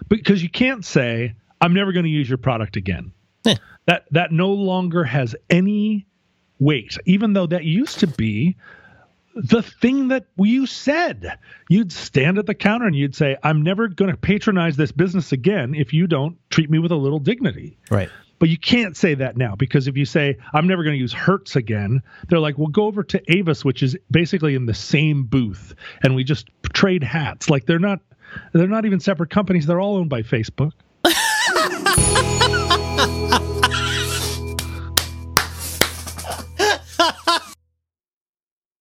because 0.08 0.42
you 0.42 0.50
can't 0.50 0.84
say 0.84 1.34
I'm 1.60 1.72
never 1.72 1.92
going 1.92 2.04
to 2.04 2.10
use 2.10 2.28
your 2.28 2.38
product 2.38 2.76
again. 2.76 3.12
Eh. 3.46 3.54
That 3.86 4.06
that 4.10 4.32
no 4.32 4.50
longer 4.50 5.04
has 5.04 5.36
any 5.50 6.06
weight, 6.58 6.96
even 7.04 7.32
though 7.34 7.46
that 7.46 7.64
used 7.64 8.00
to 8.00 8.06
be 8.06 8.56
the 9.34 9.62
thing 9.62 10.08
that 10.08 10.26
you 10.36 10.66
said. 10.66 11.38
You'd 11.68 11.90
stand 11.92 12.38
at 12.38 12.46
the 12.46 12.54
counter 12.54 12.86
and 12.86 12.94
you'd 12.96 13.14
say, 13.14 13.36
"I'm 13.42 13.62
never 13.62 13.88
going 13.88 14.10
to 14.10 14.16
patronize 14.16 14.76
this 14.76 14.92
business 14.92 15.32
again 15.32 15.74
if 15.74 15.92
you 15.92 16.06
don't 16.06 16.36
treat 16.50 16.70
me 16.70 16.78
with 16.78 16.92
a 16.92 16.96
little 16.96 17.18
dignity." 17.18 17.76
Right. 17.90 18.08
But 18.44 18.50
you 18.50 18.58
can't 18.58 18.94
say 18.94 19.14
that 19.14 19.38
now 19.38 19.56
because 19.56 19.88
if 19.88 19.96
you 19.96 20.04
say, 20.04 20.36
I'm 20.52 20.66
never 20.66 20.82
going 20.82 20.92
to 20.92 21.00
use 21.00 21.14
Hertz 21.14 21.56
again, 21.56 22.02
they're 22.28 22.40
like, 22.40 22.58
well, 22.58 22.68
go 22.68 22.84
over 22.84 23.02
to 23.02 23.22
Avis, 23.34 23.64
which 23.64 23.82
is 23.82 23.96
basically 24.10 24.54
in 24.54 24.66
the 24.66 24.74
same 24.74 25.24
booth, 25.24 25.74
and 26.02 26.14
we 26.14 26.24
just 26.24 26.50
trade 26.74 27.02
hats. 27.02 27.48
Like 27.48 27.64
they're 27.64 27.78
not 27.78 28.00
they're 28.52 28.68
not 28.68 28.84
even 28.84 29.00
separate 29.00 29.30
companies, 29.30 29.64
they're 29.64 29.80
all 29.80 29.96
owned 29.96 30.10
by 30.10 30.20
Facebook. 30.20 30.72